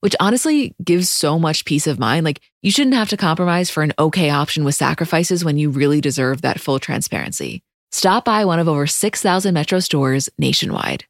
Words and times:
which 0.00 0.16
honestly 0.20 0.74
gives 0.82 1.08
so 1.08 1.38
much 1.38 1.64
peace 1.64 1.86
of 1.86 1.98
mind. 1.98 2.24
Like, 2.24 2.40
you 2.62 2.70
shouldn't 2.70 2.96
have 2.96 3.10
to 3.10 3.16
compromise 3.16 3.70
for 3.70 3.82
an 3.82 3.92
okay 3.98 4.30
option 4.30 4.64
with 4.64 4.74
sacrifices 4.74 5.44
when 5.44 5.56
you 5.56 5.70
really 5.70 6.00
deserve 6.00 6.42
that 6.42 6.60
full 6.60 6.78
transparency. 6.78 7.62
Stop 7.92 8.24
by 8.24 8.44
one 8.44 8.58
of 8.58 8.68
over 8.68 8.86
6,000 8.86 9.54
Metro 9.54 9.80
stores 9.80 10.28
nationwide. 10.38 11.04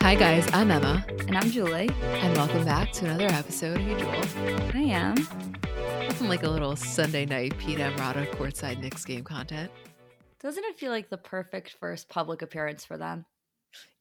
Hi, 0.00 0.14
guys. 0.14 0.48
I'm 0.52 0.70
Emma. 0.70 1.04
And 1.26 1.36
I'm 1.36 1.50
Julie. 1.50 1.90
And 2.00 2.36
welcome 2.36 2.64
back 2.64 2.92
to 2.92 3.06
another 3.06 3.26
episode. 3.26 3.78
Hey, 3.78 3.98
Jewel. 3.98 4.70
I 4.72 4.82
am. 4.82 5.16
Nothing 6.06 6.28
like 6.28 6.44
a 6.44 6.48
little 6.48 6.76
Sunday 6.76 7.26
night 7.26 7.58
Pete 7.58 7.78
Emrata 7.78 8.30
courtside 8.36 8.80
Knicks 8.80 9.04
game 9.04 9.24
content. 9.24 9.70
Doesn't 10.40 10.64
it 10.64 10.78
feel 10.78 10.92
like 10.92 11.10
the 11.10 11.16
perfect 11.16 11.74
first 11.80 12.08
public 12.08 12.42
appearance 12.42 12.84
for 12.84 12.96
them? 12.96 13.24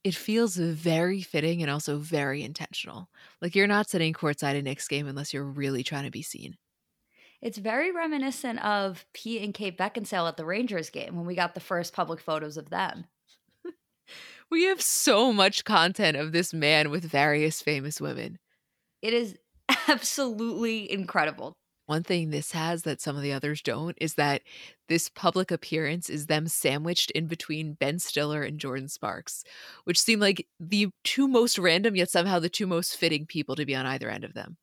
It 0.04 0.16
feels 0.16 0.56
very 0.56 1.22
fitting 1.22 1.62
and 1.62 1.72
also 1.72 1.98
very 1.98 2.44
intentional. 2.44 3.09
Like 3.42 3.56
you're 3.56 3.66
not 3.66 3.90
sitting 3.90 4.14
courtside 4.14 4.58
a 4.58 4.62
Knicks 4.62 4.88
game 4.88 5.08
unless 5.08 5.34
you're 5.34 5.44
really 5.44 5.84
trying 5.84 6.04
to 6.06 6.12
be 6.12 6.22
seen. 6.22 6.58
It's 7.42 7.58
very 7.58 7.92
reminiscent 7.92 8.64
of 8.64 9.06
Pete 9.14 9.42
and 9.42 9.53
Kate 9.53 9.78
Beckinsale 9.78 10.28
at 10.28 10.38
the 10.38 10.46
Rangers 10.46 10.90
game 10.90 11.16
when 11.16 11.26
we 11.26 11.36
got 11.36 11.53
the 11.53 11.59
first 11.59 11.94
public 11.94 12.20
photos 12.20 12.58
of 12.58 12.70
them. 12.70 13.06
we 14.50 14.64
have 14.64 14.81
so 14.81 15.34
much 15.34 15.64
content 15.64 16.18
of 16.18 16.31
this 16.31 16.53
man 16.53 16.90
with 16.90 17.03
various 17.03 17.62
famous 17.62 18.00
women. 18.00 18.40
It 19.02 19.14
is 19.14 19.36
absolutely 19.88 20.92
incredible. 20.92 21.53
One 21.86 22.03
thing 22.03 22.30
this 22.30 22.52
has 22.52 22.81
that 22.83 23.00
some 23.00 23.16
of 23.16 23.22
the 23.22 23.33
others 23.33 23.61
don't 23.61 23.97
is 24.02 24.16
that 24.16 24.41
this 24.89 25.09
public 25.09 25.52
appearance 25.52 26.09
is 26.09 26.25
them 26.25 26.47
sandwiched 26.47 27.11
in 27.11 27.28
between 27.28 27.73
Ben 27.73 28.00
Stiller 28.00 28.41
and 28.41 28.59
Jordin 28.59 28.89
Sparks, 28.89 29.44
which 29.83 30.02
seem 30.02 30.19
like 30.19 30.47
the 30.59 30.89
two 31.03 31.28
most 31.28 31.59
random, 31.59 31.95
yet 31.95 32.09
somehow 32.09 32.39
the 32.39 32.50
two 32.50 32.66
most 32.66 32.97
fitting 32.97 33.25
people 33.25 33.56
to 33.56 33.66
be 33.66 33.75
on 33.75 33.86
either 33.86 34.09
end 34.09 34.23
of 34.23 34.33
them. 34.33 34.58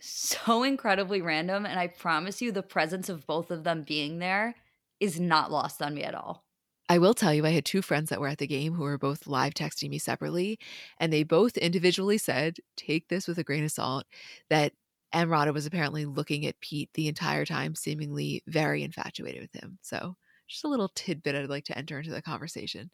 So 0.00 0.62
incredibly 0.62 1.22
random. 1.22 1.66
And 1.66 1.78
I 1.78 1.86
promise 1.86 2.42
you, 2.42 2.52
the 2.52 2.62
presence 2.62 3.08
of 3.08 3.26
both 3.26 3.50
of 3.50 3.64
them 3.64 3.82
being 3.82 4.18
there 4.18 4.54
is 5.00 5.20
not 5.20 5.52
lost 5.52 5.82
on 5.82 5.94
me 5.94 6.02
at 6.02 6.14
all. 6.14 6.44
I 6.88 6.98
will 6.98 7.14
tell 7.14 7.34
you, 7.34 7.44
I 7.44 7.50
had 7.50 7.64
two 7.64 7.82
friends 7.82 8.08
that 8.08 8.20
were 8.20 8.28
at 8.28 8.38
the 8.38 8.46
game 8.46 8.74
who 8.74 8.82
were 8.82 8.96
both 8.96 9.26
live 9.26 9.52
texting 9.54 9.90
me 9.90 9.98
separately, 9.98 10.58
and 10.98 11.12
they 11.12 11.22
both 11.22 11.58
individually 11.58 12.16
said, 12.16 12.56
take 12.76 13.08
this 13.08 13.28
with 13.28 13.38
a 13.38 13.44
grain 13.44 13.62
of 13.62 13.70
salt, 13.70 14.06
that 14.48 14.72
Emrata 15.14 15.52
was 15.52 15.66
apparently 15.66 16.04
looking 16.04 16.46
at 16.46 16.60
Pete 16.60 16.90
the 16.94 17.08
entire 17.08 17.44
time, 17.44 17.74
seemingly 17.74 18.42
very 18.46 18.82
infatuated 18.82 19.40
with 19.40 19.62
him. 19.62 19.78
So, 19.82 20.16
just 20.46 20.64
a 20.64 20.68
little 20.68 20.90
tidbit 20.94 21.34
I'd 21.34 21.48
like 21.48 21.64
to 21.64 21.78
enter 21.78 21.98
into 21.98 22.10
the 22.10 22.22
conversation. 22.22 22.90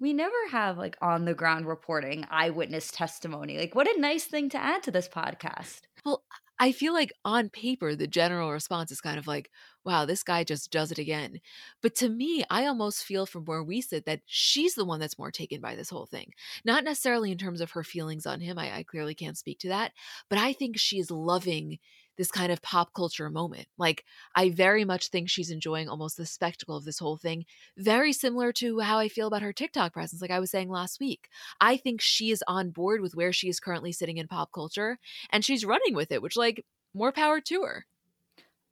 We 0.00 0.12
never 0.12 0.34
have 0.50 0.78
like 0.78 0.96
on 1.00 1.24
the 1.24 1.34
ground 1.34 1.66
reporting, 1.66 2.26
eyewitness 2.30 2.90
testimony. 2.90 3.58
Like, 3.58 3.74
what 3.74 3.86
a 3.86 4.00
nice 4.00 4.24
thing 4.24 4.48
to 4.50 4.58
add 4.58 4.82
to 4.84 4.90
this 4.90 5.08
podcast. 5.08 5.82
Well, 6.04 6.24
I 6.58 6.70
feel 6.72 6.92
like 6.92 7.12
on 7.24 7.48
paper, 7.48 7.96
the 7.96 8.06
general 8.06 8.52
response 8.52 8.92
is 8.92 9.00
kind 9.00 9.18
of 9.18 9.26
like, 9.26 9.50
wow, 9.84 10.04
this 10.04 10.22
guy 10.22 10.44
just 10.44 10.70
does 10.70 10.92
it 10.92 10.98
again. 10.98 11.40
But 11.82 11.96
to 11.96 12.08
me, 12.08 12.44
I 12.50 12.66
almost 12.66 13.04
feel 13.04 13.26
from 13.26 13.44
where 13.46 13.64
we 13.64 13.80
sit 13.80 14.04
that 14.06 14.20
she's 14.26 14.74
the 14.74 14.84
one 14.84 15.00
that's 15.00 15.18
more 15.18 15.32
taken 15.32 15.60
by 15.60 15.74
this 15.74 15.90
whole 15.90 16.06
thing. 16.06 16.32
Not 16.64 16.84
necessarily 16.84 17.32
in 17.32 17.38
terms 17.38 17.60
of 17.60 17.72
her 17.72 17.82
feelings 17.82 18.26
on 18.26 18.40
him. 18.40 18.58
I, 18.58 18.76
I 18.78 18.82
clearly 18.84 19.14
can't 19.14 19.36
speak 19.36 19.58
to 19.60 19.68
that. 19.68 19.92
But 20.28 20.38
I 20.38 20.52
think 20.52 20.78
she 20.78 20.98
is 21.00 21.10
loving 21.10 21.78
this 22.16 22.30
kind 22.30 22.52
of 22.52 22.62
pop 22.62 22.92
culture 22.94 23.30
moment. 23.30 23.66
Like, 23.78 24.04
I 24.34 24.50
very 24.50 24.84
much 24.84 25.08
think 25.08 25.28
she's 25.28 25.50
enjoying 25.50 25.88
almost 25.88 26.16
the 26.16 26.26
spectacle 26.26 26.76
of 26.76 26.84
this 26.84 26.98
whole 26.98 27.16
thing, 27.16 27.44
very 27.76 28.12
similar 28.12 28.52
to 28.54 28.80
how 28.80 28.98
I 28.98 29.08
feel 29.08 29.26
about 29.26 29.42
her 29.42 29.52
TikTok 29.52 29.92
presence, 29.92 30.20
like 30.20 30.30
I 30.30 30.40
was 30.40 30.50
saying 30.50 30.68
last 30.68 31.00
week. 31.00 31.28
I 31.60 31.76
think 31.76 32.00
she 32.00 32.30
is 32.30 32.44
on 32.46 32.70
board 32.70 33.00
with 33.00 33.14
where 33.14 33.32
she 33.32 33.48
is 33.48 33.60
currently 33.60 33.92
sitting 33.92 34.18
in 34.18 34.28
pop 34.28 34.52
culture 34.52 34.98
and 35.30 35.44
she's 35.44 35.64
running 35.64 35.94
with 35.94 36.12
it, 36.12 36.22
which, 36.22 36.36
like, 36.36 36.64
more 36.94 37.12
power 37.12 37.40
to 37.40 37.62
her. 37.62 37.86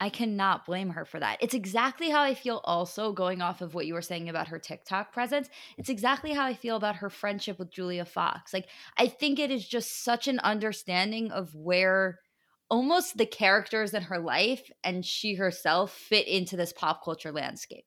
I 0.03 0.09
cannot 0.09 0.65
blame 0.65 0.91
her 0.91 1.05
for 1.05 1.21
that. 1.21 1.37
It's 1.43 1.53
exactly 1.53 2.09
how 2.09 2.23
I 2.23 2.33
feel 2.33 2.63
also 2.65 3.13
going 3.13 3.43
off 3.43 3.61
of 3.61 3.75
what 3.75 3.87
you 3.87 3.93
were 3.93 4.01
saying 4.01 4.31
about 4.31 4.49
her 4.49 4.59
TikTok 4.59 5.13
presence. 5.13 5.51
It's 5.77 5.91
exactly 5.91 6.33
how 6.33 6.47
I 6.47 6.55
feel 6.55 6.77
about 6.77 6.97
her 6.97 7.11
friendship 7.11 7.59
with 7.59 7.71
Julia 7.71 8.07
Fox. 8.07 8.55
Like, 8.55 8.69
I 8.97 9.09
think 9.09 9.39
it 9.39 9.51
is 9.51 9.69
just 9.69 10.03
such 10.03 10.27
an 10.27 10.39
understanding 10.39 11.31
of 11.31 11.55
where 11.55 12.19
almost 12.71 13.17
the 13.17 13.27
characters 13.27 13.95
in 13.95 14.03
her 14.03 14.19
life 14.19 14.71
and 14.85 15.05
she 15.05 15.35
herself 15.35 15.93
fit 15.93 16.29
into 16.29 16.57
this 16.57 16.73
pop 16.73 17.05
culture 17.05 17.33
landscape. 17.33 17.85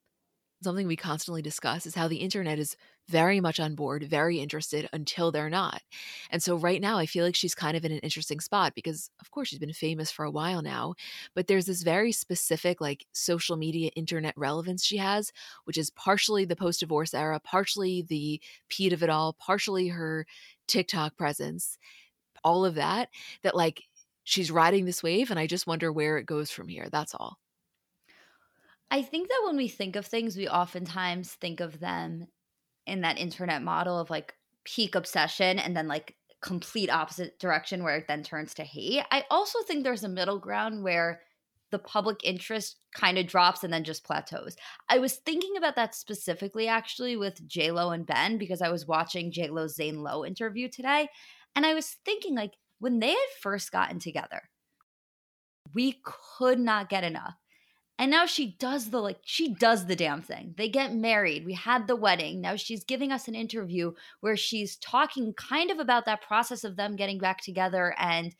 Something 0.64 0.88
we 0.88 0.96
constantly 0.96 1.42
discuss 1.42 1.86
is 1.86 1.96
how 1.96 2.08
the 2.08 2.18
internet 2.18 2.58
is 2.58 2.78
very 3.10 3.42
much 3.42 3.60
on 3.60 3.76
board, 3.76 4.04
very 4.04 4.40
interested 4.40 4.88
until 4.94 5.30
they're 5.30 5.50
not. 5.50 5.82
And 6.30 6.42
so 6.42 6.56
right 6.56 6.80
now 6.80 6.98
I 6.98 7.06
feel 7.06 7.26
like 7.26 7.36
she's 7.36 7.54
kind 7.54 7.76
of 7.76 7.84
in 7.84 7.92
an 7.92 7.98
interesting 8.00 8.40
spot 8.40 8.74
because 8.74 9.10
of 9.20 9.30
course 9.30 9.50
she's 9.50 9.60
been 9.60 9.74
famous 9.74 10.10
for 10.10 10.24
a 10.24 10.32
while 10.32 10.62
now, 10.62 10.96
but 11.36 11.48
there's 11.48 11.66
this 11.66 11.84
very 11.84 12.14
specific 12.14 12.80
like 12.80 13.06
social 13.12 13.58
media 13.58 13.90
internet 13.98 14.34
relevance 14.38 14.86
she 14.86 14.96
has, 14.96 15.34
which 15.66 15.78
is 15.78 15.90
partially 15.90 16.46
the 16.46 16.56
post-divorce 16.56 17.14
era, 17.14 17.42
partially 17.42 18.02
the 18.02 18.40
Pete 18.70 18.94
of 18.94 19.04
it 19.04 19.10
all, 19.10 19.34
partially 19.34 19.90
her 19.90 20.26
TikTok 20.68 21.18
presence, 21.18 21.78
all 22.44 22.64
of 22.64 22.76
that 22.76 23.10
that 23.42 23.56
like 23.56 23.84
she's 24.24 24.52
riding 24.52 24.86
this 24.86 25.04
wave 25.04 25.32
and 25.32 25.40
I 25.40 25.48
just 25.48 25.68
wonder 25.68 25.92
where 25.92 26.18
it 26.18 26.26
goes 26.26 26.52
from 26.52 26.68
here. 26.68 26.88
That's 26.92 27.14
all. 27.14 27.38
I 28.92 29.02
think 29.02 29.30
that 29.30 29.42
when 29.46 29.58
we 29.58 29.68
think 29.68 29.96
of 29.96 30.06
things, 30.06 30.38
we 30.38 30.48
oftentimes 30.48 31.34
think 31.34 31.60
of 31.60 31.80
them 31.80 32.28
in 32.86 33.02
that 33.02 33.18
internet 33.18 33.64
model 33.64 34.00
of 34.00 34.10
like 34.10 34.36
peak 34.66 34.96
obsession 34.96 35.60
and 35.60 35.76
then 35.76 35.88
like 35.88 36.16
complete 36.42 36.90
opposite 36.90 37.40
direction 37.40 37.84
where 37.84 37.98
it 37.98 38.08
then 38.08 38.22
turns 38.22 38.54
to 38.54 38.64
hate. 38.64 39.04
I 39.10 39.24
also 39.32 39.60
think 39.64 39.84
there's 39.84 40.04
a 40.04 40.10
middle 40.10 40.40
ground 40.40 40.84
where 40.84 41.22
the 41.72 41.80
public 41.80 42.20
interest 42.24 42.78
kind 42.94 43.18
of 43.18 43.26
drops 43.26 43.64
and 43.64 43.74
then 43.74 43.84
just 43.84 44.04
plateaus. 44.04 44.56
I 44.90 45.00
was 45.00 45.16
thinking 45.16 45.58
about 45.58 45.76
that 45.76 45.96
specifically 45.96 46.68
actually 46.68 47.18
with 47.18 47.48
J 47.48 47.72
Lo 47.72 47.90
and 47.90 48.06
Ben 48.06 48.38
because 48.38 48.62
I 48.62 48.70
was 48.70 48.86
watching 48.86 49.32
J 49.32 49.48
Lo's 49.50 49.76
Zane 49.76 50.04
Lowe 50.04 50.24
interview 50.24 50.70
today, 50.70 51.08
and 51.56 51.66
I 51.66 51.74
was 51.74 51.98
thinking 52.06 52.36
like 52.36 52.54
when 52.84 53.00
they 53.00 53.12
had 53.12 53.40
first 53.40 53.72
gotten 53.72 53.98
together, 53.98 54.42
we 55.74 56.02
could 56.04 56.60
not 56.60 56.90
get 56.90 57.06
enough. 57.06 57.36
And 57.98 58.12
now 58.12 58.26
she 58.26 58.58
does 58.60 58.90
the 58.90 59.00
like 59.00 59.20
she 59.24 59.54
does 59.54 59.86
the 59.86 59.96
damn 59.96 60.22
thing. 60.22 60.54
They 60.58 60.68
get 60.68 60.94
married. 60.94 61.46
We 61.46 61.54
had 61.54 61.88
the 61.88 61.96
wedding. 61.96 62.42
Now 62.42 62.58
she's 62.58 62.84
giving 62.84 63.14
us 63.14 63.30
an 63.30 63.36
interview 63.36 63.94
where 64.20 64.36
she's 64.36 64.76
talking 64.76 65.34
kind 65.36 65.72
of 65.72 65.80
about 65.80 66.04
that 66.06 66.22
process 66.22 66.66
of 66.66 66.76
them 66.76 66.98
getting 66.98 67.20
back 67.20 67.40
together 67.40 67.96
and 67.98 68.36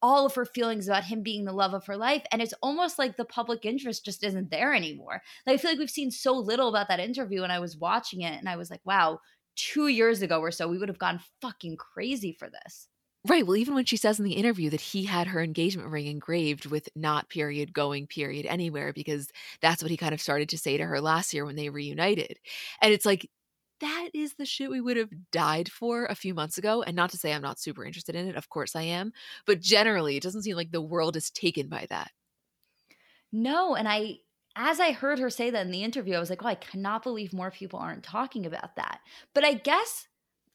all 0.00 0.24
of 0.24 0.34
her 0.36 0.46
feelings 0.46 0.88
about 0.88 1.04
him 1.04 1.22
being 1.22 1.44
the 1.44 1.52
love 1.52 1.74
of 1.74 1.84
her 1.84 1.96
life 1.96 2.22
and 2.32 2.40
it's 2.40 2.54
almost 2.62 2.98
like 2.98 3.18
the 3.18 3.24
public 3.26 3.66
interest 3.66 4.06
just 4.06 4.24
isn't 4.24 4.50
there 4.50 4.72
anymore. 4.72 5.20
Like 5.46 5.54
I 5.54 5.56
feel 5.58 5.72
like 5.72 5.78
we've 5.78 5.90
seen 5.90 6.10
so 6.10 6.32
little 6.32 6.68
about 6.70 6.88
that 6.88 7.00
interview 7.00 7.42
and 7.42 7.52
I 7.52 7.58
was 7.58 7.76
watching 7.76 8.22
it 8.22 8.38
and 8.38 8.48
I 8.48 8.56
was 8.56 8.70
like, 8.70 8.80
wow, 8.86 9.18
2 9.56 9.88
years 9.88 10.22
ago 10.22 10.40
or 10.40 10.52
so 10.52 10.68
we 10.68 10.78
would 10.78 10.88
have 10.88 10.98
gone 10.98 11.20
fucking 11.42 11.76
crazy 11.76 12.32
for 12.32 12.48
this. 12.48 12.88
Right. 13.26 13.46
Well, 13.46 13.56
even 13.56 13.74
when 13.74 13.86
she 13.86 13.96
says 13.96 14.18
in 14.18 14.24
the 14.26 14.34
interview 14.34 14.68
that 14.68 14.82
he 14.82 15.04
had 15.04 15.28
her 15.28 15.42
engagement 15.42 15.88
ring 15.88 16.06
engraved 16.06 16.66
with 16.66 16.90
not 16.94 17.30
period 17.30 17.72
going 17.72 18.06
period 18.06 18.44
anywhere, 18.44 18.92
because 18.92 19.30
that's 19.62 19.82
what 19.82 19.90
he 19.90 19.96
kind 19.96 20.12
of 20.12 20.20
started 20.20 20.50
to 20.50 20.58
say 20.58 20.76
to 20.76 20.84
her 20.84 21.00
last 21.00 21.32
year 21.32 21.46
when 21.46 21.56
they 21.56 21.70
reunited. 21.70 22.38
And 22.82 22.92
it's 22.92 23.06
like, 23.06 23.30
that 23.80 24.10
is 24.12 24.34
the 24.34 24.44
shit 24.44 24.70
we 24.70 24.80
would 24.80 24.98
have 24.98 25.10
died 25.32 25.70
for 25.72 26.04
a 26.04 26.14
few 26.14 26.34
months 26.34 26.58
ago. 26.58 26.82
And 26.82 26.94
not 26.94 27.10
to 27.10 27.16
say 27.16 27.32
I'm 27.32 27.42
not 27.42 27.58
super 27.58 27.84
interested 27.84 28.14
in 28.14 28.28
it. 28.28 28.36
Of 28.36 28.50
course 28.50 28.76
I 28.76 28.82
am. 28.82 29.12
But 29.46 29.60
generally, 29.60 30.16
it 30.16 30.22
doesn't 30.22 30.42
seem 30.42 30.56
like 30.56 30.70
the 30.70 30.82
world 30.82 31.16
is 31.16 31.30
taken 31.30 31.68
by 31.68 31.86
that. 31.88 32.10
No. 33.32 33.74
And 33.74 33.88
I, 33.88 34.18
as 34.54 34.80
I 34.80 34.92
heard 34.92 35.18
her 35.18 35.30
say 35.30 35.50
that 35.50 35.64
in 35.64 35.72
the 35.72 35.82
interview, 35.82 36.14
I 36.14 36.20
was 36.20 36.30
like, 36.30 36.44
oh, 36.44 36.48
I 36.48 36.54
cannot 36.54 37.02
believe 37.02 37.32
more 37.32 37.50
people 37.50 37.78
aren't 37.78 38.04
talking 38.04 38.46
about 38.46 38.76
that. 38.76 39.00
But 39.34 39.44
I 39.44 39.54
guess 39.54 40.06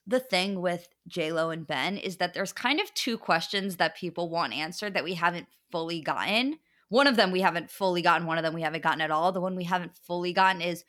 the 0.10 0.20
thing 0.20 0.60
with 0.62 0.88
J 1.08 1.32
Lo 1.32 1.52
and 1.52 1.68
Ben 1.68 1.98
is 1.98 2.18
that 2.18 2.34
there's 2.34 2.52
kind 2.52 2.80
of 2.80 2.94
two 2.94 3.18
questions 3.18 3.76
that 3.76 3.96
people 3.96 4.30
want 4.30 4.54
answered 4.54 4.94
that 4.96 5.04
we 5.04 5.14
haven't 5.14 5.48
fully 5.72 6.02
gotten. 6.02 6.58
One 6.90 7.06
of 7.06 7.16
them 7.16 7.32
we 7.32 7.42
haven't 7.42 7.70
fully 7.70 8.02
gotten, 8.02 8.26
one 8.26 8.38
of 8.38 8.44
them 8.44 8.56
we 8.56 8.64
haven't 8.64 8.84
gotten 8.84 9.02
at 9.02 9.12
all. 9.12 9.32
The 9.32 9.42
one 9.42 9.56
we 9.56 9.66
haven't 9.66 9.96
fully 9.96 10.34
gotten 10.34 10.62
is 10.62 10.84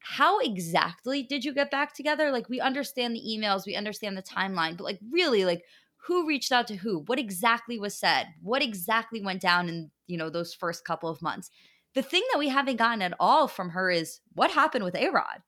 how 0.00 0.38
exactly 0.38 1.22
did 1.22 1.44
you 1.44 1.52
get 1.52 1.70
back 1.70 1.94
together? 1.94 2.30
Like 2.30 2.48
we 2.48 2.60
understand 2.60 3.14
the 3.14 3.20
emails, 3.20 3.66
we 3.66 3.76
understand 3.76 4.16
the 4.16 4.22
timeline, 4.22 4.76
but 4.76 4.84
like 4.84 4.98
really 5.12 5.44
like 5.44 5.62
who 6.06 6.26
reached 6.26 6.52
out 6.52 6.66
to 6.68 6.76
who? 6.76 7.00
What 7.06 7.18
exactly 7.18 7.78
was 7.78 7.94
said? 7.94 8.28
What 8.42 8.62
exactly 8.62 9.22
went 9.22 9.40
down 9.40 9.68
in, 9.68 9.90
you 10.06 10.16
know, 10.16 10.30
those 10.30 10.54
first 10.54 10.84
couple 10.84 11.08
of 11.08 11.22
months? 11.22 11.50
The 11.94 12.02
thing 12.02 12.22
that 12.32 12.38
we 12.38 12.48
haven't 12.48 12.76
gotten 12.76 13.02
at 13.02 13.14
all 13.20 13.46
from 13.46 13.70
her 13.70 13.90
is 13.90 14.20
what 14.32 14.50
happened 14.50 14.84
with 14.84 14.96
A-Rod. 14.96 15.42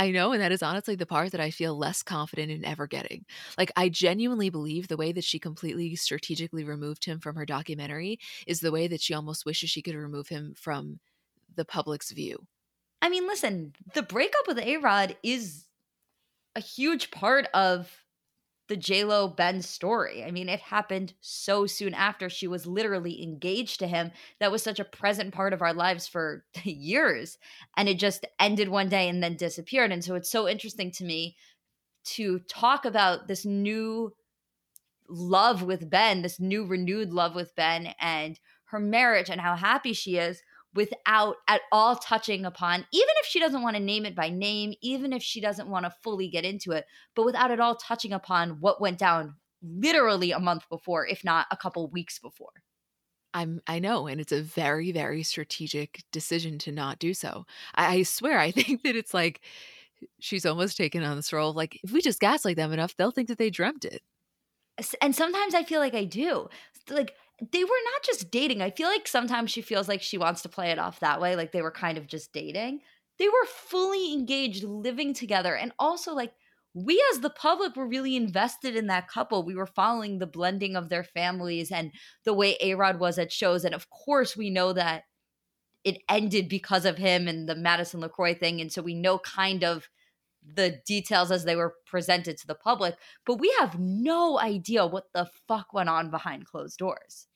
I 0.00 0.12
know, 0.12 0.32
and 0.32 0.40
that 0.40 0.52
is 0.52 0.62
honestly 0.62 0.94
the 0.94 1.06
part 1.06 1.32
that 1.32 1.40
I 1.40 1.50
feel 1.50 1.76
less 1.76 2.04
confident 2.04 2.52
in 2.52 2.64
ever 2.64 2.86
getting. 2.86 3.24
Like, 3.56 3.72
I 3.76 3.88
genuinely 3.88 4.48
believe 4.48 4.86
the 4.86 4.96
way 4.96 5.10
that 5.10 5.24
she 5.24 5.40
completely 5.40 5.96
strategically 5.96 6.62
removed 6.62 7.04
him 7.04 7.18
from 7.18 7.34
her 7.34 7.44
documentary 7.44 8.20
is 8.46 8.60
the 8.60 8.70
way 8.70 8.86
that 8.86 9.00
she 9.00 9.12
almost 9.14 9.44
wishes 9.44 9.70
she 9.70 9.82
could 9.82 9.96
remove 9.96 10.28
him 10.28 10.54
from 10.56 11.00
the 11.56 11.64
public's 11.64 12.12
view. 12.12 12.46
I 13.02 13.08
mean, 13.08 13.26
listen, 13.26 13.74
the 13.94 14.02
breakup 14.02 14.46
with 14.46 14.58
A 14.58 14.76
Rod 14.76 15.16
is 15.22 15.64
a 16.54 16.60
huge 16.60 17.10
part 17.10 17.46
of 17.54 18.04
the 18.68 18.76
JLo 18.76 19.34
Ben 19.34 19.62
story. 19.62 20.22
I 20.22 20.30
mean, 20.30 20.48
it 20.48 20.60
happened 20.60 21.14
so 21.20 21.66
soon 21.66 21.94
after 21.94 22.28
she 22.28 22.46
was 22.46 22.66
literally 22.66 23.22
engaged 23.22 23.80
to 23.80 23.88
him. 23.88 24.12
That 24.40 24.52
was 24.52 24.62
such 24.62 24.78
a 24.78 24.84
present 24.84 25.34
part 25.34 25.52
of 25.52 25.62
our 25.62 25.74
lives 25.74 26.06
for 26.06 26.44
years. 26.62 27.38
And 27.76 27.88
it 27.88 27.98
just 27.98 28.26
ended 28.38 28.68
one 28.68 28.88
day 28.88 29.08
and 29.08 29.22
then 29.22 29.36
disappeared. 29.36 29.90
And 29.90 30.04
so 30.04 30.14
it's 30.14 30.30
so 30.30 30.46
interesting 30.48 30.90
to 30.92 31.04
me 31.04 31.36
to 32.04 32.40
talk 32.40 32.84
about 32.84 33.26
this 33.26 33.44
new 33.44 34.14
love 35.08 35.62
with 35.62 35.88
Ben, 35.88 36.22
this 36.22 36.38
new 36.38 36.66
renewed 36.66 37.12
love 37.12 37.34
with 37.34 37.54
Ben 37.56 37.94
and 37.98 38.38
her 38.66 38.78
marriage 38.78 39.30
and 39.30 39.40
how 39.40 39.56
happy 39.56 39.92
she 39.94 40.18
is 40.18 40.42
without 40.74 41.36
at 41.46 41.62
all 41.72 41.96
touching 41.96 42.44
upon, 42.44 42.86
even 42.92 43.14
if 43.20 43.26
she 43.26 43.40
doesn't 43.40 43.62
want 43.62 43.76
to 43.76 43.82
name 43.82 44.04
it 44.04 44.14
by 44.14 44.28
name, 44.28 44.74
even 44.82 45.12
if 45.12 45.22
she 45.22 45.40
doesn't 45.40 45.68
want 45.68 45.84
to 45.84 45.94
fully 46.02 46.28
get 46.28 46.44
into 46.44 46.72
it, 46.72 46.84
but 47.14 47.24
without 47.24 47.50
at 47.50 47.60
all 47.60 47.76
touching 47.76 48.12
upon 48.12 48.60
what 48.60 48.80
went 48.80 48.98
down 48.98 49.34
literally 49.62 50.32
a 50.32 50.38
month 50.38 50.68
before, 50.68 51.06
if 51.06 51.24
not 51.24 51.46
a 51.50 51.56
couple 51.56 51.88
weeks 51.90 52.18
before. 52.18 52.62
I'm 53.34 53.60
I 53.66 53.78
know, 53.78 54.06
and 54.06 54.20
it's 54.20 54.32
a 54.32 54.42
very, 54.42 54.90
very 54.90 55.22
strategic 55.22 56.02
decision 56.12 56.58
to 56.60 56.72
not 56.72 56.98
do 56.98 57.12
so. 57.12 57.44
I, 57.74 57.96
I 57.96 58.02
swear, 58.02 58.38
I 58.38 58.50
think 58.52 58.82
that 58.82 58.96
it's 58.96 59.12
like 59.14 59.40
she's 60.20 60.46
almost 60.46 60.76
taken 60.76 61.02
on 61.02 61.16
this 61.16 61.32
role. 61.32 61.52
Like, 61.52 61.78
if 61.82 61.92
we 61.92 62.00
just 62.00 62.20
gaslight 62.20 62.56
them 62.56 62.72
enough, 62.72 62.96
they'll 62.96 63.10
think 63.10 63.28
that 63.28 63.38
they 63.38 63.50
dreamt 63.50 63.84
it. 63.84 64.02
And 65.02 65.14
sometimes 65.14 65.54
I 65.54 65.64
feel 65.64 65.80
like 65.80 65.94
I 65.94 66.04
do. 66.04 66.48
Like 66.88 67.14
they 67.40 67.64
were 67.64 67.70
not 67.70 68.02
just 68.04 68.30
dating. 68.30 68.62
I 68.62 68.70
feel 68.70 68.88
like 68.88 69.06
sometimes 69.06 69.50
she 69.50 69.62
feels 69.62 69.88
like 69.88 70.02
she 70.02 70.18
wants 70.18 70.42
to 70.42 70.48
play 70.48 70.70
it 70.70 70.78
off 70.78 71.00
that 71.00 71.20
way, 71.20 71.36
like 71.36 71.52
they 71.52 71.62
were 71.62 71.70
kind 71.70 71.96
of 71.96 72.06
just 72.06 72.32
dating. 72.32 72.80
They 73.18 73.28
were 73.28 73.46
fully 73.46 74.12
engaged, 74.12 74.64
living 74.64 75.14
together. 75.14 75.54
And 75.54 75.72
also, 75.78 76.14
like, 76.14 76.32
we 76.74 77.02
as 77.12 77.20
the 77.20 77.30
public 77.30 77.74
were 77.76 77.86
really 77.86 78.14
invested 78.14 78.76
in 78.76 78.86
that 78.88 79.08
couple. 79.08 79.44
We 79.44 79.56
were 79.56 79.66
following 79.66 80.18
the 80.18 80.26
blending 80.26 80.76
of 80.76 80.88
their 80.88 81.02
families 81.02 81.72
and 81.72 81.92
the 82.24 82.34
way 82.34 82.56
A 82.60 82.74
Rod 82.74 83.00
was 83.00 83.18
at 83.18 83.32
shows. 83.32 83.64
And 83.64 83.74
of 83.74 83.88
course, 83.90 84.36
we 84.36 84.50
know 84.50 84.72
that 84.72 85.04
it 85.84 85.98
ended 86.08 86.48
because 86.48 86.84
of 86.84 86.98
him 86.98 87.26
and 87.26 87.48
the 87.48 87.56
Madison 87.56 88.00
LeCroy 88.00 88.38
thing. 88.38 88.60
And 88.60 88.70
so 88.70 88.82
we 88.82 88.94
know 88.94 89.18
kind 89.18 89.64
of 89.64 89.88
the 90.54 90.80
details 90.86 91.30
as 91.30 91.44
they 91.44 91.56
were 91.56 91.74
presented 91.86 92.38
to 92.38 92.46
the 92.46 92.54
public, 92.54 92.96
but 93.26 93.38
we 93.38 93.54
have 93.58 93.78
no 93.78 94.38
idea 94.38 94.86
what 94.86 95.12
the 95.12 95.28
fuck 95.46 95.72
went 95.72 95.88
on 95.88 96.10
behind 96.10 96.46
closed 96.46 96.78
doors. 96.78 97.28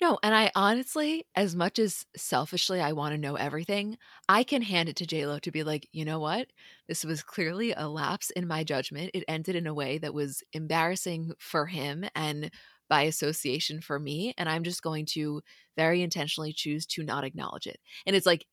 No, 0.00 0.18
and 0.22 0.34
I 0.34 0.50
honestly, 0.54 1.26
as 1.34 1.56
much 1.56 1.78
as 1.78 2.04
selfishly 2.16 2.80
I 2.80 2.92
want 2.92 3.14
to 3.14 3.20
know 3.20 3.36
everything, 3.36 3.96
I 4.28 4.44
can 4.44 4.62
hand 4.62 4.88
it 4.88 4.96
to 4.96 5.06
JLo 5.06 5.40
to 5.40 5.50
be 5.50 5.62
like, 5.62 5.88
you 5.92 6.04
know 6.04 6.18
what? 6.18 6.48
This 6.86 7.04
was 7.04 7.22
clearly 7.22 7.72
a 7.72 7.88
lapse 7.88 8.30
in 8.30 8.46
my 8.46 8.62
judgment. 8.62 9.10
It 9.14 9.24
ended 9.26 9.56
in 9.56 9.66
a 9.66 9.74
way 9.74 9.98
that 9.98 10.14
was 10.14 10.42
embarrassing 10.52 11.32
for 11.38 11.66
him 11.66 12.04
and 12.14 12.50
by 12.88 13.02
association 13.02 13.80
for 13.80 13.98
me. 13.98 14.34
And 14.36 14.48
I'm 14.48 14.64
just 14.64 14.82
going 14.82 15.06
to 15.06 15.40
very 15.76 16.02
intentionally 16.02 16.52
choose 16.52 16.86
to 16.88 17.02
not 17.02 17.24
acknowledge 17.24 17.66
it. 17.66 17.80
And 18.06 18.14
it's 18.14 18.26
like, 18.26 18.46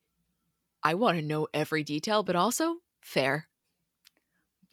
I 0.84 0.96
want 0.96 1.20
to 1.20 1.26
know 1.26 1.48
every 1.54 1.84
detail, 1.84 2.24
but 2.24 2.36
also 2.36 2.78
fair 3.02 3.48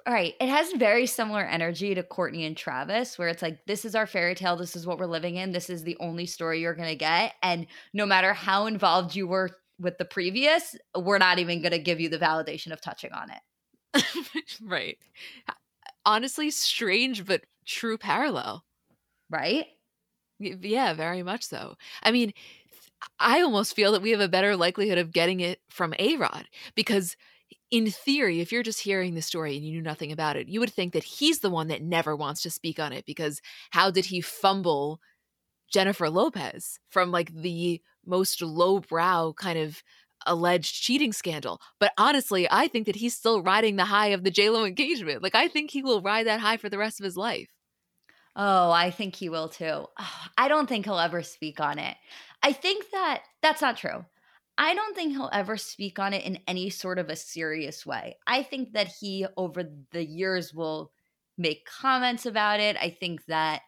all 0.08 0.14
right, 0.14 0.34
it 0.40 0.48
has 0.48 0.72
very 0.72 1.04
similar 1.04 1.42
energy 1.42 1.94
to 1.94 2.02
Courtney 2.02 2.46
and 2.46 2.56
Travis, 2.56 3.18
where 3.18 3.28
it's 3.28 3.42
like, 3.42 3.58
this 3.66 3.84
is 3.84 3.94
our 3.94 4.06
fairy 4.06 4.34
tale. 4.34 4.56
This 4.56 4.74
is 4.74 4.86
what 4.86 4.98
we're 4.98 5.04
living 5.04 5.36
in. 5.36 5.52
This 5.52 5.68
is 5.68 5.84
the 5.84 5.98
only 6.00 6.24
story 6.24 6.62
you're 6.62 6.74
going 6.74 6.88
to 6.88 6.94
get. 6.94 7.34
And 7.42 7.66
no 7.92 8.06
matter 8.06 8.32
how 8.32 8.64
involved 8.64 9.14
you 9.14 9.28
were 9.28 9.50
with 9.78 9.98
the 9.98 10.06
previous, 10.06 10.74
we're 10.96 11.18
not 11.18 11.38
even 11.38 11.60
going 11.60 11.72
to 11.72 11.78
give 11.78 12.00
you 12.00 12.08
the 12.08 12.18
validation 12.18 12.72
of 12.72 12.80
touching 12.80 13.10
on 13.12 13.28
it. 13.30 14.04
right. 14.64 14.96
Honestly, 16.06 16.50
strange, 16.50 17.26
but 17.26 17.42
true 17.66 17.98
parallel. 17.98 18.64
Right? 19.28 19.66
Yeah, 20.38 20.94
very 20.94 21.22
much 21.22 21.44
so. 21.44 21.74
I 22.02 22.12
mean, 22.12 22.32
I 23.20 23.42
almost 23.42 23.76
feel 23.76 23.92
that 23.92 24.00
we 24.00 24.12
have 24.12 24.20
a 24.20 24.28
better 24.28 24.56
likelihood 24.56 24.96
of 24.96 25.12
getting 25.12 25.40
it 25.40 25.60
from 25.68 25.92
A 25.98 26.16
Rod 26.16 26.46
because 26.74 27.14
in 27.70 27.90
theory, 27.90 28.40
if 28.40 28.50
you're 28.50 28.62
just 28.62 28.80
hearing 28.80 29.14
the 29.14 29.22
story 29.22 29.56
and 29.56 29.64
you 29.64 29.72
knew 29.72 29.82
nothing 29.82 30.12
about 30.12 30.36
it, 30.36 30.48
you 30.48 30.60
would 30.60 30.72
think 30.72 30.92
that 30.92 31.04
he's 31.04 31.40
the 31.40 31.50
one 31.50 31.68
that 31.68 31.82
never 31.82 32.16
wants 32.16 32.42
to 32.42 32.50
speak 32.50 32.78
on 32.78 32.92
it 32.92 33.04
because 33.06 33.40
how 33.70 33.90
did 33.90 34.06
he 34.06 34.20
fumble 34.20 35.00
Jennifer 35.70 36.08
Lopez 36.08 36.78
from 36.88 37.10
like 37.10 37.32
the 37.34 37.80
most 38.06 38.40
lowbrow 38.40 39.34
kind 39.34 39.58
of 39.58 39.82
alleged 40.26 40.82
cheating 40.82 41.12
scandal? 41.12 41.60
But 41.78 41.92
honestly, 41.98 42.48
I 42.50 42.68
think 42.68 42.86
that 42.86 42.96
he's 42.96 43.14
still 43.14 43.42
riding 43.42 43.76
the 43.76 43.84
high 43.84 44.08
of 44.08 44.24
the 44.24 44.30
JLo 44.30 44.66
engagement. 44.66 45.22
Like, 45.22 45.34
I 45.34 45.48
think 45.48 45.70
he 45.70 45.82
will 45.82 46.00
ride 46.00 46.26
that 46.26 46.40
high 46.40 46.56
for 46.56 46.70
the 46.70 46.78
rest 46.78 47.00
of 47.00 47.04
his 47.04 47.16
life. 47.16 47.50
Oh, 48.34 48.70
I 48.70 48.90
think 48.90 49.16
he 49.16 49.28
will 49.28 49.48
too. 49.48 49.86
I 50.38 50.48
don't 50.48 50.68
think 50.68 50.86
he'll 50.86 50.98
ever 50.98 51.22
speak 51.22 51.60
on 51.60 51.78
it. 51.78 51.96
I 52.42 52.52
think 52.52 52.90
that 52.92 53.24
that's 53.42 53.60
not 53.60 53.76
true. 53.76 54.04
I 54.60 54.74
don't 54.74 54.94
think 54.96 55.12
he'll 55.12 55.30
ever 55.32 55.56
speak 55.56 56.00
on 56.00 56.12
it 56.12 56.24
in 56.24 56.40
any 56.48 56.68
sort 56.68 56.98
of 56.98 57.08
a 57.08 57.16
serious 57.16 57.86
way. 57.86 58.16
I 58.26 58.42
think 58.42 58.72
that 58.72 58.88
he, 58.88 59.24
over 59.36 59.62
the 59.92 60.04
years, 60.04 60.52
will 60.52 60.90
make 61.38 61.64
comments 61.64 62.26
about 62.26 62.58
it. 62.58 62.76
I 62.76 62.90
think 62.90 63.24
that 63.26 63.62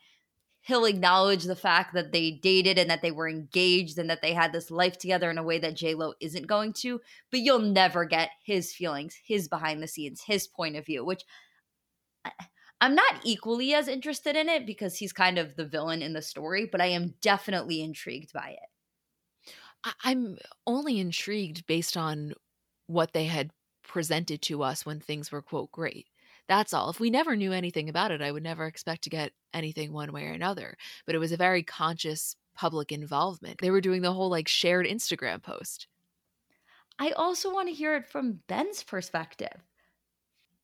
he'll 0.63 0.85
acknowledge 0.85 1.45
the 1.45 1.55
fact 1.55 1.95
that 1.95 2.11
they 2.11 2.33
dated 2.33 2.77
and 2.77 2.91
that 2.91 3.03
they 3.03 3.13
were 3.13 3.29
engaged 3.29 3.99
and 3.99 4.11
that 4.11 4.21
they 4.21 4.35
had 4.35 4.53
this 4.53 4.71
life 4.71 4.99
together 4.99 5.31
in 5.31 5.39
a 5.39 5.45
way 5.45 5.61
that 5.61 5.77
J 5.77 5.95
Lo 5.95 6.15
isn't 6.21 6.49
going 6.49 6.73
to. 6.75 7.01
But 7.31 7.41
you'll 7.41 7.61
never 7.61 8.05
get 8.05 8.31
his 8.45 8.75
feelings, 8.75 9.17
his 9.25 9.47
behind 9.49 9.81
the 9.81 9.89
scenes, 9.89 10.23
his 10.27 10.49
point 10.49 10.77
of 10.77 10.87
view, 10.87 11.05
which. 11.05 11.23
I, 12.25 12.33
I'm 12.83 12.95
not 12.95 13.21
equally 13.25 13.75
as 13.75 13.89
interested 13.89 14.37
in 14.37 14.49
it 14.49 14.65
because 14.67 14.97
he's 14.97 15.13
kind 15.13 15.37
of 15.39 15.55
the 15.55 15.67
villain 15.67 16.01
in 16.01 16.15
the 16.15 16.23
story, 16.23 16.67
but 16.71 16.81
I 16.81 16.87
am 16.87 17.15
definitely 17.21 17.83
intrigued 17.83 18.33
by 18.33 18.53
it. 18.53 18.70
I'm 20.05 20.39
only 20.67 20.99
intrigued 20.99 21.67
based 21.67 21.97
on 21.97 22.35
what 22.87 23.13
they 23.13 23.25
had 23.25 23.51
presented 23.83 24.43
to 24.43 24.63
us 24.63 24.85
when 24.85 25.01
things 25.01 25.33
were 25.33 25.43
quote 25.43 25.73
great. 25.73 26.07
That's 26.49 26.75
all. 26.75 26.91
If 26.91 27.01
we 27.01 27.11
never 27.11 27.37
knew 27.37 27.53
anything 27.53 27.89
about 27.89 28.11
it, 28.11 28.21
I 28.21 28.33
would 28.33 28.43
never 28.43 28.67
expect 28.67 29.03
to 29.03 29.11
get 29.11 29.33
anything 29.55 29.93
one 29.93 30.13
way 30.13 30.27
or 30.27 30.33
another. 30.33 30.77
But 31.07 31.15
it 31.15 31.19
was 31.19 31.33
a 31.33 31.37
very 31.37 31.63
conscious 31.63 32.35
public 32.57 32.93
involvement. 32.93 33.61
They 33.61 33.71
were 33.71 33.81
doing 33.81 34.03
the 34.03 34.13
whole 34.13 34.31
like 34.31 34.49
shared 34.49 34.87
Instagram 34.87 35.43
post. 35.43 35.87
I 36.99 37.13
also 37.13 37.53
want 37.53 37.69
to 37.69 37.75
hear 37.75 37.97
it 37.97 38.07
from 38.07 38.41
Ben's 38.49 38.83
perspective 38.83 39.63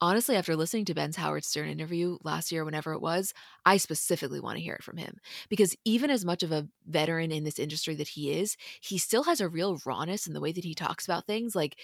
honestly, 0.00 0.37
after 0.37 0.57
listening 0.57 0.85
to 0.87 0.95
Ben's 0.95 1.17
Howard 1.17 1.45
Stern 1.45 1.69
interview 1.69 2.19
last 2.23 2.53
year, 2.53 2.65
whenever 2.65 2.93
it 2.93 3.00
was, 3.00 3.33
I 3.65 3.76
specifically 3.76 4.41
want 4.41 4.57
to 4.57 4.62
hear 4.62 4.75
it 4.75 4.83
from 4.83 4.97
him. 4.97 5.19
Because 5.49 5.76
even 5.85 6.11
as 6.11 6.25
much 6.25 6.43
of 6.43 6.53
a 6.53 6.69
veteran 6.87 7.33
in 7.33 7.45
this 7.45 7.59
industry 7.59 7.95
that 7.97 8.09
he 8.09 8.33
is, 8.33 8.57
he 8.81 8.99
still 8.99 9.25
has 9.25 9.41
a 9.41 9.49
real 9.49 9.79
rawness 9.87 10.26
in 10.26 10.35
the 10.35 10.41
way 10.41 10.53
that 10.53 10.65
he 10.65 10.75
talks 10.75 11.07
about 11.07 11.26
things. 11.26 11.55
Like, 11.55 11.76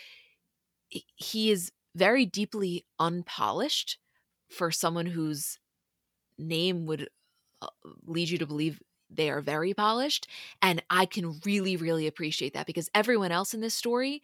he 1.17 1.51
is 1.51 1.73
very 1.95 2.27
deeply 2.27 2.85
unpolished 2.99 3.99
for 4.51 4.71
someone 4.71 5.07
whose 5.07 5.59
name 6.39 6.87
would 6.87 7.09
uh, 7.61 7.69
lead 8.07 8.29
you 8.29 8.39
to 8.39 8.47
believe 8.47 8.81
they 9.11 9.31
are 9.31 9.41
very 9.41 9.75
polished. 9.75 10.27
And 10.61 10.83
I 10.91 11.07
can 11.07 11.41
really, 11.45 11.77
really 11.77 12.07
appreciate 12.07 12.55
that 12.55 12.67
because 12.67 12.91
everyone 12.95 13.33
else 13.33 13.55
in 13.55 13.61
this 13.61 13.75
story 13.75 14.23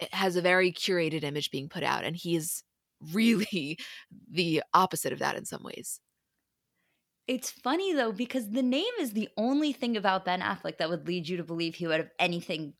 eh, 0.00 0.06
has 0.12 0.36
a 0.36 0.42
very 0.42 0.72
curated 0.72 1.24
image 1.24 1.50
being 1.50 1.68
put 1.68 1.82
out. 1.82 2.04
And 2.04 2.16
he 2.16 2.36
is 2.36 2.62
really 3.12 3.78
the 4.30 4.62
opposite 4.72 5.12
of 5.12 5.18
that 5.20 5.36
in 5.36 5.44
some 5.44 5.62
ways. 5.62 6.00
It's 7.26 7.50
funny 7.50 7.94
though, 7.94 8.12
because 8.12 8.50
the 8.50 8.62
name 8.62 8.92
is 9.00 9.12
the 9.12 9.28
only 9.36 9.72
thing 9.72 9.96
about 9.96 10.24
Ben 10.26 10.40
Affleck 10.40 10.78
that 10.78 10.90
would 10.90 11.06
lead 11.06 11.28
you 11.28 11.38
to 11.38 11.44
believe 11.44 11.74
he 11.74 11.86
would 11.86 12.00
have 12.00 12.10
anything 12.18 12.74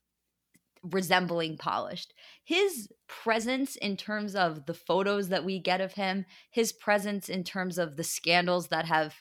resembling 0.83 1.57
polished. 1.57 2.12
His 2.45 2.88
presence 3.09 3.76
in 3.76 3.97
terms 3.97 4.37
of 4.37 4.66
the 4.66 4.75
photos 4.75 5.28
that 5.28 5.45
we 5.45 5.59
get 5.59 5.81
of 5.81 5.95
him, 5.95 6.26
his 6.50 6.73
presence 6.73 7.31
in 7.31 7.43
terms 7.43 7.78
of 7.78 7.97
the 7.97 8.04
scandals 8.04 8.69
that 8.69 8.85
have 8.85 9.14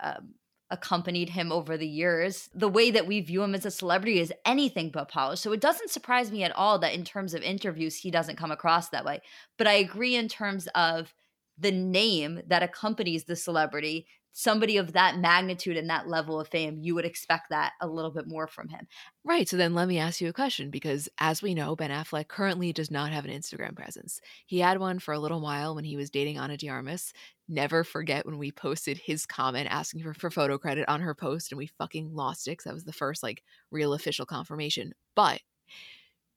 um, 0.00 0.34
accompanied 0.70 1.30
him 1.30 1.50
over 1.50 1.76
the 1.76 1.88
years, 1.88 2.48
the 2.54 2.68
way 2.68 2.90
that 2.90 3.06
we 3.06 3.20
view 3.20 3.42
him 3.42 3.54
as 3.54 3.66
a 3.66 3.70
celebrity 3.70 4.20
is 4.20 4.32
anything 4.44 4.90
but 4.90 5.08
polished. 5.08 5.42
So 5.42 5.52
it 5.52 5.60
doesn't 5.60 5.90
surprise 5.90 6.30
me 6.30 6.44
at 6.44 6.54
all 6.54 6.78
that 6.78 6.94
in 6.94 7.04
terms 7.04 7.34
of 7.34 7.42
interviews, 7.42 7.96
he 7.96 8.10
doesn't 8.10 8.36
come 8.36 8.50
across 8.50 8.88
that 8.90 9.04
way. 9.04 9.20
But 9.58 9.66
I 9.66 9.74
agree 9.74 10.16
in 10.16 10.28
terms 10.28 10.68
of 10.74 11.12
the 11.60 11.72
name 11.72 12.40
that 12.46 12.62
accompanies 12.62 13.24
the 13.24 13.36
celebrity 13.36 14.06
somebody 14.32 14.76
of 14.76 14.92
that 14.92 15.18
magnitude 15.18 15.76
and 15.76 15.90
that 15.90 16.08
level 16.08 16.40
of 16.40 16.48
fame, 16.48 16.78
you 16.80 16.94
would 16.94 17.04
expect 17.04 17.50
that 17.50 17.72
a 17.80 17.86
little 17.86 18.10
bit 18.10 18.26
more 18.26 18.46
from 18.46 18.68
him. 18.68 18.86
Right. 19.24 19.48
So 19.48 19.56
then 19.56 19.74
let 19.74 19.88
me 19.88 19.98
ask 19.98 20.20
you 20.20 20.28
a 20.28 20.32
question 20.32 20.70
because 20.70 21.08
as 21.18 21.42
we 21.42 21.54
know, 21.54 21.74
Ben 21.74 21.90
Affleck 21.90 22.28
currently 22.28 22.72
does 22.72 22.90
not 22.90 23.12
have 23.12 23.24
an 23.24 23.32
Instagram 23.32 23.74
presence. 23.74 24.20
He 24.46 24.60
had 24.60 24.78
one 24.78 24.98
for 24.98 25.12
a 25.12 25.18
little 25.18 25.40
while 25.40 25.74
when 25.74 25.84
he 25.84 25.96
was 25.96 26.10
dating 26.10 26.38
Ana 26.38 26.56
de 26.56 26.68
Armas. 26.68 27.12
Never 27.48 27.82
forget 27.82 28.24
when 28.24 28.38
we 28.38 28.52
posted 28.52 28.98
his 28.98 29.26
comment 29.26 29.68
asking 29.70 30.02
for, 30.02 30.14
for 30.14 30.30
photo 30.30 30.58
credit 30.58 30.88
on 30.88 31.00
her 31.00 31.14
post 31.14 31.50
and 31.50 31.58
we 31.58 31.66
fucking 31.66 32.14
lost 32.14 32.46
it 32.46 32.52
because 32.52 32.64
that 32.64 32.74
was 32.74 32.84
the 32.84 32.92
first 32.92 33.22
like 33.22 33.42
real 33.70 33.92
official 33.92 34.26
confirmation. 34.26 34.92
But 35.16 35.40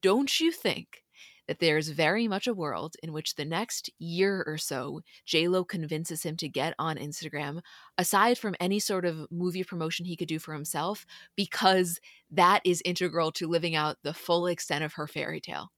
don't 0.02 0.40
you 0.40 0.52
think 0.52 1.03
that 1.48 1.60
there's 1.60 1.90
very 1.90 2.28
much 2.28 2.48
a 2.48 2.54
world 2.54 2.96
in 3.04 3.14
which 3.14 3.36
the 3.36 3.46
next 3.46 3.90
year 4.00 4.44
or 4.48 4.58
so, 4.58 5.02
JLo 5.28 5.68
convinces 5.68 6.24
him 6.24 6.38
to 6.38 6.50
get 6.50 6.74
on 6.80 6.98
Instagram, 6.98 7.62
aside 7.98 8.38
from 8.38 8.56
any 8.60 8.80
sort 8.80 9.06
of 9.06 9.28
movie 9.32 9.64
promotion 9.64 10.06
he 10.06 10.16
could 10.16 10.28
do 10.28 10.40
for 10.40 10.54
himself, 10.54 11.06
because 11.36 12.00
that 12.32 12.62
is 12.66 12.82
integral 12.86 13.32
to 13.34 13.48
living 13.48 13.76
out 13.76 13.98
the 14.04 14.14
full 14.14 14.48
extent 14.48 14.84
of 14.84 14.94
her 14.94 15.08
fairy 15.08 15.42
tale. 15.42 15.72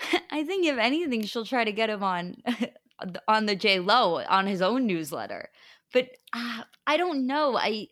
I 0.30 0.44
think 0.44 0.66
if 0.66 0.78
anything, 0.78 1.22
she'll 1.24 1.44
try 1.44 1.64
to 1.64 1.72
get 1.72 1.90
him 1.90 2.02
on 2.02 2.36
on 3.28 3.46
the 3.46 3.56
J 3.56 3.80
Lo 3.80 4.22
on 4.28 4.46
his 4.46 4.62
own 4.62 4.86
newsletter. 4.86 5.50
But 5.92 6.08
uh, 6.32 6.62
I 6.86 6.96
don't 6.96 7.26
know. 7.26 7.56
I 7.56 7.88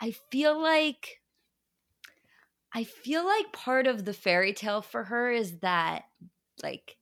I 0.00 0.14
feel 0.30 0.60
like 0.60 1.21
I 2.74 2.84
feel 2.84 3.24
like 3.24 3.52
part 3.52 3.86
of 3.86 4.04
the 4.04 4.14
fairy 4.14 4.52
tale 4.52 4.82
for 4.82 5.04
her 5.04 5.30
is 5.30 5.58
that 5.58 6.04
like 6.62 6.96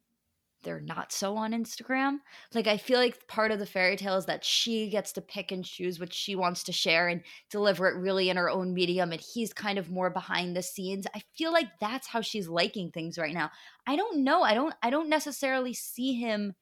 they're 0.62 0.80
not 0.80 1.10
so 1.10 1.36
on 1.36 1.52
Instagram. 1.52 2.18
Like 2.54 2.66
I 2.66 2.76
feel 2.76 2.98
like 2.98 3.26
part 3.28 3.50
of 3.50 3.58
the 3.58 3.66
fairy 3.66 3.96
tale 3.96 4.16
is 4.16 4.26
that 4.26 4.44
she 4.44 4.90
gets 4.90 5.12
to 5.12 5.22
pick 5.22 5.52
and 5.52 5.64
choose 5.64 5.98
what 5.98 6.12
she 6.12 6.34
wants 6.34 6.64
to 6.64 6.72
share 6.72 7.08
and 7.08 7.22
deliver 7.50 7.88
it 7.88 7.96
really 7.96 8.28
in 8.28 8.36
her 8.36 8.50
own 8.50 8.74
medium 8.74 9.12
and 9.12 9.20
he's 9.20 9.52
kind 9.52 9.78
of 9.78 9.90
more 9.90 10.10
behind 10.10 10.54
the 10.54 10.62
scenes. 10.62 11.06
I 11.14 11.22
feel 11.36 11.52
like 11.52 11.68
that's 11.80 12.08
how 12.08 12.20
she's 12.20 12.48
liking 12.48 12.90
things 12.90 13.16
right 13.16 13.32
now. 13.32 13.50
I 13.86 13.96
don't 13.96 14.22
know. 14.22 14.42
I 14.42 14.54
don't 14.54 14.74
I 14.82 14.90
don't 14.90 15.08
necessarily 15.08 15.72
see 15.72 16.14
him 16.14 16.54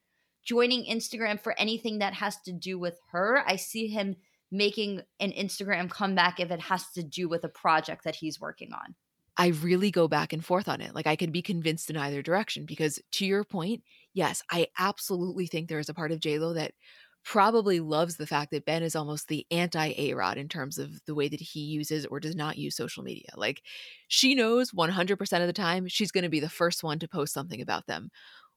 joining 0.44 0.84
Instagram 0.84 1.40
for 1.40 1.58
anything 1.58 1.98
that 1.98 2.14
has 2.14 2.36
to 2.42 2.52
do 2.52 2.78
with 2.78 2.98
her. 3.10 3.42
I 3.46 3.56
see 3.56 3.88
him 3.88 4.16
making 4.50 5.02
an 5.20 5.32
Instagram 5.32 5.90
comeback 5.90 6.40
if 6.40 6.50
it 6.50 6.60
has 6.60 6.90
to 6.92 7.02
do 7.02 7.28
with 7.28 7.44
a 7.44 7.48
project 7.48 8.04
that 8.04 8.16
he's 8.16 8.40
working 8.40 8.72
on. 8.72 8.94
I 9.36 9.48
really 9.48 9.92
go 9.92 10.08
back 10.08 10.32
and 10.32 10.44
forth 10.44 10.68
on 10.68 10.80
it. 10.80 10.94
Like 10.94 11.06
I 11.06 11.14
could 11.14 11.30
be 11.30 11.42
convinced 11.42 11.90
in 11.90 11.96
either 11.96 12.22
direction 12.22 12.66
because 12.66 12.98
to 13.12 13.26
your 13.26 13.44
point, 13.44 13.84
yes, 14.12 14.42
I 14.50 14.66
absolutely 14.76 15.46
think 15.46 15.68
there 15.68 15.78
is 15.78 15.88
a 15.88 15.94
part 15.94 16.10
of 16.10 16.18
JLo 16.18 16.54
that 16.56 16.72
probably 17.24 17.78
loves 17.78 18.16
the 18.16 18.26
fact 18.26 18.50
that 18.50 18.64
Ben 18.64 18.82
is 18.82 18.96
almost 18.96 19.28
the 19.28 19.46
anti 19.50 19.94
A 19.96 20.14
Rod 20.14 20.38
in 20.38 20.48
terms 20.48 20.78
of 20.78 21.04
the 21.04 21.14
way 21.14 21.28
that 21.28 21.40
he 21.40 21.60
uses 21.60 22.06
or 22.06 22.18
does 22.18 22.34
not 22.34 22.58
use 22.58 22.74
social 22.74 23.04
media. 23.04 23.28
Like 23.36 23.62
she 24.08 24.34
knows 24.34 24.72
100% 24.72 25.40
of 25.40 25.46
the 25.46 25.52
time 25.52 25.86
she's 25.86 26.10
going 26.10 26.24
to 26.24 26.30
be 26.30 26.40
the 26.40 26.48
first 26.48 26.82
one 26.82 26.98
to 26.98 27.08
post 27.08 27.32
something 27.32 27.60
about 27.60 27.86
them. 27.86 28.10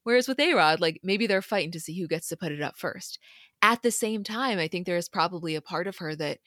Whereas 0.04 0.28
with 0.28 0.40
A 0.40 0.54
Rod, 0.54 0.80
like 0.80 1.00
maybe 1.04 1.28
they're 1.28 1.42
fighting 1.42 1.72
to 1.72 1.80
see 1.80 2.00
who 2.00 2.08
gets 2.08 2.28
to 2.30 2.38
put 2.38 2.52
it 2.52 2.62
up 2.62 2.78
first. 2.78 3.20
At 3.62 3.82
the 3.84 3.92
same 3.92 4.24
time, 4.24 4.58
I 4.58 4.68
think 4.68 4.86
there 4.86 4.98
is 4.98 5.10
probably 5.10 5.56
a 5.56 5.62
part 5.62 5.88
of 5.88 5.98
her 5.98 6.16
that 6.16 6.40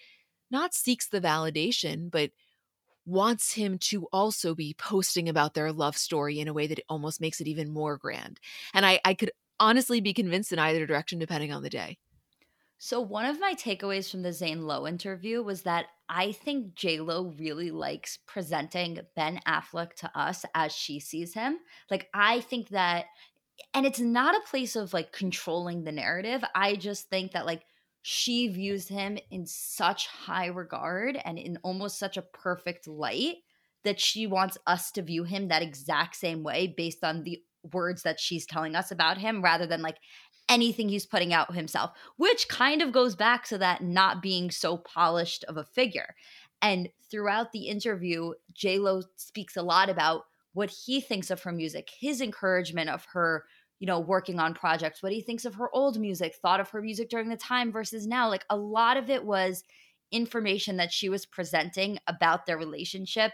not 0.50 0.74
seeks 0.74 1.06
the 1.06 1.20
validation, 1.20 2.10
but 2.10 2.30
wants 3.06 3.52
him 3.52 3.78
to 3.78 4.06
also 4.12 4.54
be 4.54 4.74
posting 4.78 5.28
about 5.28 5.54
their 5.54 5.72
love 5.72 5.96
story 5.96 6.40
in 6.40 6.48
a 6.48 6.52
way 6.52 6.66
that 6.66 6.80
almost 6.88 7.20
makes 7.20 7.40
it 7.40 7.46
even 7.46 7.70
more 7.70 7.96
grand. 7.96 8.40
And 8.72 8.86
I, 8.86 9.00
I 9.04 9.14
could 9.14 9.30
honestly 9.60 10.00
be 10.00 10.14
convinced 10.14 10.52
in 10.52 10.58
either 10.58 10.86
direction 10.86 11.18
depending 11.18 11.52
on 11.52 11.62
the 11.62 11.70
day. 11.70 11.98
So 12.78 13.00
one 13.00 13.24
of 13.24 13.40
my 13.40 13.54
takeaways 13.54 14.10
from 14.10 14.22
the 14.22 14.32
Zane 14.32 14.66
Lowe 14.66 14.86
interview 14.86 15.42
was 15.42 15.62
that 15.62 15.86
I 16.08 16.32
think 16.32 16.74
J 16.74 17.00
Lo 17.00 17.32
really 17.38 17.70
likes 17.70 18.18
presenting 18.26 19.00
Ben 19.16 19.40
Affleck 19.46 19.94
to 19.96 20.18
us 20.18 20.44
as 20.54 20.72
she 20.72 21.00
sees 21.00 21.32
him. 21.32 21.58
Like 21.90 22.08
I 22.12 22.40
think 22.40 22.68
that 22.70 23.06
and 23.72 23.86
it's 23.86 24.00
not 24.00 24.34
a 24.34 24.48
place 24.48 24.76
of 24.76 24.92
like 24.92 25.12
controlling 25.12 25.84
the 25.84 25.92
narrative. 25.92 26.42
I 26.54 26.76
just 26.76 27.08
think 27.08 27.32
that 27.32 27.46
like 27.46 27.62
she 28.02 28.48
views 28.48 28.88
him 28.88 29.18
in 29.30 29.46
such 29.46 30.06
high 30.06 30.46
regard 30.46 31.18
and 31.24 31.38
in 31.38 31.58
almost 31.62 31.98
such 31.98 32.16
a 32.16 32.22
perfect 32.22 32.86
light 32.86 33.36
that 33.84 34.00
she 34.00 34.26
wants 34.26 34.58
us 34.66 34.90
to 34.92 35.02
view 35.02 35.24
him 35.24 35.48
that 35.48 35.62
exact 35.62 36.16
same 36.16 36.42
way 36.42 36.72
based 36.76 37.04
on 37.04 37.22
the 37.22 37.38
words 37.72 38.02
that 38.02 38.20
she's 38.20 38.46
telling 38.46 38.74
us 38.74 38.90
about 38.90 39.18
him 39.18 39.42
rather 39.42 39.66
than 39.66 39.82
like 39.82 39.98
anything 40.48 40.88
he's 40.88 41.06
putting 41.06 41.32
out 41.32 41.54
himself, 41.54 41.92
which 42.16 42.48
kind 42.48 42.82
of 42.82 42.92
goes 42.92 43.16
back 43.16 43.44
to 43.46 43.58
that 43.58 43.82
not 43.82 44.20
being 44.20 44.50
so 44.50 44.76
polished 44.76 45.44
of 45.44 45.56
a 45.56 45.64
figure. 45.64 46.14
And 46.60 46.88
throughout 47.10 47.52
the 47.52 47.68
interview, 47.68 48.32
J 48.52 48.78
Lo 48.78 49.02
speaks 49.16 49.56
a 49.56 49.62
lot 49.62 49.88
about 49.88 50.24
what 50.54 50.70
he 50.70 51.00
thinks 51.00 51.30
of 51.30 51.42
her 51.42 51.52
music, 51.52 51.90
his 52.00 52.20
encouragement 52.20 52.88
of 52.88 53.06
her 53.12 53.44
you 53.80 53.86
know, 53.86 54.00
working 54.00 54.38
on 54.38 54.54
projects, 54.54 55.02
what 55.02 55.12
he 55.12 55.20
thinks 55.20 55.44
of 55.44 55.56
her 55.56 55.68
old 55.74 56.00
music, 56.00 56.34
thought 56.36 56.60
of 56.60 56.70
her 56.70 56.80
music 56.80 57.10
during 57.10 57.28
the 57.28 57.36
time 57.36 57.72
versus 57.72 58.06
now. 58.06 58.28
Like 58.28 58.44
a 58.48 58.56
lot 58.56 58.96
of 58.96 59.10
it 59.10 59.24
was 59.24 59.62
information 60.10 60.76
that 60.76 60.92
she 60.92 61.08
was 61.08 61.26
presenting 61.26 61.98
about 62.06 62.46
their 62.46 62.56
relationship 62.56 63.32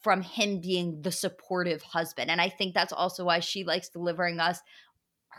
from 0.00 0.22
him 0.22 0.60
being 0.60 1.00
the 1.02 1.12
supportive 1.12 1.82
husband. 1.82 2.30
And 2.30 2.40
I 2.40 2.48
think 2.48 2.74
that's 2.74 2.92
also 2.92 3.24
why 3.24 3.40
she 3.40 3.64
likes 3.64 3.88
delivering 3.88 4.40
us 4.40 4.60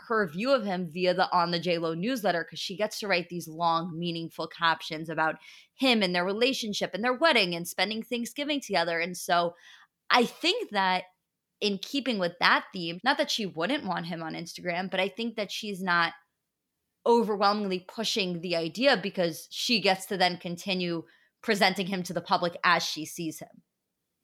her 0.08 0.26
view 0.26 0.50
of 0.52 0.64
him 0.64 0.88
via 0.90 1.14
the 1.14 1.30
on 1.32 1.50
the 1.50 1.60
JLo 1.60 1.96
newsletter 1.96 2.44
because 2.44 2.58
she 2.58 2.76
gets 2.76 2.98
to 3.00 3.08
write 3.08 3.28
these 3.28 3.48
long, 3.48 3.96
meaningful 3.98 4.46
captions 4.48 5.08
about 5.08 5.36
him 5.74 6.02
and 6.02 6.14
their 6.14 6.24
relationship 6.24 6.90
and 6.94 7.04
their 7.04 7.14
wedding 7.14 7.54
and 7.54 7.68
spending 7.68 8.02
Thanksgiving 8.02 8.60
together. 8.60 8.98
And 8.98 9.16
so 9.16 9.54
I 10.10 10.24
think 10.24 10.70
that 10.70 11.04
in 11.60 11.78
keeping 11.78 12.18
with 12.18 12.32
that 12.40 12.64
theme, 12.72 13.00
not 13.04 13.18
that 13.18 13.30
she 13.30 13.46
wouldn't 13.46 13.84
want 13.84 14.06
him 14.06 14.22
on 14.22 14.34
Instagram, 14.34 14.90
but 14.90 15.00
I 15.00 15.08
think 15.08 15.36
that 15.36 15.52
she's 15.52 15.82
not 15.82 16.12
overwhelmingly 17.06 17.84
pushing 17.86 18.40
the 18.40 18.56
idea 18.56 18.96
because 18.96 19.46
she 19.50 19.80
gets 19.80 20.06
to 20.06 20.16
then 20.16 20.36
continue 20.36 21.04
presenting 21.42 21.86
him 21.86 22.02
to 22.02 22.12
the 22.12 22.20
public 22.20 22.56
as 22.64 22.82
she 22.82 23.04
sees 23.04 23.40
him. 23.40 23.48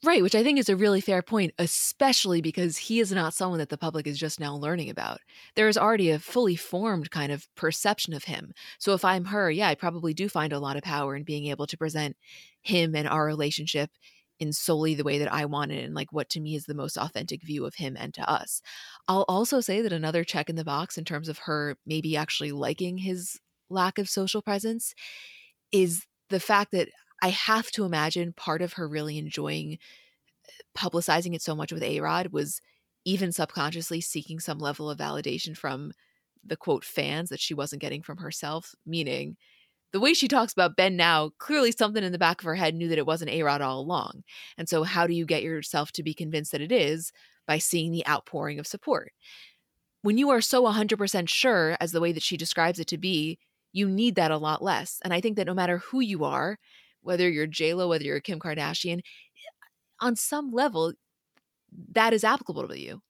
Right, 0.05 0.23
which 0.23 0.35
I 0.35 0.43
think 0.43 0.59
is 0.59 0.69
a 0.69 0.77
really 0.77 1.01
fair 1.01 1.23
point, 1.23 1.53
especially 1.59 2.43
because 2.43 2.77
he 2.77 3.01
is 3.01 3.11
not 3.11 3.33
someone 3.33 3.59
that 3.61 3.71
the 3.71 3.79
public 3.79 4.07
is 4.07 4.19
just 4.19 4.39
now 4.39 4.55
learning 4.55 4.91
about. 4.91 5.21
There 5.55 5.69
is 5.69 5.79
already 5.79 6.11
a 6.11 6.19
fully 6.19 6.55
formed 6.55 7.11
kind 7.11 7.33
of 7.33 7.49
perception 7.57 8.13
of 8.13 8.25
him. 8.25 8.53
So 8.79 8.93
if 8.93 9.07
I'm 9.07 9.25
her, 9.27 9.51
yeah, 9.51 9.69
I 9.69 9.75
probably 9.75 10.13
do 10.13 10.29
find 10.29 10.53
a 10.53 10.61
lot 10.61 10.77
of 10.77 10.83
power 10.83 11.17
in 11.17 11.25
being 11.25 11.47
able 11.47 11.67
to 11.67 11.79
present 11.79 12.17
him 12.61 12.95
and 12.95 13.09
our 13.09 13.25
relationship 13.25 13.91
in 14.39 14.53
solely 14.53 14.95
the 14.95 15.05
way 15.05 15.19
that 15.19 15.33
I 15.33 15.47
want 15.47 15.73
it 15.73 15.85
and 15.85 15.95
like 15.95 16.13
what 16.13 16.29
to 16.31 16.41
me 16.41 16.55
is 16.55 16.67
the 16.67 16.75
most 16.75 16.97
authentic 16.97 17.43
view 17.43 17.65
of 17.65 17.77
him 17.77 17.97
and 17.99 18.13
to 18.15 18.31
us. 18.31 18.61
I'll 19.09 19.25
also 19.29 19.61
say 19.61 19.81
that 19.81 19.93
another 19.93 20.25
check 20.25 20.51
in 20.51 20.57
the 20.57 20.65
box 20.65 20.99
in 20.99 21.05
terms 21.05 21.29
of 21.29 21.39
her 21.39 21.77
maybe 21.87 22.17
actually 22.17 22.53
liking 22.53 22.99
his 22.99 23.39
lack 23.71 23.99
of 23.99 24.09
social 24.09 24.43
presence 24.43 24.95
is 25.73 26.07
the 26.29 26.41
fact 26.41 26.73
that 26.73 26.89
I 27.23 27.29
have 27.29 27.71
to 27.73 27.85
imagine 27.85 28.33
part 28.35 28.63
of 28.63 28.75
her 28.75 28.87
really 28.87 29.19
enjoying 29.19 29.79
uh, 30.49 30.79
publicizing 30.79 31.35
it 31.35 31.43
so 31.43 31.55
much 31.55 31.73
with 31.73 31.83
A 31.83 32.01
Rod 32.01 32.29
was 32.29 32.61
even 33.05 33.33
subconsciously 33.33 34.01
seeking 34.01 34.41
some 34.41 34.59
level 34.59 34.91
of 34.91 34.99
validation 34.99 35.57
from 35.57 35.93
the 36.45 36.57
quote 36.57 36.85
fans 36.85 37.31
that 37.31 37.41
she 37.41 37.55
wasn't 37.55 37.83
getting 37.83 38.03
from 38.03 38.19
herself, 38.19 38.75
meaning 38.85 39.37
the 39.97 40.01
way 40.01 40.13
she 40.13 40.29
talks 40.29 40.53
about 40.53 40.77
Ben 40.77 40.95
now, 40.95 41.31
clearly 41.39 41.73
something 41.73 42.05
in 42.05 42.13
the 42.13 42.19
back 42.19 42.43
of 42.43 42.45
her 42.45 42.55
head 42.55 42.75
knew 42.75 42.87
that 42.89 42.99
it 42.99 43.07
wasn't 43.07 43.31
A 43.31 43.43
Rod 43.43 43.63
all 43.63 43.81
along. 43.81 44.25
And 44.59 44.69
so, 44.69 44.83
how 44.83 45.07
do 45.07 45.15
you 45.15 45.25
get 45.25 45.43
yourself 45.43 45.91
to 45.93 46.03
be 46.03 46.13
convinced 46.13 46.53
that 46.53 46.61
it 46.61 46.71
is? 46.71 47.13
By 47.47 47.57
seeing 47.57 47.93
the 47.93 48.07
outpouring 48.07 48.59
of 48.59 48.67
support. 48.67 49.13
When 50.03 50.19
you 50.19 50.29
are 50.29 50.43
so 50.43 50.65
100% 50.65 51.31
sure, 51.31 51.79
as 51.81 51.93
the 51.93 52.01
way 52.03 52.13
that 52.13 52.23
she 52.23 52.37
describes 52.37 52.79
it 52.79 52.89
to 52.89 52.99
be, 52.99 53.39
you 53.73 53.89
need 53.89 54.17
that 54.17 54.31
a 54.31 54.37
lot 54.37 54.63
less. 54.63 55.01
And 55.03 55.15
I 55.15 55.23
think 55.23 55.37
that 55.37 55.47
no 55.47 55.55
matter 55.55 55.79
who 55.79 56.01
you 56.01 56.25
are, 56.25 56.59
whether 57.01 57.27
you're 57.27 57.47
JLo, 57.47 57.89
whether 57.89 58.05
you're 58.05 58.21
Kim 58.21 58.39
Kardashian, 58.39 59.01
on 60.01 60.15
some 60.15 60.51
level, 60.51 60.93
that 61.93 62.13
is 62.13 62.23
applicable 62.23 62.69
to 62.69 62.79
you. 62.79 63.01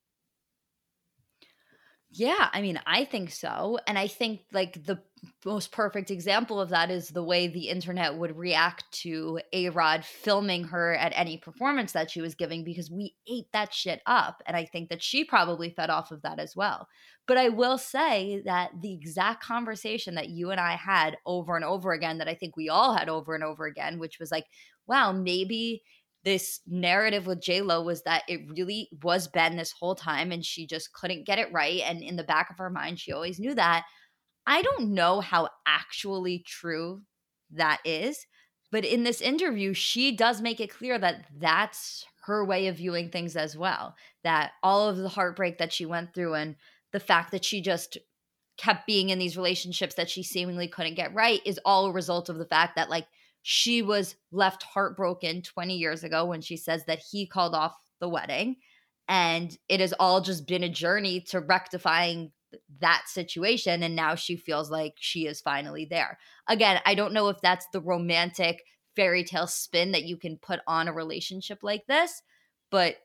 Yeah, 2.19 2.49
I 2.53 2.63
mean, 2.63 2.81
I 2.87 3.05
think 3.05 3.31
so. 3.31 3.79
And 3.87 3.99
I 3.99 4.07
think 4.07 4.41
like 4.53 4.85
the 4.85 5.03
most 5.45 5.71
perfect 5.73 6.11
example 6.11 6.61
of 6.61 6.71
that 6.71 6.91
is 6.91 7.09
the 7.09 7.23
way 7.23 7.47
the 7.47 7.69
internet 7.69 8.17
would 8.17 8.37
react 8.39 8.85
to 9.03 9.41
A 9.53 9.69
Rod 9.71 10.05
filming 10.05 10.65
her 10.65 10.95
at 10.95 11.13
any 11.15 11.37
performance 11.37 11.93
that 11.93 12.11
she 12.11 12.23
was 12.23 12.35
giving 12.35 12.65
because 12.65 12.91
we 12.91 13.15
ate 13.29 13.53
that 13.53 13.75
shit 13.75 14.01
up. 14.07 14.43
And 14.47 14.57
I 14.57 14.65
think 14.65 14.89
that 14.89 15.03
she 15.03 15.25
probably 15.25 15.69
fed 15.71 15.91
off 15.91 16.11
of 16.11 16.23
that 16.23 16.39
as 16.39 16.57
well. 16.57 16.89
But 17.27 17.39
I 17.39 17.49
will 17.51 17.77
say 17.77 18.41
that 18.47 18.71
the 18.81 18.95
exact 18.95 19.43
conversation 19.43 20.15
that 20.15 20.29
you 20.31 20.51
and 20.53 20.61
I 20.61 20.77
had 20.77 21.19
over 21.27 21.57
and 21.57 21.65
over 21.65 21.93
again, 21.93 22.19
that 22.19 22.29
I 22.29 22.35
think 22.35 22.57
we 22.57 22.69
all 22.69 22.95
had 22.95 23.09
over 23.09 23.35
and 23.35 23.45
over 23.45 23.67
again, 23.67 23.99
which 23.99 24.19
was 24.19 24.31
like, 24.31 24.47
wow, 24.87 25.13
maybe 25.13 25.83
this 26.27 26.61
narrative 26.67 27.25
with 27.25 27.41
J 27.41 27.63
Lo 27.63 27.81
was 27.83 28.03
that 28.03 28.25
it 28.29 28.41
really 28.51 28.91
was 29.01 29.29
Ben 29.29 29.57
this 29.57 29.71
whole 29.71 29.95
time, 29.95 30.33
and 30.33 30.45
she 30.45 30.67
just 30.67 30.93
couldn't 30.93 31.25
get 31.25 31.39
it 31.39 31.53
right. 31.53 31.81
And 31.85 32.03
in 32.03 32.17
the 32.17 32.25
back 32.25 32.51
of 32.51 32.59
her 32.59 32.69
mind, 32.69 32.99
she 32.99 33.13
always 33.13 33.39
knew 33.39 33.55
that. 33.55 33.85
I 34.45 34.61
don't 34.61 34.93
know 34.93 35.21
how 35.21 35.49
actually 35.67 36.41
true 36.41 37.03
that 37.53 37.79
is, 37.85 38.27
but 38.73 38.85
in 38.85 39.05
this 39.05 39.21
interview, 39.21 39.73
she 39.73 40.17
does 40.17 40.43
make 40.43 40.59
it 40.59 40.75
clear 40.75 40.99
that 40.99 41.27
that's 41.39 42.05
her 42.25 42.45
way 42.45 42.67
of 42.67 42.79
viewing 42.79 43.09
things 43.09 43.37
as 43.37 43.57
well. 43.57 43.95
That 44.25 44.51
all 44.65 44.89
of 44.89 44.97
the 44.97 45.09
heartbreak 45.09 45.59
that 45.59 45.73
she 45.73 45.87
went 45.87 46.13
through 46.13 46.35
and 46.35 46.57
the 46.93 46.99
fact 46.99 47.31
that 47.31 47.45
she 47.45 47.61
just 47.61 47.99
kept 48.59 48.85
being 48.85 49.11
in 49.11 49.21
these 49.21 49.37
relationships 49.37 49.95
that 49.95 50.11
she 50.11 50.25
seemingly 50.25 50.67
couldn't 50.67 50.95
get 50.95 51.15
right 51.15 51.41
is 51.47 51.61
all 51.65 51.87
a 51.87 51.93
result 51.93 52.29
of 52.29 52.39
the 52.39 52.47
fact 52.47 52.75
that, 52.75 52.91
like, 52.91 53.07
she 53.49 53.81
was 53.81 54.17
left 54.33 54.65
heartbroken 54.65 55.41
20 55.41 55.77
years 55.77 56.03
ago 56.03 56.25
when 56.25 56.41
she 56.41 56.57
says 56.57 56.85
that 56.87 56.99
he 56.99 57.29
called 57.29 57.55
off 57.55 57.77
the 58.01 58.09
wedding. 58.09 58.57
And 59.07 59.57
it 59.69 59.79
has 59.79 59.95
all 60.01 60.21
just 60.21 60.49
been 60.49 60.65
a 60.65 60.69
journey 60.69 61.21
to 61.29 61.39
rectifying 61.39 62.33
that 62.81 63.05
situation. 63.07 63.85
And 63.85 63.95
now 63.95 64.17
she 64.17 64.35
feels 64.35 64.69
like 64.69 64.95
she 64.99 65.29
is 65.29 65.41
finally 65.41 65.85
there. 65.89 66.19
Again, 66.49 66.81
I 66.85 66.97
don't 66.97 67.13
know 67.13 67.29
if 67.29 67.41
that's 67.41 67.69
the 67.73 67.81
romantic 67.81 68.65
fairy 68.97 69.23
tale 69.23 69.47
spin 69.47 69.93
that 69.93 70.03
you 70.03 70.17
can 70.17 70.39
put 70.39 70.59
on 70.67 70.89
a 70.89 70.93
relationship 70.93 71.61
like 71.63 71.87
this, 71.87 72.23
but 72.73 72.97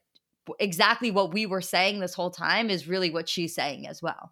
exactly 0.60 1.12
what 1.12 1.36
we 1.36 1.46
were 1.46 1.62
saying 1.62 2.00
this 2.00 2.16
whole 2.16 2.32
time 2.32 2.72
is 2.72 2.88
really 2.88 3.12
what 3.12 3.30
she's 3.30 3.54
saying 3.54 3.86
as 3.86 4.02
well. 4.02 4.32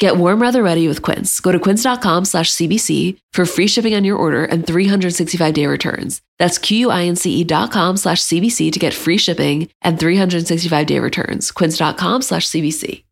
Get 0.00 0.16
warm 0.16 0.40
weather 0.40 0.62
ready 0.62 0.88
with 0.88 1.02
Quince. 1.02 1.40
Go 1.40 1.52
to 1.52 1.60
quince.com 1.60 2.24
slash 2.24 2.50
CBC 2.54 3.18
for 3.34 3.44
free 3.44 3.66
shipping 3.66 3.94
on 3.94 4.02
your 4.02 4.16
order 4.16 4.46
and 4.46 4.66
365 4.66 5.52
day 5.52 5.66
returns. 5.66 6.22
That's 6.38 6.56
Q-U-I-N-C-E 6.56 7.44
dot 7.44 7.70
com 7.70 7.98
slash 7.98 8.22
CBC 8.22 8.72
to 8.72 8.78
get 8.78 8.94
free 8.94 9.18
shipping 9.18 9.68
and 9.82 10.00
365 10.00 10.86
day 10.86 10.98
returns. 10.98 11.52
Quince.com 11.52 12.22
slash 12.22 12.48
CBC. 12.48 13.04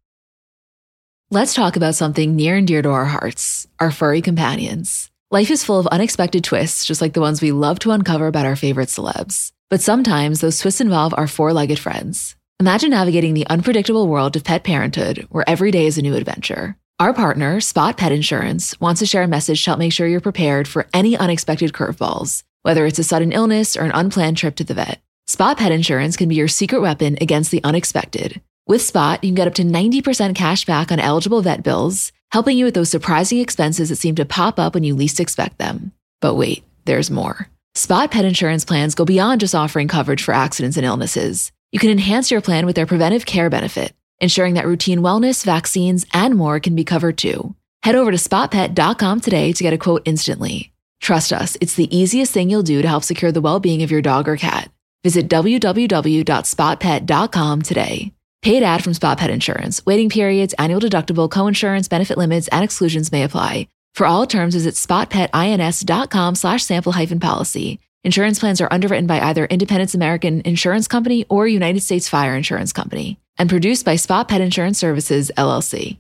Let's 1.31 1.53
talk 1.53 1.77
about 1.77 1.95
something 1.95 2.37
near 2.37 2.57
and 2.57 2.67
dear 2.67 2.81
to 2.81 2.89
our 2.89 3.05
hearts, 3.05 3.67
our 3.79 3.91
furry 3.91 4.23
companions. 4.23 5.11
Life 5.31 5.51
is 5.51 5.63
full 5.63 5.79
of 5.79 5.87
unexpected 5.89 6.43
twists, 6.43 6.87
just 6.87 7.03
like 7.03 7.13
the 7.13 7.21
ones 7.21 7.43
we 7.43 7.53
love 7.53 7.79
to 7.81 7.91
uncover 7.91 8.29
about 8.29 8.47
our 8.47 8.57
favorite 8.57 8.89
celebs. 8.89 9.53
But 9.69 9.83
sometimes 9.83 10.41
those 10.41 10.59
twists 10.59 10.81
involve 10.81 11.13
our 11.19 11.27
four-legged 11.27 11.79
friends. 11.79 12.38
Imagine 12.61 12.91
navigating 12.91 13.35
the 13.35 13.47
unpredictable 13.47 14.09
world 14.09 14.35
of 14.35 14.43
pet 14.43 14.65
parenthood, 14.65 15.29
where 15.31 15.49
every 15.49 15.71
day 15.71 15.87
is 15.87 15.97
a 15.97 16.03
new 16.03 16.17
adventure. 16.17 16.77
Our 16.99 17.15
partner, 17.15 17.61
Spot 17.61 17.97
Pet 17.97 18.11
Insurance, 18.11 18.81
wants 18.81 18.99
to 18.99 19.07
share 19.07 19.23
a 19.23 19.29
message 19.29 19.63
to 19.63 19.71
help 19.71 19.79
make 19.79 19.93
sure 19.93 20.09
you're 20.09 20.21
prepared 20.21 20.67
for 20.67 20.89
any 20.93 21.17
unexpected 21.17 21.73
curveballs, 21.73 22.43
whether 22.63 22.85
it's 22.85 22.99
a 22.99 23.05
sudden 23.05 23.31
illness 23.31 23.77
or 23.77 23.83
an 23.83 23.93
unplanned 23.93 24.39
trip 24.39 24.57
to 24.57 24.65
the 24.65 24.75
vet. 24.75 25.01
Spot 25.29 25.57
Pet 25.57 25.71
Insurance 25.71 26.17
can 26.17 26.29
be 26.29 26.35
your 26.35 26.49
secret 26.49 26.81
weapon 26.81 27.17
against 27.21 27.53
the 27.53 27.63
unexpected. 27.63 28.41
With 28.67 28.83
Spot, 28.83 29.23
you 29.23 29.29
can 29.29 29.37
get 29.37 29.47
up 29.47 29.55
to 29.55 29.63
90% 29.63 30.35
cash 30.35 30.65
back 30.65 30.91
on 30.91 30.99
eligible 30.99 31.43
vet 31.43 31.63
bills, 31.63 32.11
helping 32.33 32.59
you 32.59 32.65
with 32.65 32.75
those 32.75 32.91
surprising 32.91 33.39
expenses 33.39 33.89
that 33.91 33.97
seem 33.97 34.17
to 34.17 34.25
pop 34.25 34.59
up 34.59 34.75
when 34.75 34.83
you 34.83 34.97
least 34.97 35.21
expect 35.21 35.59
them. 35.59 35.93
But 36.21 36.35
wait, 36.35 36.65
there's 36.87 37.09
more. 37.09 37.49
Spot 37.77 38.11
pet 38.11 38.25
insurance 38.25 38.65
plans 38.65 38.97
go 38.97 39.05
beyond 39.05 39.43
just 39.43 39.55
offering 39.55 39.87
coverage 39.87 40.25
for 40.25 40.35
accidents 40.35 40.77
and 40.77 40.85
illnesses. 40.85 41.53
You 41.71 41.79
can 41.79 41.91
enhance 41.91 42.31
your 42.31 42.41
plan 42.41 42.65
with 42.65 42.77
their 42.77 42.87
preventive 42.87 43.27
care 43.27 43.51
benefit, 43.51 43.93
ensuring 44.21 44.55
that 44.55 44.67
routine 44.67 45.01
wellness, 45.01 45.45
vaccines, 45.45 46.07
and 46.15 46.35
more 46.35 46.61
can 46.61 46.75
be 46.75 46.85
covered 46.85 47.19
too. 47.19 47.55
Head 47.83 47.95
over 47.95 48.11
to 48.11 48.17
spotpet.com 48.17 49.21
today 49.21 49.53
to 49.53 49.63
get 49.63 49.75
a 49.75 49.79
quote 49.79 50.03
instantly. 50.05 50.73
Trust 51.01 51.33
us, 51.33 51.57
it's 51.61 51.75
the 51.75 51.97
easiest 51.97 52.33
thing 52.33 52.51
you'll 52.51 52.63
do 52.63 52.83
to 52.83 52.89
help 52.89 53.05
secure 53.05 53.33
the 53.33 53.41
well 53.41 53.61
being 53.61 53.83
of 53.83 53.91
your 53.91 54.03
dog 54.03 54.29
or 54.29 54.37
cat. 54.37 54.71
Visit 55.05 55.29
www.spotpet.com 55.29 57.63
today. 57.63 58.13
Paid 58.43 58.63
ad 58.63 58.85
from 58.85 58.95
Spot 58.95 59.19
Pet 59.19 59.31
Insurance. 59.31 59.85
Waiting 59.85 60.09
periods, 60.11 60.55
annual 60.55 60.81
deductible, 60.81 61.29
co-insurance, 61.31 61.89
benefit 61.89 62.17
limits, 62.19 62.49
and 62.49 62.65
exclusions 62.65 63.13
may 63.13 63.25
apply. 63.25 63.69
For 63.95 64.07
all 64.07 64.27
terms, 64.27 64.55
visit 64.55 64.75
spotpetins.com 64.75 66.35
slash 66.37 66.65
sample 66.65 66.93
hyphen 66.93 67.21
policy. 67.21 67.81
Insurance 68.09 68.39
plans 68.39 68.59
are 68.63 68.69
underwritten 68.71 69.07
by 69.07 69.21
either 69.21 69.45
Independence 69.45 69.95
American 69.95 70.41
Insurance 70.47 70.89
Company 70.89 71.27
or 71.29 71.47
United 71.47 71.81
States 71.81 72.09
Fire 72.09 72.35
Insurance 72.35 72.73
Company 72.73 73.21
and 73.37 73.51
produced 73.51 73.85
by 73.85 73.97
Spot 73.97 74.27
Pet 74.27 74.41
Insurance 74.41 74.79
Services, 74.79 75.31
LLC. 75.37 75.99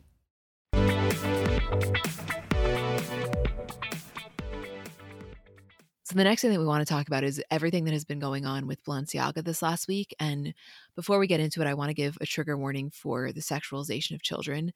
So 6.03 6.15
the 6.15 6.25
next 6.25 6.41
thing 6.41 6.51
that 6.51 6.59
we 6.59 6.65
want 6.65 6.81
to 6.81 6.91
talk 6.91 7.09
about 7.09 7.25
is 7.25 7.43
everything 7.51 7.85
that 7.85 7.93
has 7.93 8.07
been 8.07 8.21
going 8.21 8.47
on 8.47 8.67
with 8.67 8.83
Balenciaga 8.85 9.45
this 9.45 9.61
last 9.61 9.87
week. 9.87 10.17
And 10.19 10.55
before 10.97 11.19
we 11.19 11.27
get 11.27 11.41
into 11.41 11.61
it, 11.61 11.67
I 11.67 11.75
want 11.75 11.91
to 11.91 11.95
give 11.95 12.17
a 12.23 12.27
trigger 12.27 12.57
warning 12.57 12.89
for 12.89 13.33
the 13.33 13.43
sexualization 13.43 14.15
of 14.15 14.23
children. 14.23 14.73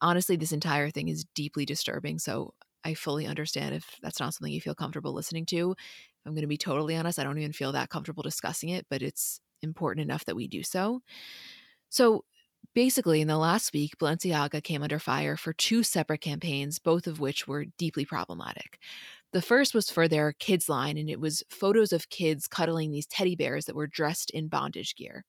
Honestly, 0.00 0.36
this 0.36 0.52
entire 0.52 0.88
thing 0.88 1.08
is 1.08 1.26
deeply 1.34 1.66
disturbing. 1.66 2.18
So 2.18 2.54
I 2.82 2.94
fully 2.94 3.26
understand 3.26 3.74
if 3.74 3.98
that's 4.02 4.20
not 4.20 4.32
something 4.34 4.52
you 4.52 4.60
feel 4.60 4.74
comfortable 4.74 5.12
listening 5.12 5.46
to. 5.46 5.74
I'm 6.26 6.32
going 6.32 6.42
to 6.42 6.48
be 6.48 6.56
totally 6.56 6.96
honest. 6.96 7.18
I 7.18 7.24
don't 7.24 7.38
even 7.38 7.52
feel 7.52 7.72
that 7.72 7.90
comfortable 7.90 8.22
discussing 8.22 8.70
it, 8.70 8.86
but 8.88 9.02
it's 9.02 9.40
important 9.62 10.04
enough 10.04 10.24
that 10.26 10.36
we 10.36 10.48
do 10.48 10.62
so. 10.62 11.00
So 11.90 12.24
basically, 12.74 13.20
in 13.20 13.28
the 13.28 13.38
last 13.38 13.72
week, 13.72 13.98
Balenciaga 13.98 14.62
came 14.62 14.82
under 14.82 14.98
fire 14.98 15.36
for 15.36 15.52
two 15.52 15.82
separate 15.82 16.20
campaigns, 16.20 16.78
both 16.78 17.06
of 17.06 17.20
which 17.20 17.46
were 17.46 17.66
deeply 17.78 18.04
problematic. 18.04 18.78
The 19.32 19.42
first 19.42 19.74
was 19.74 19.90
for 19.90 20.08
their 20.08 20.32
kids 20.32 20.68
line, 20.68 20.96
and 20.96 21.10
it 21.10 21.20
was 21.20 21.42
photos 21.50 21.92
of 21.92 22.08
kids 22.10 22.46
cuddling 22.48 22.90
these 22.92 23.06
teddy 23.06 23.36
bears 23.36 23.66
that 23.66 23.76
were 23.76 23.86
dressed 23.86 24.30
in 24.30 24.48
bondage 24.48 24.94
gear. 24.96 25.24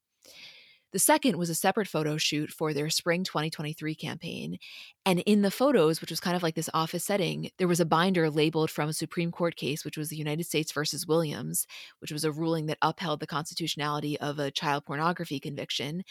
The 0.95 0.99
second 0.99 1.36
was 1.36 1.49
a 1.49 1.55
separate 1.55 1.89
photo 1.89 2.15
shoot 2.15 2.51
for 2.51 2.73
their 2.73 2.89
spring 2.89 3.25
2023 3.25 3.95
campaign. 3.95 4.60
And 5.05 5.19
in 5.25 5.41
the 5.41 5.51
photos, 5.51 5.99
which 5.99 6.10
was 6.10 6.21
kind 6.21 6.38
of 6.38 6.41
like 6.41 6.55
this 6.55 6.69
office 6.73 7.03
setting, 7.03 7.49
there 7.58 7.67
was 7.67 7.81
a 7.81 7.86
binder 7.86 8.29
labeled 8.29 8.71
from 8.71 8.88
a 8.88 8.93
Supreme 8.93 9.29
Court 9.29 9.58
case, 9.58 9.84
which 9.84 9.97
was 9.97 10.08
the 10.08 10.15
United 10.15 10.45
States 10.45 10.71
versus 10.71 11.05
Williams, 11.05 11.67
which 11.99 12.13
was 12.13 12.23
a 12.23 12.31
ruling 12.31 12.67
that 12.67 12.77
upheld 12.81 13.19
the 13.19 13.27
constitutionality 13.27 14.17
of 14.21 14.39
a 14.39 14.51
child 14.51 14.86
pornography 14.86 15.38
conviction, 15.38 16.03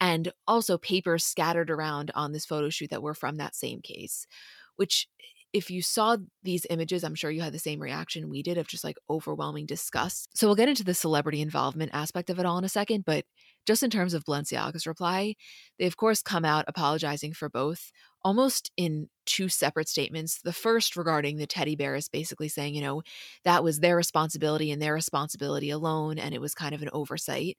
and 0.00 0.32
also 0.48 0.78
papers 0.78 1.24
scattered 1.24 1.70
around 1.70 2.10
on 2.16 2.32
this 2.32 2.44
photo 2.44 2.70
shoot 2.70 2.90
that 2.90 3.04
were 3.04 3.14
from 3.14 3.36
that 3.36 3.54
same 3.54 3.80
case, 3.82 4.26
which 4.74 5.06
if 5.54 5.70
you 5.70 5.82
saw 5.82 6.16
these 6.42 6.66
images, 6.68 7.04
I'm 7.04 7.14
sure 7.14 7.30
you 7.30 7.40
had 7.40 7.54
the 7.54 7.60
same 7.60 7.80
reaction 7.80 8.28
we 8.28 8.42
did 8.42 8.58
of 8.58 8.66
just 8.66 8.82
like 8.82 8.96
overwhelming 9.08 9.66
disgust. 9.66 10.28
So 10.36 10.48
we'll 10.48 10.56
get 10.56 10.68
into 10.68 10.82
the 10.82 10.94
celebrity 10.94 11.40
involvement 11.40 11.92
aspect 11.94 12.28
of 12.28 12.40
it 12.40 12.44
all 12.44 12.58
in 12.58 12.64
a 12.64 12.68
second, 12.68 13.04
but 13.04 13.24
just 13.64 13.84
in 13.84 13.88
terms 13.88 14.14
of 14.14 14.24
Balenciaga's 14.24 14.86
reply, 14.86 15.36
they 15.78 15.86
of 15.86 15.96
course 15.96 16.22
come 16.22 16.44
out 16.44 16.64
apologizing 16.66 17.34
for 17.34 17.48
both, 17.48 17.92
almost 18.24 18.72
in 18.76 19.08
two 19.26 19.48
separate 19.48 19.88
statements. 19.88 20.40
The 20.42 20.52
first 20.52 20.96
regarding 20.96 21.36
the 21.36 21.46
teddy 21.46 21.76
bear 21.76 21.94
is 21.94 22.08
basically 22.08 22.48
saying, 22.48 22.74
you 22.74 22.82
know, 22.82 23.02
that 23.44 23.62
was 23.62 23.78
their 23.78 23.94
responsibility 23.94 24.72
and 24.72 24.82
their 24.82 24.94
responsibility 24.94 25.70
alone, 25.70 26.18
and 26.18 26.34
it 26.34 26.40
was 26.40 26.52
kind 26.52 26.74
of 26.74 26.82
an 26.82 26.90
oversight. 26.92 27.56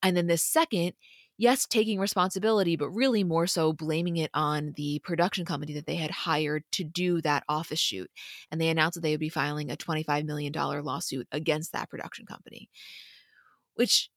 And 0.00 0.16
then 0.16 0.28
the 0.28 0.38
second, 0.38 0.92
yes, 1.42 1.66
taking 1.66 1.98
responsibility, 1.98 2.76
but 2.76 2.90
really 2.90 3.24
more 3.24 3.48
so 3.48 3.72
blaming 3.72 4.16
it 4.16 4.30
on 4.32 4.72
the 4.76 5.00
production 5.00 5.44
company 5.44 5.74
that 5.74 5.86
they 5.86 5.96
had 5.96 6.12
hired 6.12 6.62
to 6.70 6.84
do 6.84 7.20
that 7.20 7.42
office 7.48 7.80
shoot. 7.80 8.08
And 8.52 8.60
they 8.60 8.68
announced 8.68 8.94
that 8.94 9.00
they 9.00 9.10
would 9.10 9.18
be 9.18 9.28
filing 9.28 9.68
a 9.68 9.76
$25 9.76 10.24
million 10.24 10.52
lawsuit 10.52 11.26
against 11.32 11.72
that 11.72 11.90
production 11.90 12.26
company, 12.26 12.70
which 13.74 14.08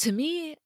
to 0.00 0.12
me, 0.12 0.56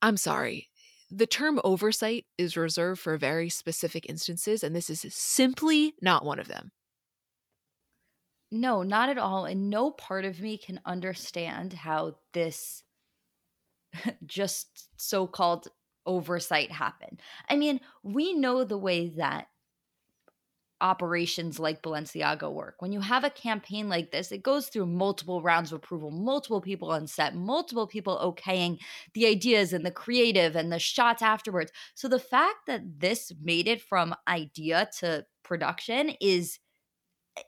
I'm 0.00 0.16
sorry. 0.16 0.70
The 1.10 1.26
term 1.26 1.60
oversight 1.62 2.24
is 2.38 2.56
reserved 2.56 3.02
for 3.02 3.18
very 3.18 3.50
specific 3.50 4.06
instances, 4.08 4.64
and 4.64 4.74
this 4.74 4.88
is 4.88 5.04
simply 5.14 5.92
not 6.00 6.24
one 6.24 6.38
of 6.38 6.48
them. 6.48 6.72
No, 8.50 8.82
not 8.82 9.10
at 9.10 9.18
all. 9.18 9.44
And 9.44 9.68
no 9.68 9.90
part 9.90 10.24
of 10.24 10.40
me 10.40 10.56
can 10.56 10.80
understand 10.86 11.74
how 11.74 12.16
this 12.32 12.84
just 14.26 14.88
so 14.96 15.26
called 15.26 15.68
oversight 16.06 16.70
happen. 16.70 17.18
I 17.48 17.56
mean, 17.56 17.80
we 18.02 18.32
know 18.32 18.64
the 18.64 18.78
way 18.78 19.08
that 19.16 19.48
operations 20.80 21.58
like 21.58 21.82
Balenciaga 21.82 22.52
work. 22.52 22.76
When 22.80 22.92
you 22.92 23.00
have 23.00 23.24
a 23.24 23.30
campaign 23.30 23.88
like 23.88 24.10
this, 24.10 24.30
it 24.30 24.42
goes 24.42 24.68
through 24.68 24.86
multiple 24.86 25.40
rounds 25.40 25.72
of 25.72 25.76
approval, 25.76 26.10
multiple 26.10 26.60
people 26.60 26.90
on 26.90 27.06
set, 27.06 27.34
multiple 27.34 27.86
people 27.86 28.18
okaying 28.18 28.78
the 29.14 29.26
ideas 29.26 29.72
and 29.72 29.86
the 29.86 29.90
creative 29.90 30.54
and 30.54 30.70
the 30.70 30.78
shots 30.78 31.22
afterwards. 31.22 31.72
So 31.94 32.08
the 32.08 32.18
fact 32.18 32.66
that 32.66 32.82
this 32.98 33.32
made 33.42 33.68
it 33.68 33.80
from 33.80 34.14
idea 34.28 34.88
to 35.00 35.24
production 35.42 36.10
is 36.20 36.58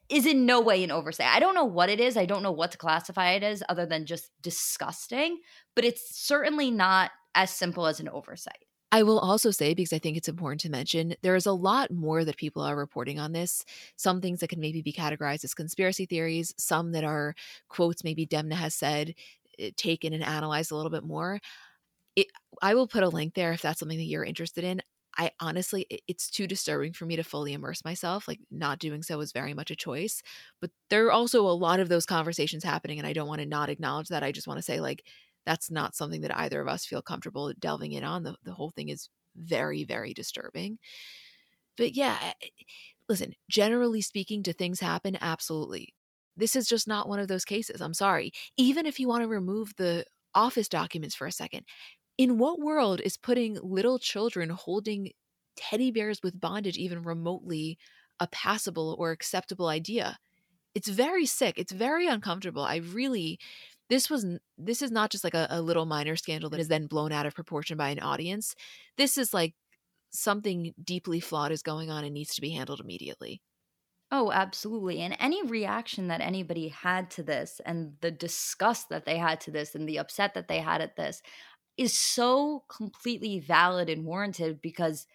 is 0.09 0.27
in 0.27 0.47
no 0.47 0.61
way 0.61 0.83
an 0.85 0.91
oversight. 0.91 1.29
I 1.29 1.41
don't 1.41 1.55
know 1.55 1.65
what 1.65 1.91
it 1.91 2.01
is. 2.01 2.17
I 2.17 2.27
don't 2.27 2.43
know 2.43 2.53
what 2.53 2.73
to 2.73 2.79
classify 2.79 3.33
it 3.33 3.43
as 3.43 3.63
other 3.69 3.87
than 3.87 4.07
just 4.07 4.31
disgusting, 4.43 5.39
but 5.75 5.85
it's 5.85 6.19
certainly 6.19 6.71
not 6.71 7.11
as 7.35 7.51
simple 7.51 7.87
as 7.87 8.01
an 8.01 8.09
oversight. 8.09 8.65
I 8.91 9.03
will 9.03 9.19
also 9.19 9.51
say, 9.51 9.75
because 9.75 9.93
I 9.93 9.99
think 9.99 10.17
it's 10.17 10.29
important 10.29 10.61
to 10.63 10.71
mention, 10.71 11.15
there 11.23 11.37
is 11.37 11.45
a 11.45 11.53
lot 11.53 11.91
more 11.91 12.25
that 12.25 12.39
people 12.39 12.63
are 12.63 12.77
reporting 12.77 13.19
on 13.19 13.33
this. 13.33 13.65
Some 13.97 14.21
things 14.21 14.41
that 14.41 14.49
can 14.49 14.61
maybe 14.61 14.81
be 14.81 14.95
categorized 14.95 15.45
as 15.45 15.53
conspiracy 15.53 16.07
theories, 16.07 16.55
some 16.59 16.93
that 16.93 17.05
are 17.05 17.35
quotes 17.69 18.03
maybe 18.03 18.27
Demna 18.27 18.55
has 18.55 18.75
said, 18.75 19.15
eh, 19.59 19.71
taken 19.77 20.15
and 20.15 20.25
analyzed 20.25 20.73
a 20.73 20.77
little 20.77 20.91
bit 20.91 21.05
more. 21.05 21.39
It, 22.17 22.29
I 22.63 22.75
will 22.75 22.89
put 22.89 23.03
a 23.03 23.09
link 23.09 23.35
there 23.35 23.53
if 23.53 23.61
that's 23.61 23.79
something 23.79 23.99
that 23.99 24.05
you're 24.05 24.25
interested 24.25 24.65
in. 24.65 24.81
I 25.19 25.33
honestly, 25.41 25.87
it's 26.07 26.31
too 26.31 26.47
disturbing 26.47 26.93
for 26.93 27.05
me 27.05 27.17
to 27.17 27.25
fully 27.25 27.53
immerse 27.53 27.85
myself. 27.85 28.29
Like, 28.29 28.41
not 28.51 28.79
doing 28.79 29.03
so 29.03 29.21
is 29.21 29.33
very 29.33 29.53
much 29.53 29.71
a 29.71 29.77
choice. 29.77 30.23
But 30.61 30.71
there 30.91 31.07
are 31.07 31.13
also 31.13 31.43
a 31.47 31.51
lot 31.51 31.81
of 31.81 31.89
those 31.89 32.07
conversations 32.07 32.63
happening, 32.65 32.99
and 32.99 33.07
I 33.07 33.13
don't 33.13 33.29
want 33.29 33.41
to 33.41 33.47
not 33.47 33.69
acknowledge 33.69 34.09
that. 34.09 34.23
I 34.23 34.33
just 34.33 34.47
want 34.47 34.59
to 34.59 34.63
say, 34.63 34.81
like, 34.81 35.05
that's 35.45 35.71
not 35.71 35.97
something 35.97 36.21
that 36.23 36.37
either 36.39 36.61
of 36.61 36.69
us 36.69 36.87
feel 36.87 37.03
comfortable 37.03 37.53
delving 37.59 37.93
in 37.93 38.05
on. 38.05 38.23
The, 38.23 38.37
the 38.45 38.53
whole 38.55 38.71
thing 38.71 38.91
is 38.91 39.09
very, 39.37 39.85
very 39.85 40.15
disturbing. 40.15 40.79
But 41.77 41.95
yeah, 41.95 42.33
listen, 43.09 43.35
generally 43.51 44.03
speaking, 44.03 44.43
do 44.43 44.53
things 44.53 44.81
happen? 44.81 45.17
Absolutely. 45.21 45.95
This 46.37 46.57
is 46.57 46.69
just 46.69 46.89
not 46.89 47.09
one 47.09 47.21
of 47.21 47.29
those 47.29 47.45
cases. 47.45 47.81
I'm 47.81 47.95
sorry. 47.95 48.33
Even 48.57 48.87
if 48.87 49.01
you 49.01 49.09
want 49.09 49.23
to 49.23 49.29
remove 49.29 49.75
the 49.77 50.05
office 50.35 50.69
documents 50.69 51.15
for 51.15 51.27
a 51.27 51.33
second, 51.33 51.65
in 52.19 52.39
what 52.39 52.61
world 52.61 53.01
is 53.01 53.17
putting 53.17 53.59
little 53.63 53.99
children 53.99 54.51
holding 54.51 55.13
teddy 55.57 55.91
bears 55.91 56.21
with 56.23 56.41
bondage 56.41 56.77
even 56.77 57.03
remotely 57.03 57.79
a 58.21 58.27
passable 58.29 58.97
or 58.99 59.13
acceptable 59.13 59.69
idea? 59.69 60.19
It's 60.75 60.89
very 60.89 61.27
sick. 61.27 61.59
It's 61.59 61.73
very 61.73 62.09
uncomfortable. 62.09 62.63
I 62.63 62.77
really 62.77 63.39
this 63.91 64.11
was 64.11 64.27
this 64.59 64.83
is 64.83 64.91
not 64.91 65.11
just 65.11 65.25
like 65.25 65.35
a, 65.35 65.47
a 65.51 65.63
little 65.63 65.87
minor 65.87 66.17
scandal 66.17 66.51
that 66.51 66.61
is 66.61 66.69
then 66.69 66.87
blown 66.87 67.13
out 67.13 67.27
of 67.27 67.35
proportion 67.35 67.77
by 67.79 67.91
an 67.91 68.01
audience. 68.01 68.55
This 68.97 69.19
is 69.19 69.35
like 69.35 69.55
something 70.11 70.75
deeply 70.83 71.21
flawed 71.21 71.53
is 71.53 71.63
going 71.63 71.91
on 71.91 72.05
and 72.05 72.15
needs 72.15 72.35
to 72.37 72.43
be 72.43 72.51
handled 72.51 72.81
immediately. 72.81 73.43
Oh, 74.11 74.33
absolutely. 74.33 75.01
And 75.01 75.15
any 75.19 75.43
reaction 75.43 76.09
that 76.09 76.23
anybody 76.23 76.69
had 76.69 77.11
to 77.13 77.23
this 77.23 77.61
and 77.67 77.97
the 78.01 78.11
disgust 78.11 78.89
that 78.89 79.05
they 79.05 79.19
had 79.19 79.41
to 79.43 79.51
this 79.51 79.75
and 79.75 79.87
the 79.89 79.99
upset 79.99 80.33
that 80.35 80.49
they 80.49 80.61
had 80.61 80.81
at 80.81 80.97
this, 80.97 81.21
is 81.79 81.97
so 81.99 82.65
completely 82.69 83.39
valid 83.39 83.89
and 83.89 84.05
warranted 84.05 84.61
because 84.61 85.07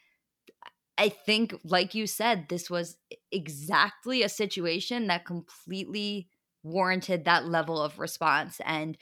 I 0.98 1.10
think, 1.10 1.56
like 1.64 1.96
you 1.96 2.08
said, 2.08 2.48
this 2.50 2.70
was 2.70 2.98
exactly 3.32 4.24
a 4.24 4.30
situation 4.30 5.08
that 5.08 5.26
completely 5.26 6.30
warranted 6.64 7.26
that 7.26 7.46
level 7.48 7.82
of 7.82 8.00
response. 8.00 8.62
And 8.64 8.98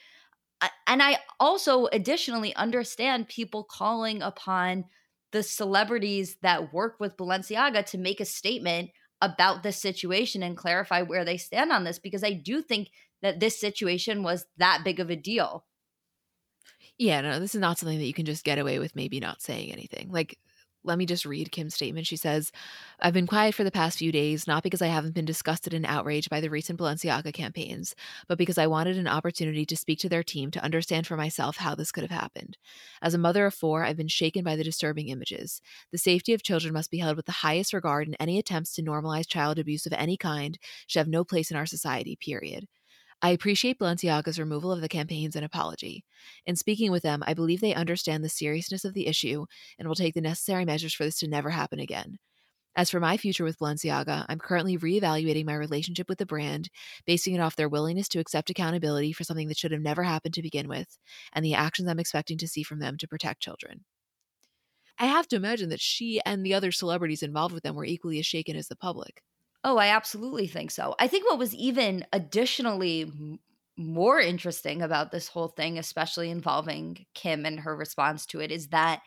and 0.87 1.01
I 1.01 1.19
also 1.39 1.87
additionally 1.87 2.55
understand 2.55 3.27
people 3.27 3.63
calling 3.63 4.21
upon 4.21 4.85
the 5.31 5.43
celebrities 5.43 6.37
that 6.43 6.73
work 6.73 6.97
with 6.99 7.17
Balenciaga 7.17 7.85
to 7.87 7.97
make 7.97 8.19
a 8.19 8.25
statement 8.25 8.91
about 9.21 9.63
this 9.63 9.77
situation 9.77 10.43
and 10.43 10.57
clarify 10.57 11.01
where 11.01 11.25
they 11.25 11.37
stand 11.37 11.71
on 11.71 11.83
this 11.83 11.99
because 11.99 12.23
I 12.23 12.33
do 12.33 12.61
think 12.61 12.89
that 13.21 13.39
this 13.39 13.59
situation 13.59 14.23
was 14.23 14.45
that 14.57 14.81
big 14.83 14.99
of 14.99 15.09
a 15.09 15.15
deal. 15.15 15.65
Yeah, 17.01 17.21
no, 17.21 17.39
this 17.39 17.55
is 17.55 17.61
not 17.61 17.79
something 17.79 17.97
that 17.97 18.05
you 18.05 18.13
can 18.13 18.27
just 18.27 18.43
get 18.43 18.59
away 18.59 18.77
with 18.77 18.95
maybe 18.95 19.19
not 19.19 19.41
saying 19.41 19.71
anything. 19.71 20.11
Like, 20.11 20.37
let 20.83 20.99
me 20.99 21.07
just 21.07 21.25
read 21.25 21.51
Kim's 21.51 21.73
statement. 21.73 22.05
She 22.05 22.15
says, 22.15 22.51
I've 22.99 23.13
been 23.13 23.25
quiet 23.25 23.55
for 23.55 23.63
the 23.63 23.71
past 23.71 23.97
few 23.97 24.11
days, 24.11 24.45
not 24.45 24.61
because 24.61 24.83
I 24.83 24.87
haven't 24.87 25.15
been 25.15 25.25
disgusted 25.25 25.73
and 25.73 25.83
outraged 25.83 26.29
by 26.29 26.41
the 26.41 26.51
recent 26.51 26.77
Balenciaga 26.79 27.33
campaigns, 27.33 27.95
but 28.27 28.37
because 28.37 28.59
I 28.59 28.67
wanted 28.67 28.97
an 28.99 29.07
opportunity 29.07 29.65
to 29.65 29.75
speak 29.75 29.97
to 30.01 30.09
their 30.09 30.21
team 30.21 30.51
to 30.51 30.63
understand 30.63 31.07
for 31.07 31.17
myself 31.17 31.57
how 31.57 31.73
this 31.73 31.91
could 31.91 32.03
have 32.03 32.11
happened. 32.11 32.59
As 33.01 33.15
a 33.15 33.19
mother 33.19 33.47
of 33.47 33.55
four, 33.55 33.83
I've 33.83 33.97
been 33.97 34.07
shaken 34.07 34.43
by 34.43 34.55
the 34.55 34.63
disturbing 34.63 35.07
images. 35.07 35.59
The 35.91 35.97
safety 35.97 36.33
of 36.35 36.43
children 36.43 36.71
must 36.71 36.91
be 36.91 36.99
held 36.99 37.17
with 37.17 37.25
the 37.25 37.31
highest 37.31 37.73
regard, 37.73 38.05
and 38.05 38.17
any 38.19 38.37
attempts 38.37 38.75
to 38.75 38.83
normalize 38.83 39.27
child 39.27 39.57
abuse 39.57 39.87
of 39.87 39.93
any 39.93 40.17
kind 40.17 40.59
should 40.85 40.99
have 40.99 41.07
no 41.07 41.23
place 41.23 41.49
in 41.49 41.57
our 41.57 41.65
society, 41.65 42.15
period. 42.15 42.67
I 43.23 43.29
appreciate 43.31 43.79
Balenciaga's 43.79 44.39
removal 44.39 44.71
of 44.71 44.81
the 44.81 44.89
campaigns 44.89 45.35
and 45.35 45.45
apology. 45.45 46.03
In 46.45 46.55
speaking 46.55 46.91
with 46.91 47.03
them, 47.03 47.23
I 47.25 47.33
believe 47.33 47.61
they 47.61 47.73
understand 47.73 48.23
the 48.23 48.29
seriousness 48.29 48.85
of 48.85 48.93
the 48.93 49.07
issue 49.07 49.45
and 49.77 49.87
will 49.87 49.95
take 49.95 50.13
the 50.15 50.21
necessary 50.21 50.65
measures 50.65 50.93
for 50.93 51.03
this 51.03 51.19
to 51.19 51.27
never 51.27 51.51
happen 51.51 51.79
again. 51.79 52.17
As 52.75 52.89
for 52.89 52.99
my 52.99 53.17
future 53.17 53.43
with 53.43 53.59
Balenciaga, 53.59 54.25
I'm 54.29 54.39
currently 54.39 54.77
reevaluating 54.77 55.45
my 55.45 55.55
relationship 55.55 56.09
with 56.09 56.19
the 56.19 56.25
brand, 56.25 56.69
basing 57.05 57.35
it 57.35 57.39
off 57.41 57.55
their 57.55 57.69
willingness 57.69 58.07
to 58.09 58.19
accept 58.19 58.49
accountability 58.49 59.13
for 59.13 59.23
something 59.23 59.47
that 59.49 59.57
should 59.57 59.71
have 59.71 59.81
never 59.81 60.03
happened 60.03 60.33
to 60.35 60.41
begin 60.41 60.67
with, 60.67 60.97
and 61.33 61.45
the 61.45 61.55
actions 61.55 61.89
I'm 61.89 61.99
expecting 61.99 62.37
to 62.39 62.47
see 62.47 62.63
from 62.63 62.79
them 62.79 62.97
to 62.97 63.07
protect 63.07 63.41
children. 63.41 63.85
I 64.97 65.07
have 65.07 65.27
to 65.29 65.35
imagine 65.35 65.67
that 65.69 65.81
she 65.81 66.21
and 66.25 66.45
the 66.45 66.53
other 66.53 66.71
celebrities 66.71 67.23
involved 67.23 67.53
with 67.53 67.63
them 67.63 67.75
were 67.75 67.83
equally 67.83 68.19
as 68.19 68.25
shaken 68.25 68.55
as 68.55 68.69
the 68.69 68.75
public. 68.77 69.21
Oh, 69.63 69.77
I 69.77 69.87
absolutely 69.87 70.47
think 70.47 70.71
so. 70.71 70.95
I 70.99 71.07
think 71.07 71.25
what 71.25 71.37
was 71.37 71.53
even 71.53 72.05
additionally 72.13 73.39
more 73.77 74.19
interesting 74.19 74.81
about 74.81 75.11
this 75.11 75.27
whole 75.27 75.49
thing, 75.49 75.77
especially 75.77 76.29
involving 76.29 77.05
Kim 77.13 77.45
and 77.45 77.59
her 77.59 77.75
response 77.75 78.25
to 78.27 78.39
it, 78.39 78.51
is 78.51 78.69
that 78.69 79.01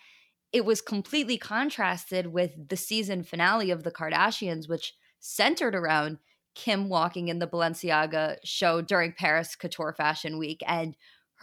it 0.52 0.64
was 0.64 0.80
completely 0.82 1.38
contrasted 1.38 2.28
with 2.28 2.52
the 2.68 2.76
season 2.76 3.24
finale 3.24 3.70
of 3.70 3.82
The 3.84 3.92
Kardashians, 3.92 4.68
which 4.68 4.94
centered 5.20 5.74
around 5.74 6.18
Kim 6.54 6.88
walking 6.88 7.28
in 7.28 7.40
the 7.40 7.48
Balenciaga 7.48 8.38
show 8.44 8.80
during 8.80 9.12
Paris 9.12 9.56
Couture 9.56 9.92
Fashion 9.92 10.38
Week 10.38 10.62
and 10.66 10.96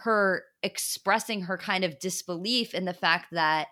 her 0.04 0.44
expressing 0.62 1.42
her 1.42 1.58
kind 1.58 1.84
of 1.84 1.98
disbelief 1.98 2.74
in 2.74 2.86
the 2.86 2.94
fact 2.94 3.26
that 3.32 3.68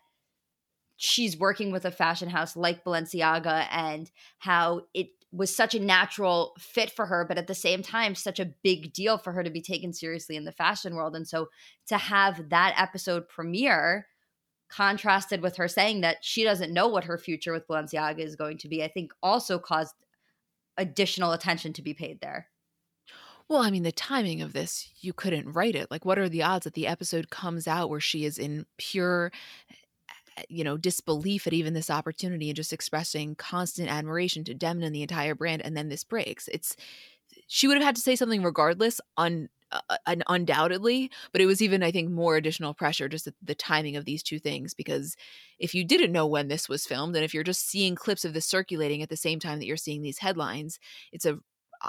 she's 0.97 1.37
working 1.39 1.71
with 1.71 1.85
a 1.85 1.91
fashion 1.91 2.29
house 2.29 2.57
like 2.57 2.85
Balenciaga 2.85 3.67
and 3.71 4.11
how 4.39 4.83
it 4.93 5.09
was 5.33 5.55
such 5.55 5.75
a 5.75 5.81
natural 5.81 6.55
fit 6.59 6.91
for 6.91 7.07
her, 7.07 7.25
but 7.25 7.39
at 7.39 7.47
the 7.47 7.55
same 7.55 7.83
time, 7.83 8.15
such 8.15 8.41
a 8.41 8.53
big 8.63 8.93
deal 8.93 9.17
for 9.17 9.33
her 9.33 9.45
to 9.45 9.51
be 9.51 9.63
taken 9.63 9.93
seriously 9.93 10.37
in 10.37 10.45
the 10.45 10.53
fashion 10.53 10.95
world. 10.95 11.15
And 11.15 11.27
so 11.27 11.49
to 11.87 11.97
have 11.99 12.49
that 12.51 12.75
episode 12.77 13.29
premiere 13.29 14.07
contrasted 14.69 15.43
with 15.43 15.57
her 15.57 15.69
saying 15.69 16.01
that 16.01 16.19
she 16.23 16.45
doesn't 16.45 16.73
know 16.73 16.89
what 16.89 17.05
her 17.05 17.19
future 17.19 17.53
with 17.53 17.67
Balenciaga 17.69 18.21
is 18.21 18.37
going 18.37 18.59
to 18.59 18.69
be, 18.69 18.83
I 18.83 18.89
think 18.89 19.13
also 19.23 19.59
caused 19.59 19.95
additional 20.77 21.33
attention 21.33 21.73
to 21.75 21.83
be 21.83 21.95
paid 21.95 22.21
there. 22.21 22.49
Well, 23.49 23.63
I 23.63 23.71
mean, 23.71 23.83
the 23.83 23.91
timing 23.91 24.43
of 24.43 24.53
this, 24.53 24.91
you 25.01 25.13
couldn't 25.13 25.53
write 25.53 25.75
it. 25.75 25.91
Like, 25.91 26.05
what 26.05 26.21
are 26.21 26.29
the 26.29 26.45
odds 26.45 26.65
that 26.65 26.75
the 26.75 26.87
episode 26.87 27.31
comes 27.31 27.67
out 27.67 27.91
where 27.91 27.99
she 27.99 28.25
is 28.25 28.39
in 28.39 28.65
pure 28.79 29.33
you 30.49 30.65
know, 30.65 30.77
disbelief 30.77 31.47
at 31.47 31.53
even 31.53 31.75
this 31.75 31.91
opportunity 31.91 32.49
and 32.49 32.57
just 32.57 32.73
expressing 32.73 33.35
constant 33.35 33.91
admiration 33.91 34.45
to 34.45 34.55
Demna 34.55 34.87
and 34.87 34.95
the 34.95 35.03
entire 35.03 35.35
brand. 35.35 35.63
And 35.63 35.77
then 35.77 35.89
this 35.89 36.05
breaks. 36.05 36.49
It's, 36.49 36.77
she 37.47 37.67
would 37.67 37.77
have 37.77 37.85
had 37.85 37.97
to 37.97 38.03
say 38.03 38.17
something 38.17 38.43
regardless 38.43 39.01
on 39.17 39.49
uh, 39.73 40.17
undoubtedly 40.29 41.09
but 41.31 41.41
it 41.41 41.47
was 41.47 41.63
even 41.63 41.81
i 41.81 41.93
think 41.93 42.11
more 42.11 42.37
additional 42.37 42.75
pressure 42.75 43.09
just 43.09 43.29
the 43.41 43.55
timing 43.55 43.95
of 43.95 44.05
these 44.05 44.21
two 44.21 44.41
things 44.41 44.75
because 44.75 45.17
if 45.61 45.77
you 45.77 45.85
didn't 45.85 46.11
know 46.11 46.27
when 46.27 46.49
this 46.49 46.69
was 46.69 46.85
filmed 46.85 47.15
and 47.15 47.25
if 47.25 47.33
you're 47.33 47.45
just 47.45 47.69
seeing 47.69 47.95
clips 47.95 48.25
of 48.25 48.33
this 48.33 48.47
circulating 48.47 49.01
at 49.01 49.09
the 49.09 49.17
same 49.17 49.39
time 49.39 49.61
that 49.61 49.67
you're 49.67 49.77
seeing 49.77 50.03
these 50.03 50.19
headlines 50.19 50.81
it's 51.13 51.25
a 51.25 51.39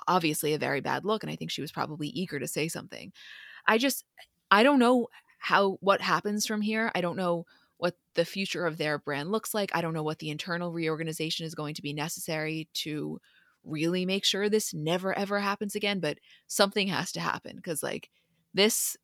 obviously 0.08 0.54
a 0.54 0.60
very 0.60 0.80
bad 0.80 1.06
look 1.06 1.24
and 1.24 1.32
i 1.32 1.36
think 1.36 1.50
she 1.50 1.62
was 1.62 1.72
probably 1.72 2.10
eager 2.10 2.38
to 2.38 2.48
say 2.48 2.68
something 2.68 3.12
i 3.68 3.80
just 3.80 4.06
i 4.52 4.62
don't 4.62 4.80
know 4.80 5.08
how 5.40 5.78
what 5.82 6.02
happens 6.02 6.46
from 6.46 6.62
here 6.62 6.92
i 6.94 7.02
don't 7.02 7.18
know 7.18 7.46
what 7.82 7.96
the 8.14 8.24
future 8.24 8.68
of 8.68 8.78
their 8.78 9.00
brand 9.00 9.32
looks 9.32 9.56
like. 9.56 9.72
I 9.74 9.82
don't 9.82 9.96
know 9.96 10.04
what 10.04 10.20
the 10.20 10.30
internal 10.30 10.72
reorganization 10.72 11.48
is 11.48 11.56
going 11.56 11.74
to 11.74 11.82
be 11.82 11.94
necessary 11.94 12.70
to 12.76 13.20
really 13.64 14.06
make 14.06 14.24
sure 14.24 14.50
this 14.50 14.72
never 14.72 15.18
ever 15.18 15.40
happens 15.40 15.74
again 15.76 16.00
but 16.00 16.18
something 16.48 16.88
has 16.88 17.12
to 17.12 17.20
happen 17.20 17.56
because 17.56 17.82
like 17.82 18.10
this 18.54 18.98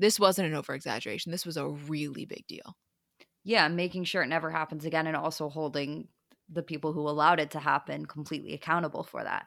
this 0.00 0.18
wasn't 0.18 0.46
an 0.46 0.54
over 0.54 0.74
exaggeration 0.74 1.30
this 1.30 1.46
was 1.46 1.56
a 1.56 1.68
really 1.68 2.24
big 2.24 2.44
deal. 2.48 2.76
Yeah 3.44 3.68
making 3.68 4.02
sure 4.02 4.22
it 4.22 4.28
never 4.28 4.50
happens 4.50 4.84
again 4.84 5.06
and 5.06 5.16
also 5.16 5.48
holding 5.48 6.08
the 6.48 6.62
people 6.62 6.92
who 6.92 7.08
allowed 7.08 7.38
it 7.38 7.52
to 7.52 7.60
happen 7.60 8.04
completely 8.04 8.52
accountable 8.52 9.04
for 9.04 9.22
that 9.22 9.46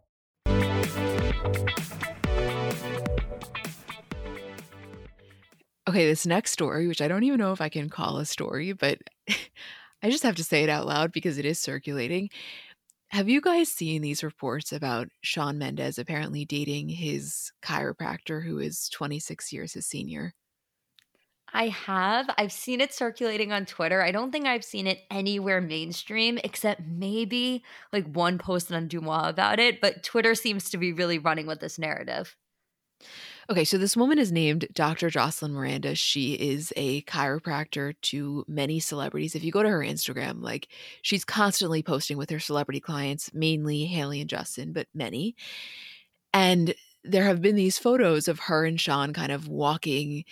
Okay, 5.87 6.05
this 6.05 6.25
next 6.25 6.51
story, 6.51 6.87
which 6.87 7.01
I 7.01 7.07
don't 7.07 7.23
even 7.23 7.39
know 7.39 7.51
if 7.53 7.61
I 7.61 7.69
can 7.69 7.89
call 7.89 8.17
a 8.17 8.25
story, 8.25 8.73
but 8.73 8.99
I 10.03 10.09
just 10.09 10.23
have 10.23 10.35
to 10.35 10.43
say 10.43 10.63
it 10.63 10.69
out 10.69 10.85
loud 10.85 11.11
because 11.11 11.37
it 11.37 11.45
is 11.45 11.59
circulating. 11.59 12.29
Have 13.09 13.29
you 13.29 13.41
guys 13.41 13.69
seen 13.69 14.01
these 14.01 14.23
reports 14.23 14.73
about 14.73 15.09
Shawn 15.21 15.57
Mendes 15.57 15.99
apparently 15.99 16.45
dating 16.45 16.89
his 16.89 17.51
chiropractor 17.63 18.45
who 18.45 18.59
is 18.59 18.89
26 18.89 19.53
years 19.53 19.73
his 19.73 19.87
senior? 19.87 20.33
I 21.53 21.67
have. 21.67 22.29
I've 22.37 22.51
seen 22.51 22.79
it 22.79 22.93
circulating 22.93 23.51
on 23.51 23.65
Twitter. 23.65 24.01
I 24.01 24.11
don't 24.11 24.31
think 24.31 24.45
I've 24.45 24.63
seen 24.63 24.87
it 24.87 25.01
anywhere 25.11 25.59
mainstream 25.59 26.39
except 26.43 26.81
maybe 26.81 27.63
like 27.91 28.07
one 28.07 28.37
post 28.37 28.71
on 28.71 28.87
DeuxMoi 28.87 29.27
about 29.27 29.59
it, 29.59 29.81
but 29.81 30.01
Twitter 30.03 30.33
seems 30.33 30.69
to 30.69 30.77
be 30.77 30.93
really 30.93 31.19
running 31.19 31.47
with 31.47 31.59
this 31.59 31.77
narrative. 31.77 32.37
Okay, 33.51 33.65
so 33.65 33.77
this 33.77 33.97
woman 33.97 34.17
is 34.17 34.31
named 34.31 34.65
Dr. 34.71 35.09
Jocelyn 35.09 35.51
Miranda. 35.51 35.93
She 35.93 36.35
is 36.35 36.71
a 36.77 37.01
chiropractor 37.01 37.93
to 38.03 38.45
many 38.47 38.79
celebrities. 38.79 39.35
If 39.35 39.43
you 39.43 39.51
go 39.51 39.61
to 39.61 39.67
her 39.67 39.81
Instagram, 39.81 40.41
like 40.41 40.69
she's 41.01 41.25
constantly 41.25 41.83
posting 41.83 42.15
with 42.15 42.29
her 42.29 42.39
celebrity 42.39 42.79
clients, 42.79 43.33
mainly 43.33 43.83
Hailey 43.83 44.21
and 44.21 44.29
Justin, 44.29 44.71
but 44.71 44.87
many. 44.93 45.35
And 46.33 46.73
there 47.03 47.25
have 47.25 47.41
been 47.41 47.57
these 47.57 47.77
photos 47.77 48.29
of 48.29 48.39
her 48.39 48.63
and 48.63 48.79
Shawn 48.79 49.11
kind 49.11 49.33
of 49.33 49.49
walking 49.49 50.23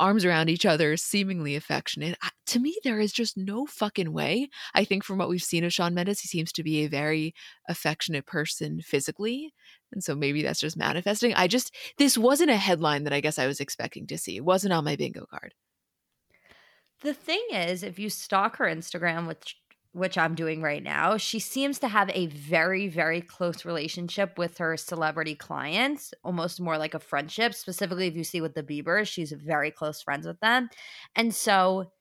arms 0.00 0.24
around 0.24 0.48
each 0.48 0.64
other, 0.64 0.96
seemingly 0.96 1.56
affectionate. 1.56 2.16
To 2.46 2.58
me, 2.58 2.74
there 2.84 3.00
is 3.00 3.12
just 3.12 3.36
no 3.36 3.66
fucking 3.66 4.14
way. 4.14 4.48
I 4.72 4.84
think 4.84 5.04
from 5.04 5.18
what 5.18 5.28
we've 5.28 5.42
seen 5.42 5.62
of 5.62 5.74
Shawn 5.74 5.92
Mendes, 5.92 6.20
he 6.20 6.28
seems 6.28 6.52
to 6.52 6.62
be 6.62 6.84
a 6.84 6.88
very 6.88 7.34
affectionate 7.68 8.24
person 8.24 8.80
physically. 8.80 9.52
And 9.94 10.04
so 10.04 10.14
maybe 10.14 10.42
that's 10.42 10.60
just 10.60 10.76
manifesting. 10.76 11.32
I 11.34 11.46
just, 11.46 11.74
this 11.96 12.18
wasn't 12.18 12.50
a 12.50 12.56
headline 12.56 13.04
that 13.04 13.12
I 13.12 13.20
guess 13.20 13.38
I 13.38 13.46
was 13.46 13.60
expecting 13.60 14.06
to 14.08 14.18
see. 14.18 14.36
It 14.36 14.44
wasn't 14.44 14.74
on 14.74 14.84
my 14.84 14.96
bingo 14.96 15.24
card. 15.24 15.54
The 17.02 17.14
thing 17.14 17.42
is, 17.52 17.82
if 17.82 17.98
you 17.98 18.10
stalk 18.10 18.56
her 18.56 18.66
Instagram, 18.66 19.26
which 19.26 19.56
which 19.92 20.18
I'm 20.18 20.34
doing 20.34 20.60
right 20.60 20.82
now, 20.82 21.16
she 21.18 21.38
seems 21.38 21.78
to 21.78 21.86
have 21.86 22.10
a 22.12 22.26
very, 22.26 22.88
very 22.88 23.20
close 23.20 23.64
relationship 23.64 24.36
with 24.36 24.58
her 24.58 24.76
celebrity 24.76 25.36
clients, 25.36 26.12
almost 26.24 26.60
more 26.60 26.76
like 26.76 26.94
a 26.94 26.98
friendship. 26.98 27.54
Specifically, 27.54 28.08
if 28.08 28.16
you 28.16 28.24
see 28.24 28.40
with 28.40 28.54
the 28.54 28.64
Biebers, 28.64 29.06
she's 29.06 29.30
very 29.30 29.70
close 29.70 30.02
friends 30.02 30.26
with 30.26 30.40
them. 30.40 30.68
And 31.14 31.32
so, 31.32 31.92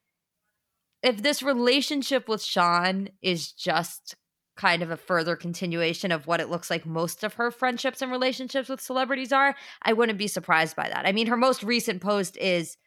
if 1.04 1.22
this 1.22 1.44
relationship 1.44 2.28
with 2.28 2.42
Shawn 2.42 3.10
is 3.22 3.52
just 3.52 4.16
kind 4.56 4.84
of 4.84 4.92
a 4.92 4.98
further 4.98 5.36
continuation 5.36 6.12
of 6.12 6.28
what 6.28 6.40
it 6.40 6.50
looks 6.50 6.70
like 6.70 6.86
most 6.86 7.24
of 7.24 7.34
her 7.36 7.52
friendships 7.52 8.02
and 8.02 8.12
relationships 8.12 8.70
with 8.70 8.82
celebrities 8.82 9.32
are, 9.32 9.56
I 9.82 9.94
wouldn't 9.94 10.20
be 10.20 10.28
surprised 10.28 10.76
by 10.76 10.90
that. 10.90 11.08
I 11.08 11.12
mean, 11.12 11.28
her 11.28 11.38
most 11.38 11.64
recent 11.64 12.02
post 12.02 12.38
is 12.38 12.78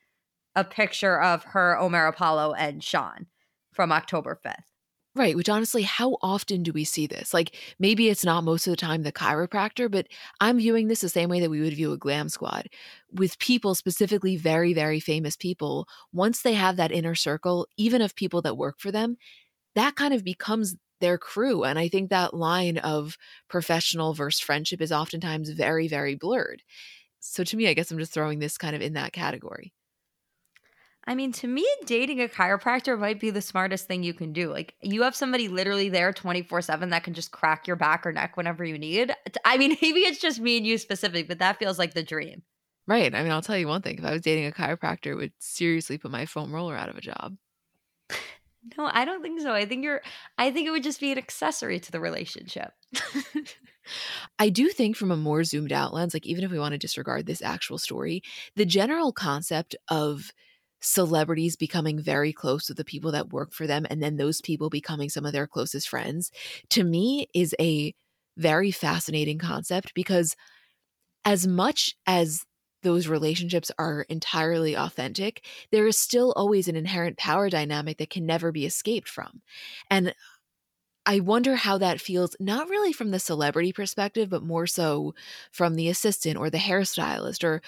a 0.55 0.65
picture 0.65 1.21
of 1.21 1.45
her, 1.45 1.79
Omar 1.79 2.07
Apollo, 2.07 2.55
and 2.55 2.83
Shawn 2.83 3.27
from 3.73 3.93
October 3.93 4.39
5th. 4.45 4.63
Right, 5.15 5.35
which 5.35 5.49
honestly, 5.49 5.83
how 5.83 6.19
often 6.21 6.63
do 6.63 6.73
we 6.73 6.85
see 6.85 7.07
this? 7.07 7.33
Like, 7.33 7.57
maybe 7.79 8.11
it's 8.11 8.25
not 8.25 8.45
most 8.45 8.67
of 8.67 8.71
the 8.71 8.77
time 8.77 9.03
the 9.03 9.11
chiropractor, 9.11 9.91
but 9.91 10.09
I'm 10.43 10.59
viewing 10.59 10.89
this 10.89 11.01
the 11.01 11.09
same 11.09 11.31
way 11.31 11.41
that 11.41 11.49
we 11.49 11.61
would 11.61 11.73
view 11.73 11.93
a 11.93 11.97
glam 11.97 12.29
squad 12.29 12.69
with 13.11 13.39
people, 13.39 13.75
specifically 13.75 14.37
very, 14.37 14.75
very 14.75 15.01
famous 15.01 15.35
people. 15.35 15.89
Once 16.13 16.43
they 16.43 16.53
have 16.53 16.77
that 16.77 16.93
inner 16.93 17.15
circle, 17.15 17.67
even 17.79 18.03
of 18.03 18.15
people 18.15 18.43
that 18.43 18.59
work 18.59 18.79
for 18.79 18.91
them, 18.91 19.17
that 19.75 19.97
kind 19.97 20.13
of 20.13 20.23
becomes 20.23 20.77
their 21.01 21.19
crew. 21.19 21.65
And 21.65 21.79
I 21.79 21.89
think 21.89 22.11
that 22.11 22.35
line 22.35 22.79
of 22.79 23.17
professional 23.49 24.15
versus 24.15 24.41
friendship 24.41 24.81
is 24.81 24.93
oftentimes 24.93 25.51
very, 25.51 25.89
very 25.89 26.15
blurred. 26.15 26.63
So 27.21 27.45
to 27.45 27.57
me, 27.57 27.69
I 27.69 27.75
guess 27.75 27.91
I'm 27.91 27.99
just 27.99 28.13
throwing 28.13 28.39
this 28.39 28.59
kind 28.59 28.77
of 28.77 28.83
in 28.83 28.95
that 28.95 29.13
category. 29.13 29.73
I 31.09 31.15
mean, 31.15 31.31
to 31.33 31.47
me, 31.47 31.67
dating 31.85 32.21
a 32.21 32.27
chiropractor 32.27 32.99
might 32.99 33.21
be 33.21 33.31
the 33.31 33.41
smartest 33.41 33.87
thing 33.87 34.03
you 34.03 34.13
can 34.13 34.33
do. 34.33 34.51
Like, 34.51 34.75
you 34.83 35.03
have 35.03 35.15
somebody 35.15 35.47
literally 35.47 35.89
there 35.89 36.13
24 36.13 36.63
7 36.63 36.91
that 36.91 37.05
can 37.05 37.15
just 37.15 37.31
crack 37.31 37.69
your 37.69 37.77
back 37.77 38.05
or 38.05 38.13
neck 38.13 38.37
whenever 38.37 38.65
you 38.65 38.77
need. 38.77 39.15
I 39.45 39.57
mean, 39.57 39.77
maybe 39.83 40.01
it's 40.01 40.19
just 40.19 40.41
me 40.41 40.57
and 40.57 40.67
you 40.67 40.79
specific, 40.79 41.29
but 41.29 41.39
that 41.39 41.59
feels 41.59 41.79
like 41.79 41.95
the 41.95 42.03
dream. 42.03 42.43
Right. 42.89 43.15
I 43.15 43.23
mean, 43.23 43.33
I'll 43.33 43.43
tell 43.43 43.59
you 43.59 43.69
one 43.69 43.83
thing 43.83 43.99
if 43.99 44.05
I 44.05 44.13
was 44.13 44.23
dating 44.23 44.47
a 44.47 44.53
chiropractor, 44.53 45.07
it 45.07 45.17
would 45.17 45.33
seriously 45.39 45.99
put 45.99 46.11
my 46.11 46.27
foam 46.27 46.53
roller 46.53 46.77
out 46.77 46.89
of 46.89 46.97
a 46.97 47.01
job. 47.01 47.37
No, 48.77 48.91
I 48.93 49.05
don't 49.05 49.23
think 49.23 49.41
so. 49.41 49.53
I 49.53 49.65
think 49.65 49.85
you're, 49.85 50.03
I 50.39 50.51
think 50.51 50.67
it 50.67 50.71
would 50.71 50.83
just 50.83 51.01
be 51.01 51.13
an 51.13 51.19
accessory 51.19 51.79
to 51.81 51.93
the 51.93 52.01
relationship. 52.01 52.73
I 54.39 54.49
do 54.49 54.69
think, 54.69 54.97
from 54.97 55.11
a 55.11 55.17
more 55.17 55.45
zoomed 55.45 55.73
out 55.73 55.95
lens, 55.95 56.15
like 56.15 56.27
even 56.27 56.45
if 56.45 56.51
we 56.51 56.59
want 56.59 56.73
to 56.73 56.79
disregard 56.79 57.27
this 57.27 57.43
actual 57.43 57.79
story, 57.79 58.23
the 58.57 58.65
general 58.67 59.13
concept 59.13 59.77
of 59.89 60.33
celebrities 60.81 61.57
becoming 61.57 62.01
very 62.01 62.33
close 62.33 62.69
with 62.69 62.77
the 62.77 62.85
people 62.85 63.13
that 63.13 63.33
work 63.33 63.53
for 63.53 63.67
them 63.67 63.87
and 63.89 64.03
then 64.03 64.17
those 64.17 64.41
people 64.41 64.69
becoming 64.69 65.09
some 65.09 65.25
of 65.25 65.33
their 65.33 65.47
closest 65.47 65.89
friends 65.89 66.31
to 66.69 66.85
me 66.85 67.27
is 67.35 67.55
a 67.59 67.95
very 68.37 68.71
fascinating 68.71 69.39
concept 69.39 69.95
because 69.95 70.37
as 71.25 71.47
much 71.47 71.97
as 72.07 72.45
those 72.83 73.09
relationships 73.09 73.71
are 73.79 74.03
entirely 74.09 74.77
authentic, 74.77 75.45
there 75.71 75.87
is 75.87 75.99
still 75.99 76.33
always 76.37 76.69
an 76.69 76.77
inherent 76.77 77.17
power 77.17 77.51
dynamic 77.51 77.99
that 77.99 78.11
can 78.11 78.27
never 78.27 78.53
be 78.53 78.67
escaped 78.67 79.09
from. 79.09 79.43
And 79.91 80.15
I 81.05 81.21
wonder 81.21 81.55
how 81.55 81.79
that 81.79 82.01
feels, 82.01 82.37
not 82.41 82.69
really 82.69 82.93
from 82.93 83.13
the 83.13 83.21
celebrity 83.21 83.73
perspective, 83.73 84.29
but 84.29 84.43
more 84.43 84.67
so 84.67 85.15
from 85.53 85.75
the 85.75 85.89
assistant 85.89 86.37
or 86.37 86.51
the 86.51 86.59
hairstylist 86.59 87.45
or 87.45 87.63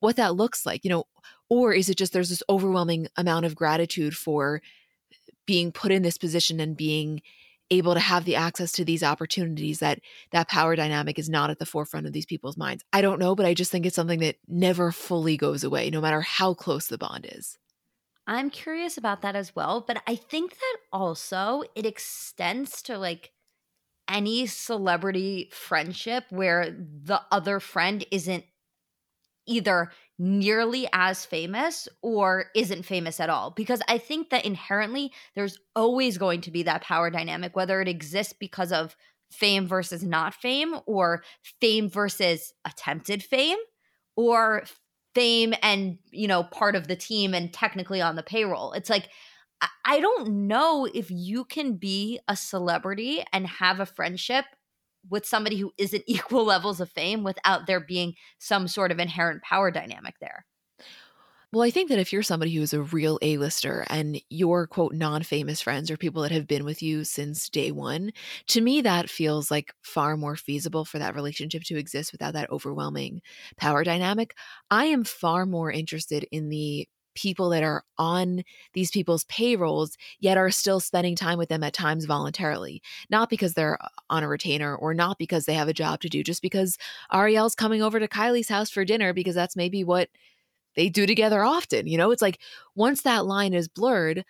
what 0.00 0.16
that 0.16 0.34
looks 0.36 0.64
like. 0.64 0.84
You 0.84 0.90
know, 0.90 1.04
or 1.50 1.72
is 1.72 1.90
it 1.90 1.98
just 1.98 2.12
there's 2.12 2.30
this 2.30 2.42
overwhelming 2.48 3.08
amount 3.16 3.44
of 3.44 3.54
gratitude 3.54 4.16
for 4.16 4.62
being 5.46 5.70
put 5.72 5.92
in 5.92 6.02
this 6.02 6.18
position 6.18 6.60
and 6.60 6.76
being 6.76 7.20
able 7.70 7.94
to 7.94 8.00
have 8.00 8.24
the 8.24 8.36
access 8.36 8.72
to 8.72 8.84
these 8.84 9.02
opportunities 9.02 9.80
that 9.80 10.00
that 10.30 10.48
power 10.48 10.76
dynamic 10.76 11.18
is 11.18 11.28
not 11.28 11.50
at 11.50 11.58
the 11.58 11.66
forefront 11.66 12.06
of 12.06 12.12
these 12.12 12.26
people's 12.26 12.56
minds. 12.56 12.84
I 12.92 13.02
don't 13.02 13.18
know, 13.18 13.34
but 13.34 13.46
I 13.46 13.54
just 13.54 13.70
think 13.70 13.86
it's 13.86 13.96
something 13.96 14.20
that 14.20 14.36
never 14.46 14.92
fully 14.92 15.36
goes 15.36 15.64
away 15.64 15.90
no 15.90 16.00
matter 16.00 16.20
how 16.20 16.54
close 16.54 16.86
the 16.86 16.98
bond 16.98 17.26
is. 17.30 17.58
I'm 18.26 18.50
curious 18.50 18.98
about 18.98 19.22
that 19.22 19.36
as 19.36 19.56
well, 19.56 19.82
but 19.86 20.02
I 20.06 20.14
think 20.14 20.52
that 20.52 20.76
also 20.92 21.62
it 21.74 21.86
extends 21.86 22.82
to 22.82 22.98
like 22.98 23.32
any 24.08 24.46
celebrity 24.46 25.50
friendship 25.52 26.24
where 26.30 26.70
the 26.70 27.22
other 27.30 27.60
friend 27.60 28.04
isn't 28.10 28.44
either 29.46 29.90
nearly 30.18 30.88
as 30.92 31.24
famous 31.24 31.88
or 32.02 32.46
isn't 32.54 32.84
famous 32.84 33.20
at 33.20 33.30
all. 33.30 33.52
Because 33.52 33.80
I 33.88 33.98
think 33.98 34.30
that 34.30 34.44
inherently 34.44 35.12
there's 35.34 35.58
always 35.76 36.18
going 36.18 36.40
to 36.42 36.50
be 36.50 36.64
that 36.64 36.82
power 36.82 37.10
dynamic, 37.10 37.54
whether 37.54 37.80
it 37.80 37.88
exists 37.88 38.34
because 38.38 38.72
of 38.72 38.96
fame 39.30 39.66
versus 39.66 40.02
not 40.02 40.34
fame, 40.34 40.74
or 40.86 41.22
fame 41.60 41.88
versus 41.88 42.52
attempted 42.64 43.22
fame, 43.22 43.58
or 44.16 44.64
fame 45.14 45.54
and, 45.62 45.98
you 46.10 46.26
know, 46.26 46.42
part 46.42 46.74
of 46.74 46.88
the 46.88 46.96
team 46.96 47.34
and 47.34 47.52
technically 47.52 48.00
on 48.00 48.16
the 48.16 48.22
payroll. 48.22 48.72
It's 48.72 48.90
like, 48.90 49.08
I 49.84 50.00
don't 50.00 50.46
know 50.46 50.88
if 50.92 51.10
you 51.10 51.44
can 51.44 51.74
be 51.74 52.20
a 52.28 52.36
celebrity 52.36 53.24
and 53.32 53.46
have 53.46 53.80
a 53.80 53.86
friendship 53.86 54.44
with 55.08 55.26
somebody 55.26 55.56
who 55.56 55.72
isn't 55.78 56.04
equal 56.08 56.44
levels 56.44 56.80
of 56.80 56.90
fame 56.90 57.24
without 57.24 57.66
there 57.66 57.80
being 57.80 58.14
some 58.38 58.68
sort 58.68 58.92
of 58.92 58.98
inherent 58.98 59.42
power 59.42 59.70
dynamic 59.70 60.14
there. 60.20 60.44
Well, 61.50 61.62
I 61.62 61.70
think 61.70 61.88
that 61.88 61.98
if 61.98 62.12
you're 62.12 62.22
somebody 62.22 62.54
who 62.54 62.60
is 62.60 62.74
a 62.74 62.82
real 62.82 63.18
A-lister 63.22 63.86
and 63.88 64.20
your 64.28 64.66
quote 64.66 64.92
non-famous 64.92 65.62
friends 65.62 65.90
or 65.90 65.96
people 65.96 66.20
that 66.22 66.30
have 66.30 66.46
been 66.46 66.64
with 66.64 66.82
you 66.82 67.04
since 67.04 67.48
day 67.48 67.72
1, 67.72 68.12
to 68.48 68.60
me 68.60 68.82
that 68.82 69.08
feels 69.08 69.50
like 69.50 69.72
far 69.82 70.18
more 70.18 70.36
feasible 70.36 70.84
for 70.84 70.98
that 70.98 71.14
relationship 71.14 71.62
to 71.64 71.78
exist 71.78 72.12
without 72.12 72.34
that 72.34 72.50
overwhelming 72.50 73.22
power 73.56 73.82
dynamic. 73.82 74.34
I 74.70 74.86
am 74.86 75.04
far 75.04 75.46
more 75.46 75.72
interested 75.72 76.26
in 76.30 76.50
the 76.50 76.86
people 77.18 77.48
that 77.48 77.64
are 77.64 77.82
on 77.98 78.44
these 78.74 78.90
people's 78.90 79.24
payrolls, 79.24 79.96
yet 80.20 80.38
are 80.38 80.50
still 80.50 80.78
spending 80.78 81.16
time 81.16 81.36
with 81.36 81.48
them 81.48 81.64
at 81.64 81.72
times 81.72 82.04
voluntarily, 82.04 82.80
not 83.10 83.28
because 83.28 83.54
they're 83.54 83.76
uh, 83.82 83.88
on 84.08 84.22
a 84.22 84.28
retainer 84.28 84.76
or 84.76 84.94
not 84.94 85.18
because 85.18 85.44
they 85.44 85.54
have 85.54 85.68
a 85.68 85.74
job 85.74 86.00
to 86.00 86.08
do, 86.08 86.22
just 86.22 86.40
because 86.40 86.78
Ariel's 87.12 87.56
coming 87.56 87.82
over 87.82 87.98
to 87.98 88.06
Kylie's 88.06 88.48
house 88.48 88.70
for 88.70 88.84
dinner 88.84 89.12
because 89.12 89.34
that's 89.34 89.56
maybe 89.56 89.82
what 89.82 90.08
they 90.76 90.88
do 90.88 91.06
together 91.06 91.42
often. 91.42 91.88
You 91.88 91.98
know, 91.98 92.12
it's 92.12 92.22
like 92.22 92.38
once 92.76 93.02
that 93.02 93.26
line 93.26 93.52
is 93.52 93.66
blurred, 93.66 94.24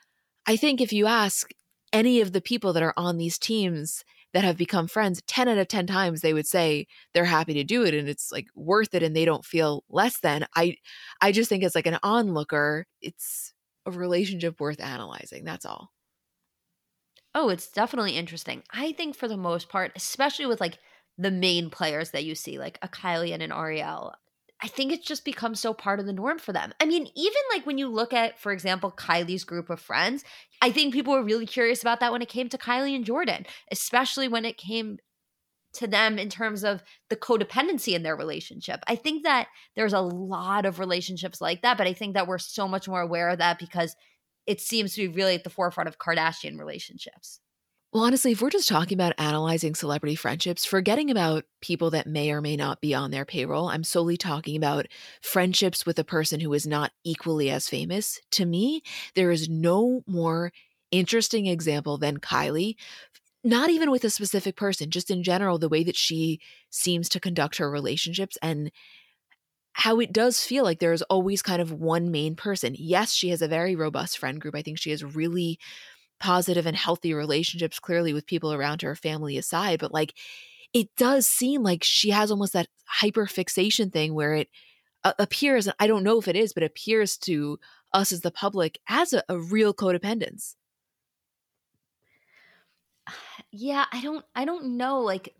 I 0.46 0.56
think 0.56 0.80
if 0.80 0.92
you 0.92 1.06
ask 1.06 1.50
any 1.92 2.20
of 2.22 2.32
the 2.32 2.40
people 2.40 2.72
that 2.72 2.82
are 2.82 2.94
on 2.96 3.18
these 3.18 3.38
teams 3.38 4.02
that 4.34 4.44
have 4.44 4.56
become 4.56 4.86
friends 4.86 5.22
10 5.26 5.48
out 5.48 5.58
of 5.58 5.68
10 5.68 5.86
times 5.86 6.20
they 6.20 6.34
would 6.34 6.46
say 6.46 6.86
they're 7.14 7.24
happy 7.24 7.54
to 7.54 7.64
do 7.64 7.84
it 7.84 7.94
and 7.94 8.08
it's 8.08 8.30
like 8.30 8.46
worth 8.54 8.94
it 8.94 9.02
and 9.02 9.14
they 9.14 9.24
don't 9.24 9.44
feel 9.44 9.84
less 9.88 10.20
than 10.20 10.46
i 10.56 10.74
i 11.20 11.32
just 11.32 11.48
think 11.48 11.62
it's 11.62 11.74
like 11.74 11.86
an 11.86 11.98
onlooker 12.02 12.86
it's 13.00 13.52
a 13.86 13.90
relationship 13.90 14.60
worth 14.60 14.80
analyzing 14.80 15.44
that's 15.44 15.64
all 15.64 15.90
oh 17.34 17.48
it's 17.48 17.70
definitely 17.70 18.16
interesting 18.16 18.62
i 18.72 18.92
think 18.92 19.16
for 19.16 19.28
the 19.28 19.36
most 19.36 19.68
part 19.68 19.92
especially 19.96 20.46
with 20.46 20.60
like 20.60 20.78
the 21.16 21.30
main 21.30 21.70
players 21.70 22.10
that 22.10 22.24
you 22.24 22.34
see 22.34 22.58
like 22.58 22.78
a 22.82 22.88
kylie 22.88 23.32
and 23.32 23.42
an 23.42 23.52
ariel 23.52 24.14
I 24.60 24.66
think 24.66 24.92
it's 24.92 25.06
just 25.06 25.24
become 25.24 25.54
so 25.54 25.72
part 25.72 26.00
of 26.00 26.06
the 26.06 26.12
norm 26.12 26.38
for 26.38 26.52
them. 26.52 26.72
I 26.80 26.84
mean, 26.84 27.08
even 27.14 27.42
like 27.52 27.64
when 27.64 27.78
you 27.78 27.86
look 27.88 28.12
at, 28.12 28.40
for 28.40 28.50
example, 28.50 28.90
Kylie's 28.90 29.44
group 29.44 29.70
of 29.70 29.80
friends, 29.80 30.24
I 30.60 30.70
think 30.70 30.92
people 30.92 31.12
were 31.12 31.22
really 31.22 31.46
curious 31.46 31.82
about 31.82 32.00
that 32.00 32.12
when 32.12 32.22
it 32.22 32.28
came 32.28 32.48
to 32.48 32.58
Kylie 32.58 32.96
and 32.96 33.04
Jordyn, 33.04 33.46
especially 33.70 34.28
when 34.28 34.44
it 34.44 34.56
came 34.56 34.98
to 35.74 35.86
them 35.86 36.18
in 36.18 36.28
terms 36.28 36.64
of 36.64 36.82
the 37.10 37.16
codependency 37.16 37.94
in 37.94 38.02
their 38.02 38.16
relationship. 38.16 38.80
I 38.86 38.96
think 38.96 39.22
that 39.22 39.48
there's 39.76 39.92
a 39.92 40.00
lot 40.00 40.64
of 40.66 40.78
relationships 40.78 41.40
like 41.40 41.62
that, 41.62 41.78
but 41.78 41.86
I 41.86 41.92
think 41.92 42.14
that 42.14 42.26
we're 42.26 42.38
so 42.38 42.66
much 42.66 42.88
more 42.88 43.02
aware 43.02 43.28
of 43.28 43.38
that 43.38 43.58
because 43.58 43.94
it 44.46 44.60
seems 44.60 44.94
to 44.94 45.02
be 45.02 45.14
really 45.14 45.34
at 45.34 45.44
the 45.44 45.50
forefront 45.50 45.88
of 45.88 45.98
Kardashian 45.98 46.58
relationships. 46.58 47.40
Well, 47.92 48.04
honestly, 48.04 48.32
if 48.32 48.42
we're 48.42 48.50
just 48.50 48.68
talking 48.68 48.96
about 48.96 49.14
analyzing 49.18 49.74
celebrity 49.74 50.14
friendships, 50.14 50.66
forgetting 50.66 51.10
about 51.10 51.44
people 51.62 51.90
that 51.90 52.06
may 52.06 52.30
or 52.30 52.42
may 52.42 52.54
not 52.54 52.82
be 52.82 52.94
on 52.94 53.10
their 53.10 53.24
payroll, 53.24 53.68
I'm 53.68 53.82
solely 53.82 54.18
talking 54.18 54.56
about 54.56 54.86
friendships 55.22 55.86
with 55.86 55.98
a 55.98 56.04
person 56.04 56.40
who 56.40 56.52
is 56.52 56.66
not 56.66 56.92
equally 57.04 57.48
as 57.50 57.68
famous. 57.68 58.20
To 58.32 58.44
me, 58.44 58.82
there 59.14 59.30
is 59.30 59.48
no 59.48 60.02
more 60.06 60.52
interesting 60.90 61.46
example 61.46 61.96
than 61.96 62.18
Kylie, 62.18 62.76
not 63.44 63.70
even 63.70 63.90
with 63.90 64.04
a 64.04 64.10
specific 64.10 64.56
person, 64.56 64.90
just 64.90 65.10
in 65.10 65.22
general, 65.22 65.58
the 65.58 65.68
way 65.68 65.84
that 65.84 65.96
she 65.96 66.40
seems 66.70 67.08
to 67.10 67.20
conduct 67.20 67.58
her 67.58 67.70
relationships 67.70 68.38
and 68.42 68.70
how 69.72 70.00
it 70.00 70.12
does 70.12 70.44
feel 70.44 70.64
like 70.64 70.80
there 70.80 70.92
is 70.92 71.02
always 71.02 71.40
kind 71.42 71.62
of 71.62 71.72
one 71.72 72.10
main 72.10 72.34
person. 72.34 72.74
Yes, 72.76 73.12
she 73.12 73.28
has 73.28 73.42
a 73.42 73.48
very 73.48 73.76
robust 73.76 74.18
friend 74.18 74.40
group. 74.40 74.54
I 74.56 74.62
think 74.62 74.78
she 74.78 74.90
has 74.90 75.04
really 75.04 75.58
positive 76.18 76.66
and 76.66 76.76
healthy 76.76 77.14
relationships 77.14 77.78
clearly 77.78 78.12
with 78.12 78.26
people 78.26 78.52
around 78.52 78.82
her 78.82 78.94
family 78.94 79.36
aside 79.36 79.78
but 79.78 79.92
like 79.92 80.14
it 80.72 80.88
does 80.96 81.26
seem 81.26 81.62
like 81.62 81.82
she 81.82 82.10
has 82.10 82.30
almost 82.30 82.52
that 82.52 82.68
hyper 82.84 83.26
fixation 83.26 83.90
thing 83.90 84.14
where 84.14 84.34
it 84.34 84.48
uh, 85.04 85.12
appears 85.18 85.68
i 85.78 85.86
don't 85.86 86.04
know 86.04 86.18
if 86.18 86.28
it 86.28 86.36
is 86.36 86.52
but 86.52 86.62
appears 86.62 87.16
to 87.16 87.58
us 87.92 88.12
as 88.12 88.20
the 88.20 88.30
public 88.30 88.78
as 88.88 89.12
a, 89.12 89.22
a 89.28 89.38
real 89.38 89.72
codependence 89.72 90.54
yeah 93.50 93.84
i 93.92 94.00
don't 94.00 94.24
i 94.34 94.44
don't 94.44 94.64
know 94.64 95.00
like 95.00 95.34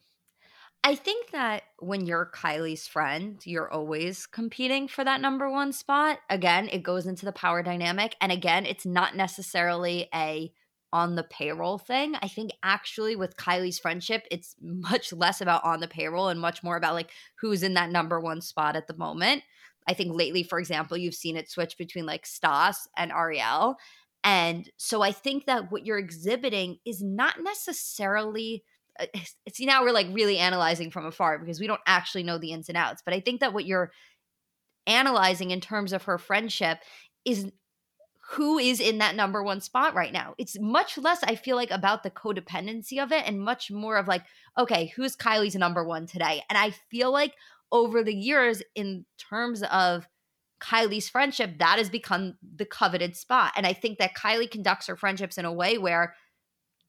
I 0.84 0.94
think 0.94 1.32
that 1.32 1.64
when 1.80 2.06
you're 2.06 2.30
Kylie's 2.32 2.86
friend, 2.86 3.40
you're 3.44 3.70
always 3.70 4.26
competing 4.26 4.88
for 4.88 5.04
that 5.04 5.20
number 5.20 5.50
one 5.50 5.72
spot. 5.72 6.20
Again, 6.30 6.68
it 6.72 6.82
goes 6.82 7.06
into 7.06 7.26
the 7.26 7.32
power 7.32 7.62
dynamic. 7.62 8.16
And 8.20 8.30
again, 8.30 8.64
it's 8.64 8.86
not 8.86 9.16
necessarily 9.16 10.08
a 10.14 10.52
on 10.92 11.14
the 11.14 11.24
payroll 11.24 11.78
thing. 11.78 12.14
I 12.22 12.28
think 12.28 12.52
actually 12.62 13.16
with 13.16 13.36
Kylie's 13.36 13.78
friendship, 13.78 14.26
it's 14.30 14.54
much 14.60 15.12
less 15.12 15.40
about 15.40 15.64
on 15.64 15.80
the 15.80 15.88
payroll 15.88 16.28
and 16.28 16.40
much 16.40 16.62
more 16.62 16.76
about 16.76 16.94
like 16.94 17.10
who's 17.40 17.62
in 17.62 17.74
that 17.74 17.90
number 17.90 18.20
one 18.20 18.40
spot 18.40 18.76
at 18.76 18.86
the 18.86 18.96
moment. 18.96 19.42
I 19.86 19.94
think 19.94 20.14
lately, 20.14 20.42
for 20.42 20.58
example, 20.58 20.96
you've 20.96 21.14
seen 21.14 21.36
it 21.36 21.50
switch 21.50 21.78
between 21.78 22.04
like 22.04 22.26
Stas 22.26 22.88
and 22.96 23.10
Ariel. 23.10 23.76
And 24.22 24.68
so 24.76 25.00
I 25.00 25.12
think 25.12 25.46
that 25.46 25.70
what 25.70 25.86
you're 25.86 25.98
exhibiting 25.98 26.78
is 26.84 27.02
not 27.02 27.36
necessarily 27.42 28.64
uh, 29.00 29.06
see 29.52 29.64
now 29.64 29.82
we're 29.82 29.92
like 29.92 30.08
really 30.10 30.38
analyzing 30.38 30.90
from 30.90 31.06
afar 31.06 31.38
because 31.38 31.60
we 31.60 31.68
don't 31.68 31.80
actually 31.86 32.24
know 32.24 32.36
the 32.36 32.50
ins 32.50 32.68
and 32.68 32.76
outs 32.76 33.00
but 33.04 33.14
i 33.14 33.20
think 33.20 33.38
that 33.38 33.52
what 33.52 33.64
you're 33.64 33.92
analyzing 34.88 35.52
in 35.52 35.60
terms 35.60 35.92
of 35.92 36.04
her 36.04 36.18
friendship 36.18 36.78
is 37.24 37.50
who 38.32 38.58
is 38.58 38.78
in 38.78 38.98
that 38.98 39.14
number 39.14 39.42
one 39.42 39.60
spot 39.60 39.94
right 39.94 40.12
now. 40.12 40.34
It's 40.36 40.58
much 40.60 40.98
less, 40.98 41.22
I 41.22 41.34
feel 41.34 41.56
like, 41.56 41.70
about 41.70 42.02
the 42.02 42.10
codependency 42.10 43.02
of 43.02 43.10
it 43.10 43.24
and 43.26 43.40
much 43.40 43.70
more 43.70 43.96
of 43.96 44.06
like, 44.06 44.22
okay, 44.58 44.92
who's 44.94 45.16
Kylie's 45.16 45.54
number 45.54 45.82
one 45.82 46.06
today? 46.06 46.42
And 46.50 46.58
I 46.58 46.70
feel 46.90 47.10
like 47.10 47.34
over 47.72 48.02
the 48.02 48.14
years, 48.14 48.62
in 48.74 49.06
terms 49.30 49.62
of 49.62 50.06
Kylie's 50.60 51.08
friendship, 51.08 51.58
that 51.58 51.78
has 51.78 51.88
become 51.88 52.34
the 52.42 52.66
coveted 52.66 53.16
spot. 53.16 53.52
And 53.56 53.66
I 53.66 53.72
think 53.72 53.98
that 53.98 54.14
Kylie 54.14 54.50
conducts 54.50 54.88
her 54.88 54.96
friendships 54.96 55.38
in 55.38 55.46
a 55.46 55.52
way 55.52 55.78
where 55.78 56.14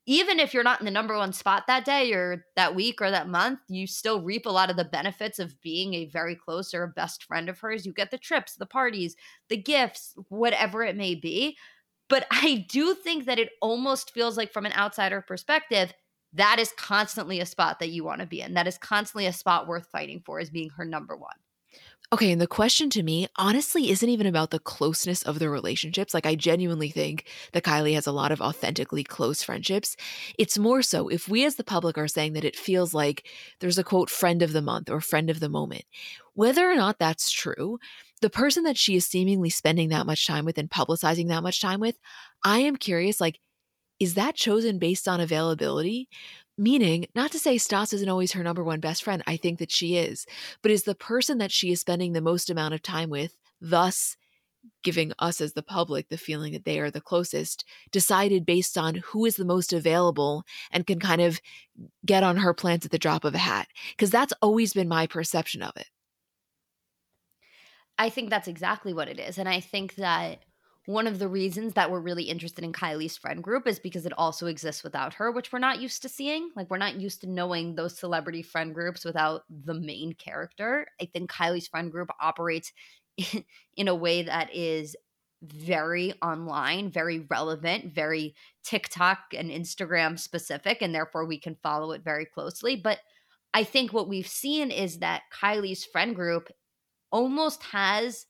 even 0.09 0.39
if 0.39 0.55
you're 0.55 0.63
not 0.63 0.79
in 0.79 0.85
the 0.85 0.91
number 0.91 1.15
one 1.15 1.31
spot 1.31 1.67
that 1.67 1.85
day 1.85 2.11
or 2.13 2.43
that 2.55 2.73
week 2.73 2.99
or 2.99 3.11
that 3.11 3.29
month, 3.29 3.59
you 3.67 3.85
still 3.85 4.23
reap 4.23 4.47
a 4.47 4.49
lot 4.49 4.71
of 4.71 4.75
the 4.75 4.83
benefits 4.83 5.37
of 5.37 5.61
being 5.61 5.93
a 5.93 6.07
very 6.07 6.35
close 6.35 6.73
or 6.73 6.81
a 6.81 6.87
best 6.87 7.25
friend 7.25 7.47
of 7.47 7.59
hers. 7.59 7.85
You 7.85 7.93
get 7.93 8.09
the 8.09 8.17
trips, 8.17 8.55
the 8.55 8.65
parties, 8.65 9.15
the 9.49 9.57
gifts, 9.57 10.15
whatever 10.29 10.81
it 10.81 10.97
may 10.97 11.13
be. 11.13 11.57
But 12.07 12.25
I 12.31 12.65
do 12.71 12.95
think 12.95 13.25
that 13.25 13.37
it 13.37 13.51
almost 13.61 14.11
feels 14.11 14.35
like, 14.35 14.51
from 14.51 14.65
an 14.65 14.73
outsider 14.73 15.21
perspective, 15.21 15.93
that 16.33 16.57
is 16.57 16.73
constantly 16.75 17.39
a 17.39 17.45
spot 17.45 17.77
that 17.77 17.89
you 17.89 18.03
want 18.03 18.21
to 18.21 18.25
be 18.25 18.41
in. 18.41 18.55
That 18.55 18.67
is 18.67 18.79
constantly 18.79 19.27
a 19.27 19.33
spot 19.33 19.67
worth 19.67 19.85
fighting 19.91 20.23
for, 20.25 20.39
as 20.39 20.49
being 20.49 20.71
her 20.71 20.85
number 20.85 21.15
one. 21.15 21.35
Okay, 22.11 22.31
and 22.31 22.41
the 22.41 22.47
question 22.47 22.89
to 22.89 23.03
me 23.03 23.27
honestly 23.35 23.91
isn't 23.91 24.09
even 24.09 24.25
about 24.25 24.49
the 24.49 24.57
closeness 24.57 25.21
of 25.21 25.37
the 25.37 25.47
relationships. 25.47 26.11
Like, 26.11 26.25
I 26.25 26.33
genuinely 26.33 26.89
think 26.89 27.25
that 27.53 27.61
Kylie 27.63 27.93
has 27.93 28.07
a 28.07 28.11
lot 28.11 28.31
of 28.31 28.41
authentically 28.41 29.03
close 29.03 29.43
friendships. 29.43 29.95
It's 30.39 30.57
more 30.57 30.81
so 30.81 31.07
if 31.09 31.29
we 31.29 31.45
as 31.45 31.55
the 31.55 31.63
public 31.63 31.99
are 31.99 32.07
saying 32.07 32.33
that 32.33 32.43
it 32.43 32.55
feels 32.55 32.95
like 32.95 33.27
there's 33.59 33.77
a 33.77 33.83
quote, 33.83 34.09
friend 34.09 34.41
of 34.41 34.53
the 34.53 34.61
month 34.63 34.89
or 34.89 35.01
friend 35.01 35.29
of 35.29 35.39
the 35.39 35.49
moment, 35.49 35.83
whether 36.33 36.67
or 36.69 36.75
not 36.75 36.97
that's 36.97 37.29
true, 37.29 37.77
the 38.21 38.29
person 38.31 38.63
that 38.63 38.77
she 38.77 38.95
is 38.95 39.05
seemingly 39.05 39.51
spending 39.51 39.89
that 39.89 40.07
much 40.07 40.25
time 40.25 40.45
with 40.45 40.57
and 40.57 40.69
publicizing 40.71 41.27
that 41.27 41.43
much 41.43 41.61
time 41.61 41.79
with, 41.79 41.99
I 42.43 42.59
am 42.59 42.75
curious, 42.75 43.21
like, 43.21 43.39
is 43.99 44.15
that 44.15 44.35
chosen 44.35 44.79
based 44.79 45.07
on 45.07 45.19
availability? 45.21 46.09
Meaning, 46.59 47.05
not 47.15 47.31
to 47.31 47.39
say 47.39 47.57
Stas 47.57 47.93
isn't 47.93 48.09
always 48.09 48.33
her 48.33 48.43
number 48.43 48.65
one 48.65 48.81
best 48.81 49.05
friend, 49.05 49.23
I 49.25 49.37
think 49.37 49.59
that 49.59 49.71
she 49.71 49.95
is, 49.95 50.25
but 50.61 50.71
is 50.71 50.83
the 50.83 50.93
person 50.93 51.37
that 51.37 51.53
she 51.53 51.71
is 51.71 51.79
spending 51.79 52.11
the 52.11 52.19
most 52.19 52.49
amount 52.49 52.73
of 52.73 52.81
time 52.81 53.09
with, 53.09 53.37
thus 53.61 54.17
giving 54.83 55.13
us 55.19 55.39
as 55.39 55.53
the 55.53 55.63
public 55.63 56.09
the 56.09 56.17
feeling 56.17 56.51
that 56.51 56.65
they 56.65 56.77
are 56.81 56.91
the 56.91 56.99
closest, 56.99 57.63
decided 57.93 58.45
based 58.45 58.77
on 58.77 58.95
who 58.95 59.23
is 59.23 59.37
the 59.37 59.45
most 59.45 59.71
available 59.71 60.43
and 60.69 60.85
can 60.85 60.99
kind 60.99 61.21
of 61.21 61.39
get 62.05 62.23
on 62.23 62.35
her 62.35 62.53
plans 62.53 62.83
at 62.83 62.91
the 62.91 62.99
drop 62.99 63.23
of 63.23 63.33
a 63.33 63.37
hat? 63.37 63.69
Because 63.91 64.09
that's 64.09 64.33
always 64.41 64.73
been 64.73 64.89
my 64.89 65.07
perception 65.07 65.61
of 65.61 65.71
it. 65.77 65.87
I 67.97 68.09
think 68.09 68.29
that's 68.29 68.49
exactly 68.49 68.93
what 68.93 69.07
it 69.07 69.17
is. 69.17 69.37
And 69.37 69.47
I 69.47 69.61
think 69.61 69.95
that 69.95 70.43
one 70.85 71.07
of 71.07 71.19
the 71.19 71.27
reasons 71.27 71.73
that 71.73 71.91
we're 71.91 71.99
really 71.99 72.23
interested 72.23 72.63
in 72.63 72.73
Kylie's 72.73 73.17
friend 73.17 73.43
group 73.43 73.67
is 73.67 73.79
because 73.79 74.05
it 74.05 74.13
also 74.17 74.47
exists 74.47 74.83
without 74.83 75.13
her, 75.15 75.31
which 75.31 75.51
we're 75.51 75.59
not 75.59 75.79
used 75.79 76.01
to 76.01 76.09
seeing. 76.09 76.49
Like, 76.55 76.69
we're 76.69 76.77
not 76.77 76.99
used 76.99 77.21
to 77.21 77.29
knowing 77.29 77.75
those 77.75 77.97
celebrity 77.97 78.41
friend 78.41 78.73
groups 78.73 79.05
without 79.05 79.43
the 79.49 79.73
main 79.73 80.13
character. 80.13 80.87
I 81.01 81.05
think 81.05 81.31
Kylie's 81.31 81.67
friend 81.67 81.91
group 81.91 82.09
operates 82.19 82.71
in, 83.77 83.87
a 83.87 83.95
way 83.95 84.23
that 84.23 84.53
is 84.55 84.95
very 85.43 86.13
online, 86.21 86.89
very 86.89 87.19
relevant, 87.29 87.93
very 87.93 88.33
TikTok 88.63 89.19
and 89.37 89.51
Instagram 89.51 90.17
specific, 90.17 90.81
and 90.81 90.93
therefore 90.93 91.25
we 91.25 91.39
can 91.39 91.55
follow 91.61 91.91
it 91.91 92.03
very 92.03 92.25
closely. 92.25 92.75
But 92.75 92.99
I 93.53 93.63
think 93.63 93.93
what 93.93 94.07
we've 94.07 94.27
seen 94.27 94.71
is 94.71 94.99
that 94.99 95.23
Kylie's 95.33 95.85
friend 95.85 96.15
group 96.15 96.51
almost 97.11 97.63
has 97.63 98.25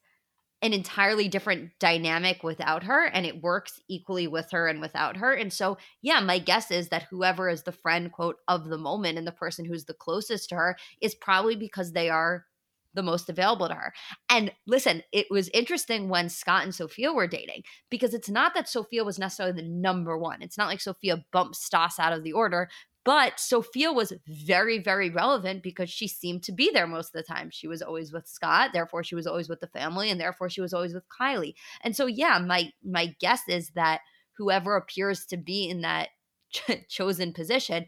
an 0.62 0.74
entirely 0.74 1.28
different 1.28 1.72
dynamic 1.80 2.44
without 2.44 2.84
her 2.84 3.06
and 3.06 3.26
it 3.26 3.42
works 3.42 3.80
equally 3.88 4.28
with 4.28 4.52
her 4.52 4.68
and 4.68 4.82
without 4.82 5.18
her 5.18 5.34
and 5.34 5.54
so 5.54 5.78
yeah 6.02 6.20
my 6.20 6.38
guess 6.38 6.70
is 6.70 6.90
that 6.90 7.08
whoever 7.10 7.50
is 7.50 7.64
the 7.64 7.72
friend 7.72 8.12
quote 8.12 8.38
of 8.48 8.66
the 8.66 8.78
moment 8.78 9.18
and 9.18 9.26
the 9.26 9.32
person 9.32 9.66
who's 9.66 9.86
the 9.86 9.94
closest 9.94 10.50
to 10.50 10.56
her 10.56 10.76
is 11.02 11.16
probably 11.16 11.56
because 11.56 11.94
they 11.94 12.10
are 12.10 12.46
the 12.94 13.04
most 13.04 13.30
available 13.30 13.68
to 13.68 13.74
her. 13.76 13.94
And 14.30 14.52
listen, 14.66 15.04
it 15.12 15.28
was 15.30 15.50
interesting 15.50 16.10
when 16.10 16.30
Scott 16.30 16.64
and 16.64 16.74
sofia 16.74 17.14
were 17.14 17.28
dating 17.28 17.64
because 17.90 18.14
it's 18.14 18.30
not 18.30 18.54
that 18.56 18.68
sofia 18.68 19.04
was 19.04 19.20
necessarily 19.20 19.62
the 19.62 19.68
number 19.68 20.18
one. 20.18 20.42
It's 20.42 20.58
not 20.58 20.68
like 20.68 20.82
sofia 20.82 21.24
bumped 21.32 21.56
Stas 21.56 22.00
out 22.00 22.14
of 22.14 22.24
the 22.24 22.34
order, 22.34 22.70
but 23.06 23.40
Sofia 23.40 23.92
was 23.92 24.14
very, 24.28 24.80
very 24.80 25.10
relevant 25.10 25.64
because 25.64 25.90
she 25.90 26.08
seemed 26.08 26.44
to 26.44 26.52
be 26.52 26.70
there 26.74 26.88
most 26.88 27.08
of 27.08 27.14
the 27.14 27.34
time. 27.34 27.50
She 27.52 27.68
was 27.68 27.82
always 27.82 28.12
with 28.12 28.28
Scott, 28.28 28.72
therefore 28.74 29.04
she 29.04 29.16
was 29.16 29.26
always 29.26 29.50
with 29.50 29.62
the 29.62 29.68
family, 29.68 30.10
and 30.12 30.20
therefore 30.20 30.50
she 30.50 30.62
was 30.62 30.74
always 30.74 30.94
with 30.94 31.06
Kylie. 31.20 31.54
And 31.84 31.96
so, 31.96 32.06
yeah, 32.06 32.40
my 32.40 32.72
my 32.84 33.16
guess 33.20 33.42
is 33.48 33.72
that 33.76 34.02
whoever 34.38 34.76
appears 34.76 35.26
to 35.28 35.38
be 35.38 35.70
in 35.70 35.82
that 35.82 36.10
ch- 36.52 36.86
chosen 36.90 37.34
position 37.34 37.86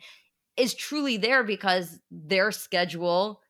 is 0.57 0.73
truly 0.73 1.17
there 1.17 1.43
because 1.43 1.99
their 2.09 2.51
schedule 2.51 3.41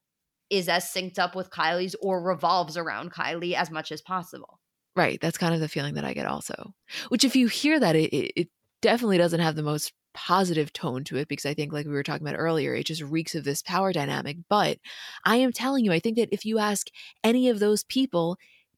is 0.49 0.67
as 0.67 0.85
synced 0.85 1.17
up 1.17 1.35
with 1.35 1.49
Kylie's 1.49 1.95
or 2.01 2.21
revolves 2.21 2.77
around 2.77 3.13
Kylie 3.13 3.53
as 3.53 3.71
much 3.71 3.91
as 3.91 4.01
possible. 4.01 4.59
Right. 4.95 5.19
That's 5.21 5.37
kind 5.37 5.53
of 5.53 5.61
the 5.61 5.69
feeling 5.69 5.93
that 5.93 6.03
I 6.03 6.13
get 6.13 6.27
also. 6.27 6.73
Which, 7.09 7.23
if 7.23 7.35
you 7.35 7.47
hear 7.47 7.79
that, 7.79 7.95
it, 7.95 8.13
it 8.13 8.49
definitely 8.81 9.17
doesn't 9.17 9.39
have 9.39 9.55
the 9.55 9.63
most 9.63 9.93
positive 10.13 10.73
tone 10.73 11.03
to 11.05 11.17
it 11.17 11.27
because 11.27 11.45
I 11.45 11.53
think, 11.53 11.71
like 11.73 11.85
we 11.85 11.93
were 11.93 12.03
talking 12.03 12.25
about 12.27 12.39
earlier, 12.39 12.73
it 12.73 12.85
just 12.85 13.01
reeks 13.01 13.35
of 13.35 13.43
this 13.43 13.61
power 13.61 13.93
dynamic. 13.93 14.37
But 14.49 14.77
I 15.25 15.37
am 15.37 15.51
telling 15.51 15.85
you, 15.85 15.91
I 15.91 15.99
think 15.99 16.17
that 16.17 16.33
if 16.33 16.45
you 16.45 16.59
ask 16.59 16.87
any 17.23 17.49
of 17.49 17.59
those 17.59 17.83
people, 17.83 18.37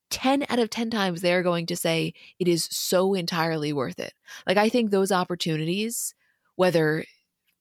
10 0.10 0.46
out 0.50 0.60
of 0.60 0.70
10 0.70 0.90
times 0.92 1.22
they're 1.22 1.42
going 1.42 1.66
to 1.66 1.76
say 1.76 2.14
it 2.40 2.48
is 2.48 2.66
so 2.66 3.14
entirely 3.14 3.74
worth 3.74 4.00
it. 4.00 4.14
Like, 4.46 4.58
I 4.58 4.70
think 4.70 4.92
those 4.92 5.12
opportunities, 5.12 6.14
whether 6.56 7.04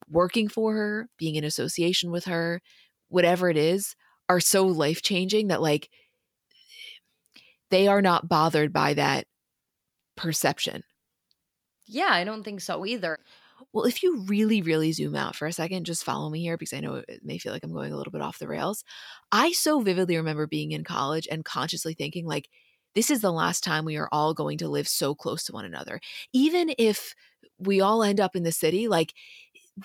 working 0.08 0.48
for 0.48 0.74
her, 0.74 1.08
being 1.16 1.36
in 1.36 1.44
association 1.44 2.10
with 2.10 2.26
her, 2.26 2.60
whatever 3.08 3.48
it 3.48 3.56
is, 3.56 3.96
are 4.28 4.40
so 4.40 4.66
life 4.66 5.00
changing 5.02 5.48
that, 5.48 5.62
like, 5.62 5.88
they 7.70 7.88
are 7.88 8.02
not 8.02 8.28
bothered 8.28 8.72
by 8.72 8.92
that 8.94 9.26
perception. 10.16 10.84
Yeah, 11.86 12.10
I 12.10 12.24
don't 12.24 12.42
think 12.42 12.60
so 12.60 12.84
either. 12.84 13.18
Well, 13.72 13.84
if 13.86 14.02
you 14.02 14.22
really, 14.26 14.60
really 14.62 14.92
zoom 14.92 15.16
out 15.16 15.34
for 15.34 15.46
a 15.46 15.52
second, 15.52 15.84
just 15.86 16.04
follow 16.04 16.28
me 16.30 16.40
here 16.42 16.56
because 16.58 16.72
I 16.74 16.80
know 16.80 16.96
it 17.08 17.20
may 17.24 17.38
feel 17.38 17.52
like 17.52 17.64
I'm 17.64 17.72
going 17.72 17.92
a 17.92 17.96
little 17.96 18.10
bit 18.12 18.20
off 18.20 18.38
the 18.38 18.48
rails. 18.48 18.84
I 19.30 19.52
so 19.52 19.80
vividly 19.80 20.16
remember 20.16 20.46
being 20.46 20.72
in 20.72 20.84
college 20.84 21.26
and 21.30 21.44
consciously 21.44 21.94
thinking, 21.94 22.26
like, 22.26 22.48
this 22.94 23.10
is 23.10 23.22
the 23.22 23.32
last 23.32 23.64
time 23.64 23.84
we 23.86 23.96
are 23.96 24.08
all 24.12 24.34
going 24.34 24.58
to 24.58 24.68
live 24.68 24.86
so 24.86 25.14
close 25.14 25.44
to 25.44 25.52
one 25.52 25.64
another. 25.64 26.00
Even 26.34 26.74
if 26.78 27.14
we 27.58 27.80
all 27.80 28.02
end 28.02 28.20
up 28.20 28.36
in 28.36 28.42
the 28.42 28.52
city, 28.52 28.88
like, 28.88 29.14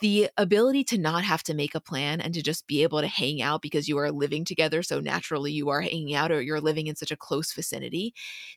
the 0.02 0.30
ability 0.36 0.84
to 0.84 0.98
not 0.98 1.24
have 1.24 1.44
to 1.44 1.54
make 1.54 1.74
a 1.74 1.80
plan 1.80 2.20
and 2.20 2.34
to 2.34 2.44
just 2.44 2.68
be 2.68 2.84
able 2.84 3.00
to 3.00 3.08
hang 3.08 3.42
out 3.42 3.62
because 3.62 3.88
you 3.88 3.98
are 3.98 4.12
living 4.12 4.44
together 4.44 4.84
so 4.84 5.00
naturally 5.00 5.52
you 5.52 5.70
are 5.70 5.82
hanging 5.82 6.14
out 6.14 6.30
or 6.32 6.42
you're 6.42 6.60
living 6.60 6.88
in 6.88 6.96
such 6.96 7.12
a 7.12 7.16
close 7.16 7.54
vicinity 7.54 8.14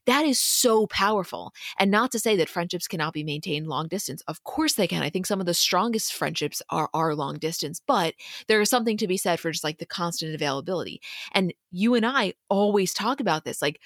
that 0.06 0.24
is 0.24 0.40
so 0.40 0.86
powerful. 0.88 1.52
And 1.78 1.90
not 1.90 2.10
to 2.12 2.18
say 2.18 2.36
that 2.36 2.48
friendships 2.48 2.88
cannot 2.88 3.12
be 3.12 3.22
maintained 3.22 3.68
long 3.68 3.86
distance 3.86 4.22
of 4.26 4.42
course 4.42 4.74
they 4.74 4.88
can. 4.88 5.02
I 5.02 5.10
think 5.10 5.26
some 5.26 5.40
of 5.40 5.46
the 5.46 5.54
strongest 5.54 6.12
friendships 6.14 6.62
are 6.70 6.88
are 6.92 7.14
long 7.14 7.38
distance 7.38 7.80
but 7.86 8.14
there 8.48 8.60
is 8.60 8.70
something 8.70 8.96
to 8.96 9.06
be 9.06 9.16
said 9.16 9.38
for 9.38 9.52
just 9.52 9.64
like 9.64 9.78
the 9.78 9.86
constant 9.86 10.34
availability. 10.34 11.00
And 11.32 11.54
you 11.70 11.94
and 11.94 12.04
i 12.04 12.34
always 12.48 12.92
talk 12.92 13.20
about 13.20 13.44
this 13.44 13.62
like 13.62 13.80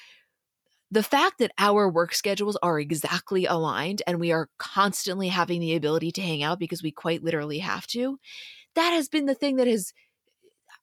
the 0.95 1.03
fact 1.03 1.39
that 1.39 1.51
our 1.59 1.91
work 1.91 2.15
schedules 2.15 2.57
are 2.63 2.79
exactly 2.79 3.47
aligned 3.47 4.01
and 4.07 4.21
we 4.21 4.31
are 4.31 4.49
constantly 4.59 5.27
having 5.27 5.61
the 5.61 5.75
ability 5.75 6.13
to 6.13 6.23
hang 6.23 6.45
out 6.45 6.61
because 6.61 6.85
we 6.85 6.93
quite 6.93 7.25
literally 7.25 7.59
have 7.59 7.85
to, 7.89 8.21
that 8.77 8.91
has 8.91 9.09
been 9.09 9.27
the 9.27 9.35
thing 9.35 9.57
that 9.57 9.67
has, 9.67 9.93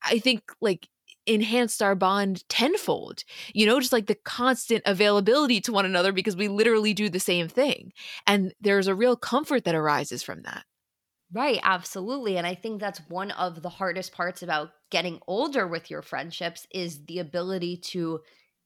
I 0.03 0.19
think, 0.19 0.51
like 0.59 0.89
enhanced 1.25 1.81
our 1.81 1.95
bond 1.95 2.47
tenfold. 2.49 3.23
You 3.53 3.65
know, 3.65 3.79
just 3.79 3.93
like 3.93 4.07
the 4.07 4.15
constant 4.15 4.83
availability 4.85 5.61
to 5.61 5.71
one 5.71 5.85
another 5.85 6.11
because 6.11 6.35
we 6.35 6.49
literally 6.49 6.93
do 6.93 7.07
the 7.07 7.19
same 7.21 7.47
thing. 7.47 7.93
And 8.27 8.53
there's 8.59 8.87
a 8.87 8.95
real 8.95 9.15
comfort 9.15 9.63
that 9.63 9.75
arises 9.75 10.23
from 10.23 10.41
that. 10.41 10.65
Right, 11.33 11.61
absolutely. 11.63 12.37
And 12.37 12.45
I 12.45 12.55
think 12.55 12.81
that's 12.81 12.99
one 13.07 13.31
of 13.31 13.61
the 13.61 13.69
hardest 13.69 14.11
parts 14.11 14.43
about 14.43 14.71
getting 14.89 15.21
older 15.25 15.65
with 15.65 15.89
your 15.89 16.01
friendships 16.01 16.67
is 16.69 17.05
the 17.05 17.19
ability 17.19 17.77
to 17.77 18.19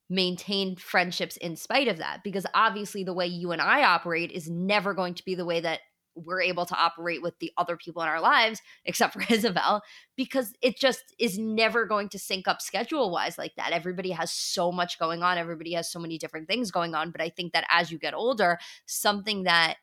maintain 0.10 0.76
friendships 0.76 1.38
in 1.38 1.56
spite 1.56 1.88
of 1.88 1.97
that 1.97 2.24
because 2.24 2.45
obviously 2.53 3.03
the 3.03 3.14
way 3.14 3.26
you 3.26 3.51
and 3.51 3.62
I 3.62 3.84
operate 3.84 4.32
is 4.32 4.49
never 4.49 4.93
going 4.93 5.16
to 5.16 5.26
be 5.26 5.36
the 5.36 5.45
way 5.45 5.60
that 5.62 5.80
we're 6.16 6.41
able 6.41 6.66
to 6.66 6.76
operate 6.76 7.22
with 7.22 7.38
the 7.39 7.51
other 7.58 7.76
people 7.76 8.01
in 8.01 8.08
our 8.08 8.22
lives, 8.22 8.62
except 8.86 9.14
for 9.14 9.24
Isabel, 9.34 9.84
because 10.16 10.53
it 10.62 10.78
just 10.78 11.03
is 11.20 11.38
never 11.38 11.86
going 11.86 12.10
to 12.10 12.20
sync 12.20 12.47
up 12.47 12.62
schedule 12.62 13.12
wise 13.12 13.38
like 13.38 13.53
that. 13.58 13.74
Everybody 13.74 14.12
has 14.12 14.32
so 14.32 14.72
much 14.72 14.97
going 14.97 15.24
on, 15.24 15.38
everybody 15.38 15.74
has 15.74 15.91
so 15.91 15.99
many 15.99 16.18
different 16.18 16.47
things 16.47 16.72
going 16.72 16.95
on. 16.95 17.12
But 17.12 17.22
I 17.22 17.30
think 17.30 17.53
that 17.53 17.68
as 17.70 17.91
you 17.91 17.99
get 17.99 18.14
older, 18.14 18.58
something 18.86 19.43
that 19.43 19.76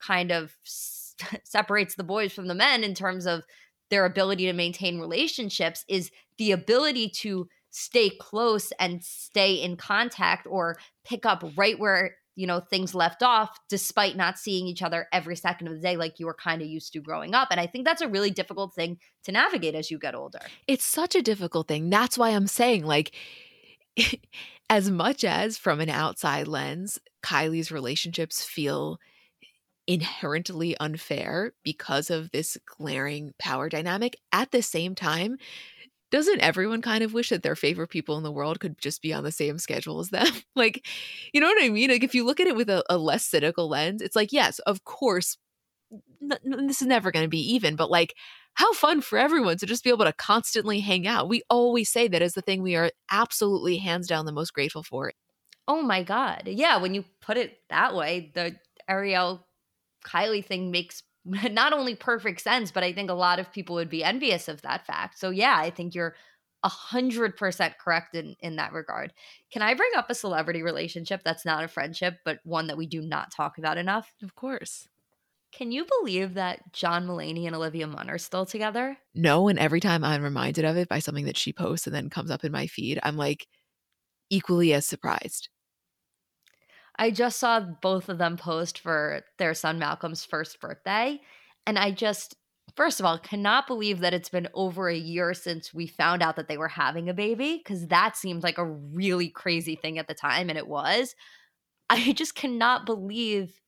kind 0.00 0.30
of 0.30 0.54
s- 0.64 1.14
separates 1.44 1.94
the 1.94 2.04
boys 2.04 2.32
from 2.32 2.48
the 2.48 2.54
men 2.54 2.84
in 2.84 2.94
terms 2.94 3.26
of 3.26 3.44
their 3.90 4.04
ability 4.04 4.44
to 4.44 4.52
maintain 4.52 5.00
relationships 5.00 5.84
is 5.88 6.10
the 6.36 6.52
ability 6.52 7.08
to 7.08 7.48
stay 7.70 8.10
close 8.10 8.72
and 8.78 9.02
stay 9.04 9.54
in 9.54 9.76
contact 9.76 10.46
or 10.48 10.78
pick 11.04 11.26
up 11.26 11.44
right 11.56 11.78
where 11.78 12.16
you 12.38 12.46
know 12.46 12.60
things 12.60 12.94
left 12.94 13.22
off 13.22 13.58
despite 13.68 14.16
not 14.16 14.38
seeing 14.38 14.66
each 14.66 14.82
other 14.82 15.08
every 15.12 15.36
second 15.36 15.66
of 15.66 15.74
the 15.74 15.80
day 15.80 15.96
like 15.96 16.18
you 16.18 16.26
were 16.26 16.34
kind 16.34 16.62
of 16.62 16.68
used 16.68 16.92
to 16.92 17.00
growing 17.00 17.34
up 17.34 17.48
and 17.50 17.60
i 17.60 17.66
think 17.66 17.84
that's 17.84 18.00
a 18.00 18.08
really 18.08 18.30
difficult 18.30 18.72
thing 18.74 18.96
to 19.24 19.32
navigate 19.32 19.74
as 19.74 19.90
you 19.90 19.98
get 19.98 20.14
older. 20.14 20.38
It's 20.66 20.84
such 20.84 21.14
a 21.14 21.22
difficult 21.22 21.68
thing 21.68 21.90
that's 21.90 22.16
why 22.16 22.30
i'm 22.30 22.46
saying 22.46 22.84
like 22.84 23.14
as 24.70 24.90
much 24.90 25.24
as 25.24 25.58
from 25.58 25.80
an 25.80 25.90
outside 25.90 26.46
lens 26.46 26.98
kylie's 27.22 27.72
relationships 27.72 28.44
feel 28.44 28.98
inherently 29.88 30.76
unfair 30.78 31.54
because 31.64 32.10
of 32.10 32.30
this 32.30 32.58
glaring 32.66 33.32
power 33.38 33.68
dynamic 33.68 34.16
at 34.32 34.52
the 34.52 34.62
same 34.62 34.94
time 34.94 35.38
doesn't 36.10 36.40
everyone 36.40 36.82
kind 36.82 37.04
of 37.04 37.12
wish 37.12 37.28
that 37.30 37.42
their 37.42 37.56
favorite 37.56 37.88
people 37.88 38.16
in 38.16 38.22
the 38.22 38.32
world 38.32 38.60
could 38.60 38.78
just 38.78 39.02
be 39.02 39.12
on 39.12 39.24
the 39.24 39.32
same 39.32 39.58
schedule 39.58 40.00
as 40.00 40.10
them? 40.10 40.26
like, 40.56 40.86
you 41.32 41.40
know 41.40 41.46
what 41.48 41.62
I 41.62 41.68
mean? 41.68 41.90
Like, 41.90 42.04
if 42.04 42.14
you 42.14 42.24
look 42.24 42.40
at 42.40 42.46
it 42.46 42.56
with 42.56 42.70
a, 42.70 42.82
a 42.88 42.98
less 42.98 43.24
cynical 43.24 43.68
lens, 43.68 44.02
it's 44.02 44.16
like, 44.16 44.32
yes, 44.32 44.58
of 44.60 44.84
course, 44.84 45.36
n- 46.22 46.38
n- 46.44 46.66
this 46.66 46.80
is 46.80 46.88
never 46.88 47.10
going 47.10 47.24
to 47.24 47.28
be 47.28 47.54
even, 47.54 47.76
but 47.76 47.90
like, 47.90 48.14
how 48.54 48.72
fun 48.72 49.00
for 49.00 49.18
everyone 49.18 49.56
to 49.58 49.66
just 49.66 49.84
be 49.84 49.90
able 49.90 50.04
to 50.04 50.12
constantly 50.12 50.80
hang 50.80 51.06
out. 51.06 51.28
We 51.28 51.42
always 51.48 51.90
say 51.90 52.08
that 52.08 52.22
is 52.22 52.32
the 52.32 52.42
thing 52.42 52.60
we 52.60 52.74
are 52.74 52.90
absolutely 53.10 53.76
hands 53.76 54.08
down 54.08 54.26
the 54.26 54.32
most 54.32 54.52
grateful 54.52 54.82
for. 54.82 55.12
Oh 55.68 55.82
my 55.82 56.02
God. 56.02 56.42
Yeah, 56.46 56.78
when 56.78 56.94
you 56.94 57.04
put 57.20 57.36
it 57.36 57.58
that 57.70 57.94
way, 57.94 58.32
the 58.34 58.56
Ariel 58.88 59.46
Kylie 60.04 60.44
thing 60.44 60.70
makes 60.70 61.02
not 61.50 61.72
only 61.72 61.94
perfect 61.94 62.40
sense, 62.40 62.70
but 62.70 62.84
I 62.84 62.92
think 62.92 63.10
a 63.10 63.14
lot 63.14 63.38
of 63.38 63.52
people 63.52 63.74
would 63.76 63.90
be 63.90 64.04
envious 64.04 64.48
of 64.48 64.62
that 64.62 64.86
fact. 64.86 65.18
So 65.18 65.30
yeah, 65.30 65.56
I 65.56 65.70
think 65.70 65.94
you're 65.94 66.14
a 66.64 66.68
hundred 66.68 67.36
percent 67.36 67.78
correct 67.78 68.14
in 68.14 68.34
in 68.40 68.56
that 68.56 68.72
regard. 68.72 69.12
Can 69.52 69.62
I 69.62 69.74
bring 69.74 69.90
up 69.96 70.10
a 70.10 70.14
celebrity 70.14 70.62
relationship 70.62 71.22
that's 71.24 71.44
not 71.44 71.64
a 71.64 71.68
friendship, 71.68 72.18
but 72.24 72.40
one 72.44 72.66
that 72.66 72.76
we 72.76 72.86
do 72.86 73.00
not 73.00 73.30
talk 73.30 73.58
about 73.58 73.78
enough? 73.78 74.12
Of 74.22 74.34
course. 74.34 74.88
Can 75.50 75.72
you 75.72 75.86
believe 76.00 76.34
that 76.34 76.72
John 76.72 77.06
Mulaney 77.06 77.46
and 77.46 77.56
Olivia 77.56 77.86
Munn 77.86 78.10
are 78.10 78.18
still 78.18 78.44
together? 78.44 78.98
No, 79.14 79.48
and 79.48 79.58
every 79.58 79.80
time 79.80 80.04
I'm 80.04 80.22
reminded 80.22 80.64
of 80.64 80.76
it 80.76 80.88
by 80.88 80.98
something 80.98 81.24
that 81.24 81.38
she 81.38 81.54
posts 81.54 81.86
and 81.86 81.96
then 81.96 82.10
comes 82.10 82.30
up 82.30 82.44
in 82.44 82.52
my 82.52 82.66
feed, 82.66 82.98
I'm 83.02 83.16
like 83.16 83.46
equally 84.28 84.74
as 84.74 84.84
surprised. 84.86 85.48
I 86.98 87.10
just 87.10 87.38
saw 87.38 87.60
both 87.60 88.08
of 88.08 88.18
them 88.18 88.36
post 88.36 88.80
for 88.80 89.22
their 89.38 89.54
son 89.54 89.78
Malcolm's 89.78 90.24
first 90.24 90.60
birthday. 90.60 91.20
And 91.66 91.78
I 91.78 91.92
just, 91.92 92.34
first 92.76 92.98
of 92.98 93.06
all, 93.06 93.18
cannot 93.18 93.66
believe 93.66 94.00
that 94.00 94.14
it's 94.14 94.28
been 94.28 94.48
over 94.54 94.88
a 94.88 94.96
year 94.96 95.32
since 95.34 95.72
we 95.72 95.86
found 95.86 96.22
out 96.22 96.36
that 96.36 96.48
they 96.48 96.58
were 96.58 96.68
having 96.68 97.08
a 97.08 97.14
baby, 97.14 97.58
because 97.58 97.86
that 97.86 98.16
seemed 98.16 98.42
like 98.42 98.58
a 98.58 98.64
really 98.64 99.28
crazy 99.28 99.76
thing 99.76 99.98
at 99.98 100.08
the 100.08 100.14
time. 100.14 100.48
And 100.48 100.58
it 100.58 100.66
was. 100.66 101.14
I 101.88 102.12
just 102.12 102.34
cannot 102.34 102.84
believe 102.84 103.60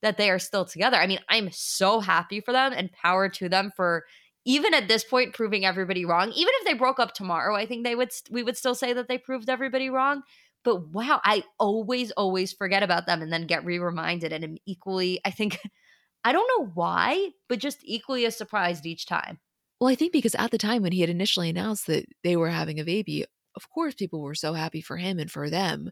that 0.00 0.16
they 0.16 0.30
are 0.30 0.38
still 0.38 0.64
together. 0.64 0.96
I 0.96 1.06
mean, 1.06 1.20
I'm 1.28 1.50
so 1.52 2.00
happy 2.00 2.40
for 2.40 2.52
them 2.52 2.72
and 2.72 2.92
power 2.92 3.28
to 3.28 3.48
them 3.48 3.72
for 3.76 4.04
even 4.44 4.72
at 4.72 4.88
this 4.88 5.04
point 5.04 5.34
proving 5.34 5.66
everybody 5.66 6.04
wrong. 6.04 6.30
Even 6.30 6.52
if 6.60 6.64
they 6.64 6.72
broke 6.72 6.98
up 6.98 7.12
tomorrow, 7.12 7.54
I 7.54 7.66
think 7.66 7.84
they 7.84 7.94
would 7.94 8.10
we 8.30 8.42
would 8.42 8.56
still 8.56 8.74
say 8.74 8.92
that 8.92 9.08
they 9.08 9.18
proved 9.18 9.50
everybody 9.50 9.90
wrong 9.90 10.22
but 10.64 10.88
wow, 10.88 11.20
I 11.24 11.44
always, 11.58 12.10
always 12.12 12.52
forget 12.52 12.82
about 12.82 13.06
them 13.06 13.22
and 13.22 13.32
then 13.32 13.46
get 13.46 13.64
re 13.64 13.78
reminded. 13.78 14.32
And 14.32 14.44
am 14.44 14.56
equally, 14.66 15.20
I 15.24 15.30
think, 15.30 15.58
I 16.24 16.32
don't 16.32 16.50
know 16.58 16.70
why, 16.74 17.30
but 17.48 17.58
just 17.58 17.78
equally 17.82 18.26
as 18.26 18.36
surprised 18.36 18.86
each 18.86 19.06
time. 19.06 19.38
Well, 19.80 19.90
I 19.90 19.94
think 19.94 20.12
because 20.12 20.34
at 20.34 20.50
the 20.50 20.58
time 20.58 20.82
when 20.82 20.92
he 20.92 21.00
had 21.00 21.10
initially 21.10 21.48
announced 21.48 21.86
that 21.86 22.06
they 22.24 22.36
were 22.36 22.50
having 22.50 22.80
a 22.80 22.84
baby, 22.84 23.24
of 23.54 23.70
course, 23.70 23.94
people 23.94 24.20
were 24.20 24.34
so 24.34 24.52
happy 24.52 24.80
for 24.80 24.96
him 24.96 25.18
and 25.18 25.30
for 25.30 25.48
them. 25.48 25.90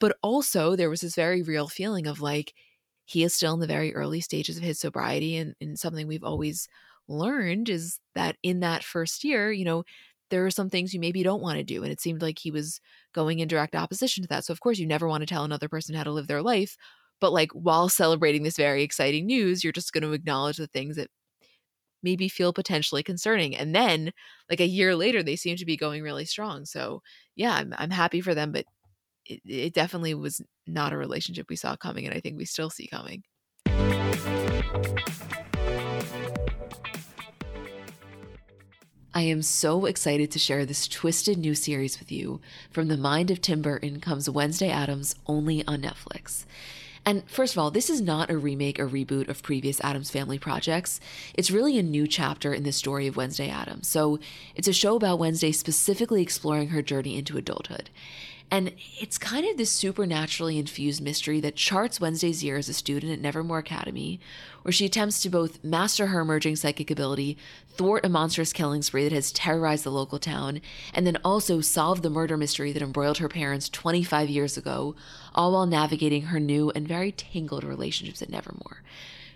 But 0.00 0.16
also, 0.22 0.74
there 0.74 0.90
was 0.90 1.02
this 1.02 1.14
very 1.14 1.42
real 1.42 1.68
feeling 1.68 2.06
of 2.06 2.20
like, 2.20 2.54
he 3.04 3.22
is 3.22 3.34
still 3.34 3.54
in 3.54 3.60
the 3.60 3.66
very 3.66 3.94
early 3.94 4.20
stages 4.20 4.56
of 4.56 4.62
his 4.62 4.80
sobriety. 4.80 5.36
And, 5.36 5.54
and 5.60 5.78
something 5.78 6.06
we've 6.06 6.24
always 6.24 6.68
learned 7.08 7.68
is 7.68 8.00
that 8.14 8.36
in 8.42 8.60
that 8.60 8.84
first 8.84 9.24
year, 9.24 9.52
you 9.52 9.64
know, 9.64 9.84
there 10.32 10.46
are 10.46 10.50
some 10.50 10.70
things 10.70 10.94
you 10.94 10.98
maybe 10.98 11.22
don't 11.22 11.42
want 11.42 11.58
to 11.58 11.62
do. 11.62 11.82
And 11.82 11.92
it 11.92 12.00
seemed 12.00 12.22
like 12.22 12.38
he 12.38 12.50
was 12.50 12.80
going 13.14 13.40
in 13.40 13.48
direct 13.48 13.76
opposition 13.76 14.22
to 14.22 14.28
that. 14.28 14.46
So, 14.46 14.52
of 14.52 14.60
course, 14.60 14.78
you 14.78 14.86
never 14.86 15.06
want 15.06 15.20
to 15.20 15.26
tell 15.26 15.44
another 15.44 15.68
person 15.68 15.94
how 15.94 16.04
to 16.04 16.10
live 16.10 16.26
their 16.26 16.40
life. 16.40 16.74
But, 17.20 17.34
like, 17.34 17.52
while 17.52 17.90
celebrating 17.90 18.42
this 18.42 18.56
very 18.56 18.82
exciting 18.82 19.26
news, 19.26 19.62
you're 19.62 19.74
just 19.74 19.92
going 19.92 20.02
to 20.02 20.12
acknowledge 20.12 20.56
the 20.56 20.66
things 20.66 20.96
that 20.96 21.08
maybe 22.02 22.30
feel 22.30 22.54
potentially 22.54 23.02
concerning. 23.02 23.54
And 23.54 23.74
then, 23.74 24.10
like, 24.48 24.60
a 24.60 24.66
year 24.66 24.96
later, 24.96 25.22
they 25.22 25.36
seem 25.36 25.56
to 25.58 25.66
be 25.66 25.76
going 25.76 26.02
really 26.02 26.24
strong. 26.24 26.64
So, 26.64 27.02
yeah, 27.36 27.52
I'm, 27.52 27.74
I'm 27.76 27.90
happy 27.90 28.22
for 28.22 28.34
them. 28.34 28.52
But 28.52 28.64
it, 29.26 29.40
it 29.44 29.74
definitely 29.74 30.14
was 30.14 30.40
not 30.66 30.94
a 30.94 30.96
relationship 30.96 31.46
we 31.50 31.56
saw 31.56 31.76
coming. 31.76 32.06
And 32.06 32.14
I 32.14 32.20
think 32.20 32.38
we 32.38 32.46
still 32.46 32.70
see 32.70 32.88
coming. 32.88 33.22
I 39.14 39.22
am 39.22 39.42
so 39.42 39.84
excited 39.84 40.30
to 40.30 40.38
share 40.38 40.64
this 40.64 40.88
twisted 40.88 41.36
new 41.36 41.54
series 41.54 41.98
with 41.98 42.10
you. 42.10 42.40
From 42.70 42.88
the 42.88 42.96
mind 42.96 43.30
of 43.30 43.42
Tim 43.42 43.60
Burton 43.60 44.00
comes 44.00 44.30
Wednesday 44.30 44.70
Addams 44.70 45.14
only 45.26 45.62
on 45.66 45.82
Netflix. 45.82 46.46
And 47.04 47.28
first 47.28 47.52
of 47.52 47.58
all, 47.58 47.70
this 47.70 47.90
is 47.90 48.00
not 48.00 48.30
a 48.30 48.38
remake 48.38 48.80
or 48.80 48.88
reboot 48.88 49.28
of 49.28 49.42
previous 49.42 49.82
Addams 49.82 50.10
Family 50.10 50.38
projects. 50.38 50.98
It's 51.34 51.50
really 51.50 51.78
a 51.78 51.82
new 51.82 52.06
chapter 52.06 52.54
in 52.54 52.62
the 52.62 52.72
story 52.72 53.06
of 53.06 53.16
Wednesday 53.16 53.50
Addams. 53.50 53.86
So 53.86 54.18
it's 54.54 54.68
a 54.68 54.72
show 54.72 54.96
about 54.96 55.18
Wednesday 55.18 55.52
specifically 55.52 56.22
exploring 56.22 56.68
her 56.68 56.80
journey 56.80 57.18
into 57.18 57.36
adulthood. 57.36 57.90
And 58.50 58.72
it's 59.00 59.16
kind 59.16 59.46
of 59.46 59.56
this 59.56 59.70
supernaturally 59.70 60.58
infused 60.58 61.00
mystery 61.00 61.40
that 61.40 61.56
charts 61.56 62.00
Wednesday's 62.00 62.44
year 62.44 62.56
as 62.56 62.68
a 62.68 62.74
student 62.74 63.12
at 63.12 63.20
Nevermore 63.20 63.58
Academy, 63.58 64.20
where 64.62 64.72
she 64.72 64.84
attempts 64.84 65.22
to 65.22 65.30
both 65.30 65.64
master 65.64 66.08
her 66.08 66.20
emerging 66.20 66.56
psychic 66.56 66.90
ability, 66.90 67.38
thwart 67.70 68.04
a 68.04 68.08
monstrous 68.08 68.52
killing 68.52 68.82
spree 68.82 69.04
that 69.04 69.12
has 69.12 69.32
terrorized 69.32 69.84
the 69.84 69.90
local 69.90 70.18
town, 70.18 70.60
and 70.92 71.06
then 71.06 71.16
also 71.24 71.60
solve 71.60 72.02
the 72.02 72.10
murder 72.10 72.36
mystery 72.36 72.72
that 72.72 72.82
embroiled 72.82 73.18
her 73.18 73.28
parents 73.28 73.68
25 73.70 74.28
years 74.28 74.56
ago, 74.56 74.94
all 75.34 75.52
while 75.52 75.66
navigating 75.66 76.22
her 76.24 76.38
new 76.38 76.70
and 76.74 76.86
very 76.86 77.12
tangled 77.12 77.64
relationships 77.64 78.20
at 78.20 78.28
Nevermore. 78.30 78.82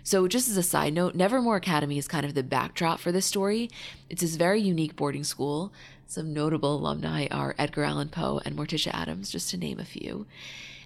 So, 0.03 0.25
just 0.29 0.47
as 0.47 0.55
a 0.55 0.63
side 0.63 0.93
note, 0.93 1.15
Nevermore 1.15 1.57
Academy 1.57 1.97
is 1.97 2.07
kind 2.07 2.25
of 2.25 2.33
the 2.33 2.41
backdrop 2.41 3.01
for 3.01 3.11
this 3.11 3.25
story. 3.25 3.69
It's 4.09 4.21
this 4.21 4.37
very 4.37 4.61
unique 4.61 4.95
boarding 4.95 5.25
school 5.25 5.73
some 6.07 6.33
notable 6.33 6.75
alumni 6.75 7.27
are 7.31 7.55
Edgar 7.57 7.83
Allan 7.83 8.09
Poe 8.09 8.41
and 8.45 8.55
Morticia 8.55 8.93
Addams, 8.93 9.29
just 9.29 9.49
to 9.51 9.57
name 9.57 9.79
a 9.79 9.85
few. 9.85 10.25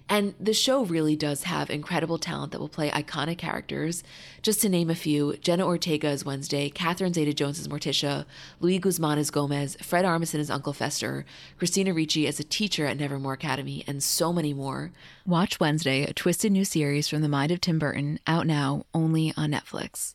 And 0.08 0.34
the 0.38 0.52
show 0.52 0.84
really 0.84 1.16
does 1.16 1.44
have 1.44 1.70
incredible 1.70 2.18
talent 2.18 2.52
that 2.52 2.58
will 2.58 2.68
play 2.68 2.90
iconic 2.90 3.38
characters. 3.38 4.02
Just 4.42 4.60
to 4.62 4.68
name 4.68 4.90
a 4.90 4.94
few 4.94 5.36
Jenna 5.36 5.64
Ortega 5.64 6.08
as 6.08 6.24
Wednesday, 6.24 6.68
Catherine 6.70 7.14
Zeta 7.14 7.32
Jones 7.32 7.60
as 7.60 7.68
Morticia, 7.68 8.26
Luis 8.60 8.80
Guzman 8.80 9.18
as 9.18 9.30
Gomez, 9.30 9.76
Fred 9.80 10.04
Armisen 10.04 10.40
as 10.40 10.50
Uncle 10.50 10.72
Fester, 10.72 11.24
Christina 11.56 11.94
Ricci 11.94 12.26
as 12.26 12.40
a 12.40 12.44
teacher 12.44 12.84
at 12.86 12.98
Nevermore 12.98 13.34
Academy, 13.34 13.84
and 13.86 14.02
so 14.02 14.32
many 14.32 14.52
more. 14.52 14.90
Watch 15.24 15.60
Wednesday, 15.60 16.02
a 16.02 16.12
twisted 16.12 16.52
new 16.52 16.64
series 16.64 17.08
from 17.08 17.22
the 17.22 17.28
mind 17.28 17.52
of 17.52 17.60
Tim 17.60 17.78
Burton, 17.78 18.18
out 18.26 18.46
now 18.46 18.84
only 18.92 19.32
on 19.36 19.52
Netflix. 19.52 20.14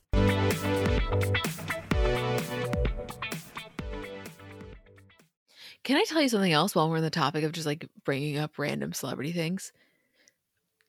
Can 5.88 5.96
I 5.96 6.04
tell 6.04 6.22
you 6.22 6.28
something 6.28 6.52
else 6.52 6.76
while 6.76 6.90
we're 6.90 6.98
on 6.98 7.02
the 7.02 7.10
topic 7.10 7.46
of 7.46 7.54
just 7.54 7.66
like 7.66 7.88
bringing 8.04 8.38
up 8.38 8.60
random 8.60 8.92
celebrity 8.92 9.32
things? 9.32 9.72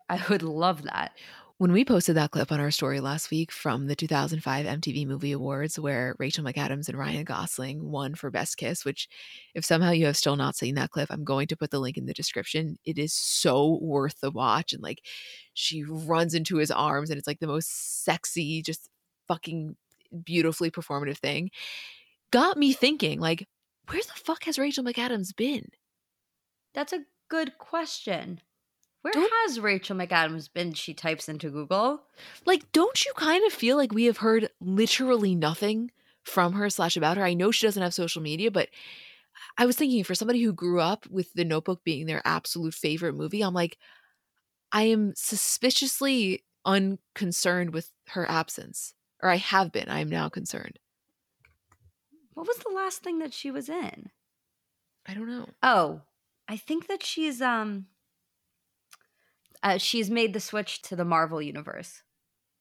I 0.09 0.20
would 0.28 0.42
love 0.42 0.82
that. 0.82 1.12
When 1.59 1.70
we 1.70 1.84
posted 1.84 2.16
that 2.16 2.32
clip 2.32 2.51
on 2.51 2.59
our 2.59 2.72
story 2.72 2.99
last 2.99 3.30
week 3.30 3.53
from 3.53 3.86
the 3.86 3.94
2005 3.94 4.66
MTV 4.66 5.07
Movie 5.07 5.30
Awards, 5.30 5.78
where 5.78 6.16
Rachel 6.18 6.44
McAdams 6.44 6.88
and 6.88 6.99
Ryan 6.99 7.22
Gosling 7.22 7.88
won 7.92 8.16
for 8.16 8.32
Best 8.32 8.57
Kiss, 8.57 8.84
which, 8.84 9.09
if 9.55 9.64
somehow 9.64 9.92
you 9.92 10.07
have 10.07 10.16
still 10.16 10.34
not 10.34 10.57
seen 10.57 10.74
that 10.74 10.90
clip, 10.90 11.12
I'm 11.12 11.22
going 11.22 11.46
to 11.46 11.57
put 11.57 11.70
the 11.70 11.78
link 11.78 11.96
in 11.96 12.07
the 12.07 12.12
description. 12.12 12.76
It 12.84 12.99
is 12.99 13.12
so 13.12 13.78
worth 13.80 14.18
the 14.20 14.32
watch. 14.32 14.72
And 14.72 14.82
like, 14.82 15.07
she 15.55 15.84
runs 15.84 16.34
into 16.34 16.57
his 16.57 16.72
arms, 16.72 17.09
and 17.09 17.18
it's 17.18 17.28
like 17.28 17.38
the 17.38 17.46
most 17.46 18.03
sexy, 18.05 18.62
just 18.62 18.90
fucking 19.28 19.76
beautifully 20.24 20.72
performative 20.72 21.18
thing. 21.18 21.53
Got 22.32 22.57
me 22.57 22.72
thinking, 22.72 23.20
like, 23.20 23.46
where 23.89 24.03
the 24.03 24.20
fuck 24.22 24.45
has 24.45 24.59
Rachel 24.59 24.84
McAdams 24.84 25.34
been? 25.34 25.68
That's 26.74 26.93
a 26.93 27.05
good 27.28 27.59
question. 27.59 28.41
Where 29.03 29.12
don't, 29.12 29.32
has 29.45 29.61
Rachel 29.61 29.97
McAdams 29.97 30.53
been? 30.53 30.74
She 30.74 30.93
types 30.93 31.28
into 31.28 31.51
Google. 31.51 32.03
Like, 32.45 32.70
don't 32.72 33.05
you 33.05 33.12
kind 33.16 33.45
of 33.47 33.53
feel 33.53 33.76
like 33.76 33.93
we 33.93 34.05
have 34.05 34.18
heard 34.18 34.51
literally 34.61 35.34
nothing 35.34 35.91
from 36.24 36.55
her 36.55 36.68
slash 36.68 36.97
about 36.97 37.16
her? 37.16 37.24
I 37.24 37.34
know 37.34 37.51
she 37.51 37.66
doesn't 37.66 37.82
have 37.82 37.95
social 37.95 38.22
media, 38.22 38.51
but 38.51 38.68
I 39.57 39.66
was 39.66 39.76
thinking 39.76 40.05
for 40.05 40.14
somebody 40.14 40.43
who 40.43 40.53
grew 40.53 40.80
up 40.80 41.07
with 41.09 41.32
The 41.32 41.45
Notebook 41.45 41.84
being 41.84 42.07
their 42.07 42.22
absolute 42.24 42.74
favorite 42.74 43.14
movie, 43.14 43.43
I'm 43.43 43.55
like, 43.55 43.78
I 44.72 44.84
am 44.84 45.14
suspiciously 45.16 46.45
unconcerned 46.64 47.72
with 47.72 47.91
her 48.09 48.28
absence. 48.28 48.95
Or 49.22 49.30
I 49.30 49.36
have 49.36 49.72
been. 49.72 49.89
I 49.89 50.01
am 50.01 50.09
now 50.09 50.28
concerned. 50.28 50.78
What 52.39 52.47
was 52.47 52.59
the 52.59 52.72
last 52.72 53.03
thing 53.03 53.18
that 53.18 53.34
she 53.34 53.51
was 53.51 53.68
in? 53.68 54.11
I 55.05 55.14
don't 55.14 55.26
know. 55.26 55.49
Oh, 55.61 56.03
I 56.47 56.57
think 56.57 56.86
that 56.86 57.03
she's 57.03 57.43
um 57.43 57.86
uh, 59.61 59.78
she's 59.78 60.09
made 60.09 60.32
the 60.32 60.39
switch 60.39 60.80
to 60.82 60.95
the 60.95 61.05
Marvel 61.05 61.43
universe 61.43 62.05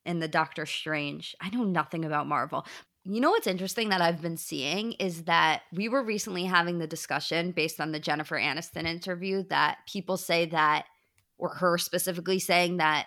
in 0.03 0.17
the 0.17 0.27
Doctor 0.27 0.65
Strange. 0.65 1.35
I 1.39 1.51
know 1.51 1.63
nothing 1.63 2.05
about 2.05 2.25
Marvel. 2.25 2.65
You 3.03 3.21
know 3.21 3.29
what's 3.29 3.45
interesting 3.45 3.89
that 3.89 4.01
I've 4.01 4.19
been 4.19 4.37
seeing 4.37 4.93
is 4.93 5.25
that 5.25 5.61
we 5.71 5.89
were 5.89 6.03
recently 6.03 6.45
having 6.45 6.79
the 6.79 6.87
discussion 6.87 7.51
based 7.51 7.79
on 7.79 7.91
the 7.91 7.99
Jennifer 7.99 8.35
Aniston 8.35 8.87
interview 8.87 9.43
that 9.51 9.77
people 9.87 10.17
say 10.17 10.47
that 10.47 10.85
or 11.37 11.49
her 11.49 11.77
specifically 11.77 12.39
saying 12.39 12.77
that 12.77 13.05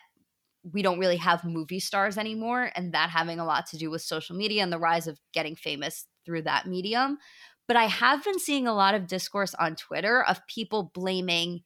we 0.62 0.82
don't 0.82 1.00
really 1.00 1.16
have 1.16 1.42
movie 1.42 1.80
stars 1.80 2.16
anymore 2.16 2.70
and 2.76 2.94
that 2.94 3.10
having 3.10 3.40
a 3.40 3.44
lot 3.44 3.66
to 3.66 3.76
do 3.76 3.90
with 3.90 4.02
social 4.02 4.36
media 4.36 4.62
and 4.62 4.72
the 4.72 4.78
rise 4.78 5.08
of 5.08 5.18
getting 5.32 5.56
famous 5.56 6.06
through 6.24 6.42
that 6.42 6.66
medium 6.66 7.18
but 7.66 7.76
i 7.76 7.84
have 7.84 8.22
been 8.24 8.38
seeing 8.38 8.66
a 8.66 8.74
lot 8.74 8.94
of 8.94 9.06
discourse 9.06 9.54
on 9.54 9.76
twitter 9.76 10.22
of 10.24 10.46
people 10.46 10.90
blaming 10.94 11.62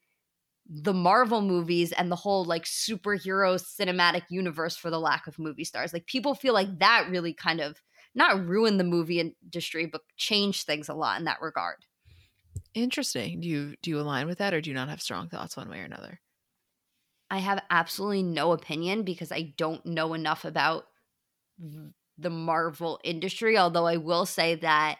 the 0.66 0.94
marvel 0.94 1.42
movies 1.42 1.92
and 1.92 2.10
the 2.10 2.16
whole 2.16 2.44
like 2.44 2.64
superhero 2.64 3.58
cinematic 3.60 4.22
universe 4.30 4.76
for 4.76 4.90
the 4.90 5.00
lack 5.00 5.26
of 5.26 5.38
movie 5.38 5.64
stars. 5.64 5.92
Like 5.92 6.06
people 6.06 6.34
feel 6.34 6.54
like 6.54 6.78
that 6.78 7.06
really 7.10 7.34
kind 7.34 7.60
of 7.60 7.82
not 8.14 8.46
ruined 8.46 8.80
the 8.80 8.84
movie 8.84 9.20
industry 9.20 9.86
but 9.86 10.02
changed 10.16 10.64
things 10.64 10.88
a 10.88 10.94
lot 10.94 11.18
in 11.18 11.24
that 11.26 11.42
regard. 11.42 11.84
Interesting. 12.74 13.40
Do 13.40 13.48
you 13.48 13.74
do 13.82 13.90
you 13.90 13.98
align 13.98 14.26
with 14.28 14.38
that 14.38 14.54
or 14.54 14.60
do 14.60 14.70
you 14.70 14.74
not 14.74 14.88
have 14.88 15.02
strong 15.02 15.28
thoughts 15.28 15.56
one 15.56 15.68
way 15.68 15.80
or 15.80 15.84
another? 15.84 16.20
I 17.30 17.38
have 17.38 17.64
absolutely 17.70 18.22
no 18.22 18.52
opinion 18.52 19.02
because 19.02 19.32
I 19.32 19.54
don't 19.56 19.84
know 19.84 20.14
enough 20.14 20.44
about 20.44 20.88
the 22.18 22.30
Marvel 22.30 23.00
industry. 23.04 23.58
Although 23.58 23.86
I 23.86 23.96
will 23.96 24.26
say 24.26 24.54
that 24.56 24.98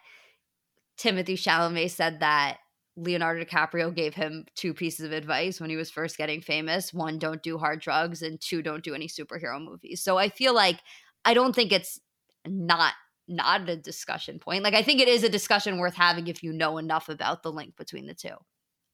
Timothée 0.99 1.35
Chalamet 1.35 1.91
said 1.91 2.21
that 2.21 2.59
Leonardo 2.97 3.45
DiCaprio 3.45 3.95
gave 3.95 4.15
him 4.15 4.47
two 4.55 4.73
pieces 4.73 5.05
of 5.05 5.13
advice 5.13 5.61
when 5.61 5.71
he 5.71 5.77
was 5.77 5.91
first 5.91 6.17
getting 6.17 6.41
famous 6.41 6.95
one, 6.95 7.19
don't 7.19 7.43
do 7.43 7.59
hard 7.59 7.81
drugs, 7.81 8.23
and 8.23 8.41
two, 8.41 8.63
don't 8.63 8.85
do 8.85 8.95
any 8.95 9.09
superhero 9.09 9.63
movies. 9.63 10.03
So 10.03 10.17
I 10.17 10.29
feel 10.29 10.55
like 10.55 10.79
I 11.25 11.35
don't 11.35 11.55
think 11.55 11.73
it's 11.73 12.01
not 12.47 12.93
not 13.27 13.69
a 13.69 13.77
discussion 13.77 14.39
point. 14.39 14.63
Like 14.63 14.75
I 14.75 14.83
think 14.83 15.01
it 15.01 15.09
is 15.09 15.25
a 15.25 15.29
discussion 15.29 15.79
worth 15.79 15.95
having 15.95 16.29
if 16.29 16.43
you 16.43 16.53
know 16.53 16.79
enough 16.79 17.09
about 17.09 17.43
the 17.43 17.51
link 17.51 17.77
between 17.77 18.07
the 18.07 18.15
two. 18.15 18.37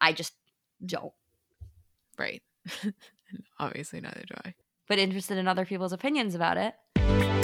I 0.01 0.13
just 0.13 0.33
don't. 0.85 1.13
Right. 2.19 2.43
Obviously, 3.59 4.01
neither 4.01 4.23
do 4.27 4.35
I. 4.45 4.55
But 4.89 4.99
interested 4.99 5.37
in 5.37 5.49
other 5.49 5.67
people's 5.67 5.93
opinions 5.93 6.35
about 6.35 6.57
it. 6.57 7.30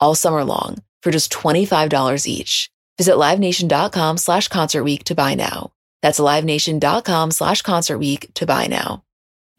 all 0.00 0.14
summer 0.14 0.44
long 0.44 0.82
for 1.02 1.10
just 1.10 1.32
$25 1.32 2.26
each. 2.26 2.70
Visit 2.98 3.14
LiveNation.com 3.14 4.18
slash 4.18 4.48
Concert 4.48 4.84
Week 4.84 5.04
to 5.04 5.14
buy 5.14 5.34
now. 5.34 5.72
That's 6.02 6.20
LiveNation.com 6.20 7.30
slash 7.30 7.62
Concert 7.62 7.98
Week 7.98 8.32
to 8.34 8.46
buy 8.46 8.66
now. 8.66 9.02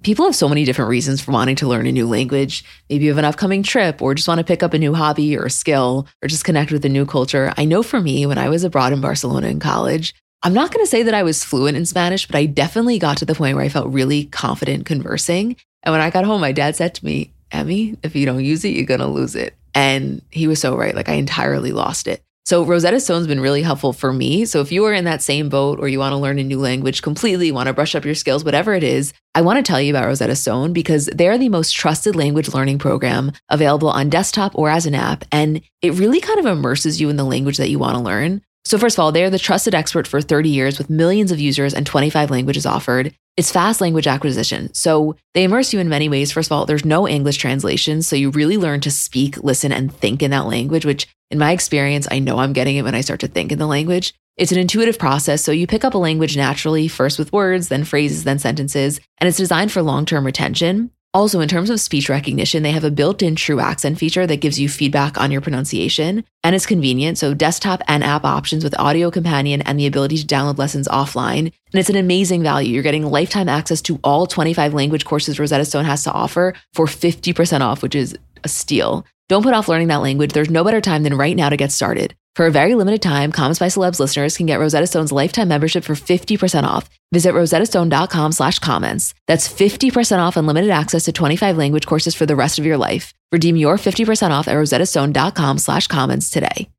People 0.03 0.25
have 0.25 0.35
so 0.35 0.47
many 0.47 0.63
different 0.63 0.89
reasons 0.89 1.21
for 1.21 1.31
wanting 1.31 1.55
to 1.55 1.67
learn 1.67 1.87
a 1.87 1.91
new 1.91 2.07
language. 2.07 2.63
Maybe 2.89 3.05
you 3.05 3.09
have 3.09 3.17
an 3.17 3.25
upcoming 3.25 3.63
trip 3.63 4.01
or 4.01 4.13
just 4.13 4.27
want 4.27 4.37
to 4.37 4.43
pick 4.43 4.61
up 4.61 4.73
a 4.73 4.79
new 4.79 4.93
hobby 4.93 5.35
or 5.35 5.45
a 5.45 5.49
skill 5.49 6.07
or 6.21 6.27
just 6.27 6.45
connect 6.45 6.71
with 6.71 6.85
a 6.85 6.89
new 6.89 7.05
culture. 7.05 7.51
I 7.57 7.65
know 7.65 7.81
for 7.81 7.99
me, 7.99 8.25
when 8.27 8.37
I 8.37 8.49
was 8.49 8.63
abroad 8.63 8.93
in 8.93 9.01
Barcelona 9.01 9.47
in 9.47 9.59
college, 9.59 10.13
I'm 10.43 10.53
not 10.53 10.71
going 10.71 10.85
to 10.85 10.89
say 10.89 11.01
that 11.01 11.15
I 11.15 11.23
was 11.23 11.43
fluent 11.43 11.77
in 11.77 11.87
Spanish, 11.87 12.27
but 12.27 12.35
I 12.35 12.45
definitely 12.45 12.99
got 12.99 13.17
to 13.17 13.25
the 13.25 13.33
point 13.33 13.55
where 13.55 13.65
I 13.65 13.69
felt 13.69 13.87
really 13.87 14.25
confident 14.25 14.85
conversing. 14.85 15.55
And 15.81 15.93
when 15.93 16.01
I 16.01 16.11
got 16.11 16.25
home, 16.25 16.41
my 16.41 16.51
dad 16.51 16.75
said 16.75 16.93
to 16.95 17.05
me, 17.05 17.33
Emmy, 17.51 17.97
if 18.03 18.15
you 18.15 18.27
don't 18.27 18.45
use 18.45 18.63
it, 18.63 18.69
you're 18.69 18.85
going 18.85 18.99
to 18.99 19.07
lose 19.07 19.35
it. 19.35 19.55
And 19.77 20.23
he 20.31 20.47
was 20.47 20.59
so 20.59 20.75
right. 20.75 20.95
Like 20.95 21.07
I 21.07 21.13
entirely 21.13 21.71
lost 21.71 22.07
it. 22.07 22.23
So 22.45 22.63
Rosetta 22.63 22.99
Stone's 22.99 23.27
been 23.27 23.41
really 23.41 23.61
helpful 23.61 23.93
for 23.93 24.11
me. 24.11 24.45
So 24.45 24.61
if 24.61 24.71
you 24.71 24.85
are 24.85 24.93
in 24.93 25.03
that 25.03 25.21
same 25.21 25.49
boat 25.49 25.79
or 25.79 25.87
you 25.87 25.99
want 25.99 26.13
to 26.13 26.17
learn 26.17 26.39
a 26.39 26.43
new 26.43 26.59
language 26.59 27.03
completely, 27.03 27.51
want 27.51 27.67
to 27.67 27.73
brush 27.73 27.93
up 27.93 28.05
your 28.05 28.15
skills, 28.15 28.43
whatever 28.43 28.73
it 28.73 28.83
is, 28.83 29.13
I 29.35 29.41
want 29.41 29.57
to 29.57 29.69
tell 29.69 29.79
you 29.79 29.91
about 29.91 30.05
Rosetta 30.05 30.35
Stone 30.35 30.73
because 30.73 31.07
they're 31.13 31.37
the 31.37 31.49
most 31.49 31.73
trusted 31.75 32.15
language 32.15 32.53
learning 32.53 32.79
program 32.79 33.33
available 33.49 33.89
on 33.89 34.09
desktop 34.09 34.55
or 34.55 34.69
as 34.69 34.87
an 34.87 34.95
app. 34.95 35.25
And 35.31 35.61
it 35.83 35.93
really 35.93 36.21
kind 36.21 36.39
of 36.39 36.47
immerses 36.47 36.99
you 36.99 37.09
in 37.09 37.17
the 37.17 37.23
language 37.23 37.57
that 37.57 37.69
you 37.69 37.77
want 37.77 37.97
to 37.97 38.01
learn. 38.01 38.41
So, 38.65 38.77
first 38.77 38.95
of 38.95 39.01
all, 39.01 39.11
they're 39.11 39.29
the 39.29 39.37
trusted 39.37 39.75
expert 39.75 40.07
for 40.07 40.21
30 40.21 40.49
years 40.49 40.77
with 40.77 40.89
millions 40.89 41.31
of 41.31 41.39
users 41.39 41.73
and 41.73 41.85
25 41.85 42.31
languages 42.31 42.65
offered. 42.65 43.13
It's 43.37 43.51
fast 43.51 43.81
language 43.81 44.07
acquisition. 44.07 44.73
So, 44.73 45.15
they 45.35 45.43
immerse 45.43 45.71
you 45.71 45.79
in 45.79 45.87
many 45.87 46.09
ways. 46.09 46.31
First 46.31 46.47
of 46.47 46.53
all, 46.53 46.65
there's 46.65 46.83
no 46.83 47.07
English 47.07 47.37
translation. 47.37 48.01
So, 48.01 48.15
you 48.15 48.31
really 48.31 48.57
learn 48.57 48.81
to 48.81 48.89
speak, 48.89 49.37
listen, 49.37 49.71
and 49.71 49.93
think 49.93 50.23
in 50.23 50.31
that 50.31 50.47
language, 50.47 50.85
which 50.85 51.07
in 51.29 51.37
my 51.37 51.51
experience, 51.51 52.07
I 52.09 52.17
know 52.17 52.39
I'm 52.39 52.53
getting 52.53 52.77
it 52.77 52.81
when 52.81 52.95
I 52.95 53.01
start 53.01 53.19
to 53.19 53.27
think 53.27 53.51
in 53.51 53.59
the 53.59 53.67
language. 53.67 54.15
It's 54.37 54.51
an 54.51 54.57
intuitive 54.57 54.97
process. 54.97 55.43
So, 55.43 55.51
you 55.51 55.67
pick 55.67 55.85
up 55.85 55.93
a 55.93 55.99
language 55.99 56.35
naturally, 56.35 56.87
first 56.87 57.19
with 57.19 57.31
words, 57.31 57.67
then 57.67 57.83
phrases, 57.83 58.23
then 58.23 58.39
sentences, 58.39 58.99
and 59.19 59.27
it's 59.27 59.37
designed 59.37 59.71
for 59.71 59.83
long 59.83 60.07
term 60.07 60.25
retention. 60.25 60.89
Also, 61.13 61.39
in 61.39 61.47
terms 61.47 61.69
of 61.69 61.79
speech 61.79 62.09
recognition, 62.09 62.63
they 62.63 62.71
have 62.71 62.83
a 62.83 62.91
built 62.91 63.21
in 63.23 63.35
true 63.35 63.59
accent 63.59 63.97
feature 63.97 64.27
that 64.27 64.41
gives 64.41 64.59
you 64.59 64.69
feedback 64.69 65.19
on 65.19 65.31
your 65.31 65.41
pronunciation. 65.41 66.23
And 66.43 66.55
it's 66.55 66.65
convenient. 66.65 67.17
So, 67.17 67.33
desktop 67.33 67.81
and 67.87 68.03
app 68.03 68.23
options 68.23 68.63
with 68.63 68.77
audio 68.77 69.09
companion 69.09 69.61
and 69.61 69.79
the 69.79 69.87
ability 69.87 70.17
to 70.17 70.27
download 70.27 70.57
lessons 70.57 70.87
offline. 70.87 71.39
And 71.39 71.53
it's 71.73 71.89
an 71.89 71.95
amazing 71.95 72.43
value. 72.43 72.73
You're 72.73 72.83
getting 72.83 73.05
lifetime 73.05 73.49
access 73.49 73.81
to 73.83 73.99
all 74.03 74.27
25 74.27 74.73
language 74.73 75.05
courses 75.05 75.39
Rosetta 75.39 75.65
Stone 75.65 75.85
has 75.85 76.03
to 76.03 76.11
offer 76.11 76.53
for 76.73 76.85
50% 76.85 77.61
off, 77.61 77.81
which 77.81 77.95
is 77.95 78.17
a 78.43 78.49
steal. 78.49 79.05
Don't 79.29 79.43
put 79.43 79.53
off 79.53 79.67
learning 79.67 79.89
that 79.89 80.01
language. 80.01 80.31
There's 80.31 80.49
no 80.49 80.63
better 80.63 80.79
time 80.79 81.03
than 81.03 81.17
right 81.17 81.35
now 81.35 81.49
to 81.49 81.57
get 81.57 81.71
started. 81.71 82.15
For 82.35 82.45
a 82.45 82.51
very 82.51 82.75
limited 82.75 83.01
time, 83.01 83.31
Comments 83.31 83.57
by 83.57 83.65
Celebs 83.67 83.99
listeners 83.99 84.37
can 84.37 84.45
get 84.45 84.59
Rosetta 84.59 84.87
Stone's 84.87 85.11
lifetime 85.11 85.47
membership 85.47 85.83
for 85.83 85.95
50% 85.95 86.63
off. 86.63 86.87
Visit 87.11 87.33
rosettastone.com 87.33 88.31
slash 88.31 88.59
comments. 88.59 89.13
That's 89.25 89.51
50% 89.51 90.19
off 90.19 90.37
unlimited 90.37 90.69
access 90.69 91.05
to 91.05 91.11
25 91.11 91.57
language 91.57 91.87
courses 91.87 92.15
for 92.15 92.25
the 92.25 92.35
rest 92.35 92.59
of 92.59 92.65
your 92.65 92.77
life. 92.77 93.13
Redeem 93.31 93.55
your 93.55 93.77
50% 93.77 94.29
off 94.31 94.47
at 94.47 94.55
rosettastone.com 94.55 95.57
slash 95.57 95.87
comments 95.87 96.29
today. 96.29 96.69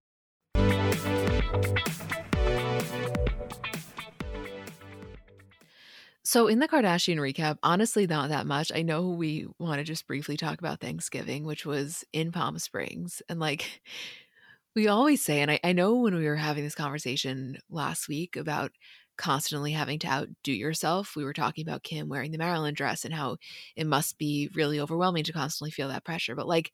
So, 6.29 6.47
in 6.47 6.59
the 6.59 6.69
Kardashian 6.69 7.17
recap, 7.17 7.57
honestly, 7.63 8.07
not 8.07 8.29
that 8.29 8.47
much. 8.47 8.71
I 8.75 8.83
know 8.83 9.09
we 9.09 9.47
want 9.59 9.79
to 9.79 9.83
just 9.83 10.07
briefly 10.07 10.37
talk 10.37 10.59
about 10.59 10.79
Thanksgiving, 10.79 11.45
which 11.45 11.65
was 11.65 12.05
in 12.13 12.33
Palm 12.33 12.59
Springs. 12.59 13.23
And 13.31 13.41
like, 13.41 13.81
we 14.77 14.89
always 14.89 15.25
say, 15.25 15.41
and 15.41 15.51
I, 15.51 15.59
I 15.65 15.73
know 15.73 15.95
when 15.95 16.15
we 16.15 16.27
were 16.27 16.37
having 16.37 16.65
this 16.65 16.75
conversation 16.75 17.57
last 17.71 18.09
week 18.09 18.37
about 18.37 18.73
constantly 19.17 19.73
having 19.73 19.99
to 20.01 20.07
outdo 20.07 20.53
yourself, 20.53 21.17
we 21.17 21.25
were 21.25 21.33
talking 21.33 21.67
about 21.67 21.83
Kim 21.83 22.11
wearing 22.11 22.33
the 22.33 22.37
Marilyn 22.37 22.75
dress 22.75 23.07
and 23.07 23.15
how 23.15 23.39
it 23.75 23.87
must 23.87 24.19
be 24.19 24.51
really 24.55 24.79
overwhelming 24.79 25.25
to 25.25 25.33
constantly 25.33 25.71
feel 25.71 25.89
that 25.89 26.05
pressure. 26.05 26.35
But 26.35 26.47
like 26.47 26.73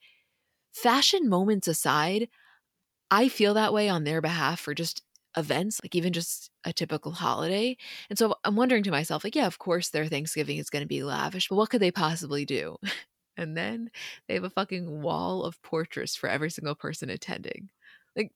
fashion 0.72 1.28
moments 1.28 1.68
aside, 1.68 2.28
I 3.08 3.28
feel 3.28 3.54
that 3.54 3.72
way 3.72 3.88
on 3.88 4.02
their 4.02 4.20
behalf 4.20 4.58
for 4.58 4.74
just 4.74 5.04
events, 5.36 5.80
like 5.82 5.94
even 5.94 6.12
just 6.12 6.50
a 6.64 6.72
typical 6.72 7.12
holiday. 7.12 7.76
And 8.08 8.18
so 8.18 8.36
I'm 8.44 8.56
wondering 8.56 8.82
to 8.84 8.90
myself, 8.90 9.24
like, 9.24 9.34
yeah, 9.34 9.46
of 9.46 9.58
course 9.58 9.88
their 9.88 10.06
Thanksgiving 10.06 10.58
is 10.58 10.70
going 10.70 10.82
to 10.82 10.88
be 10.88 11.02
lavish, 11.02 11.48
but 11.48 11.56
what 11.56 11.70
could 11.70 11.80
they 11.80 11.90
possibly 11.90 12.44
do? 12.44 12.76
and 13.36 13.56
then 13.56 13.90
they 14.28 14.34
have 14.34 14.44
a 14.44 14.50
fucking 14.50 15.02
wall 15.02 15.44
of 15.44 15.60
portraits 15.62 16.16
for 16.16 16.28
every 16.28 16.50
single 16.50 16.74
person 16.74 17.10
attending 17.10 17.70
Like 18.16 18.32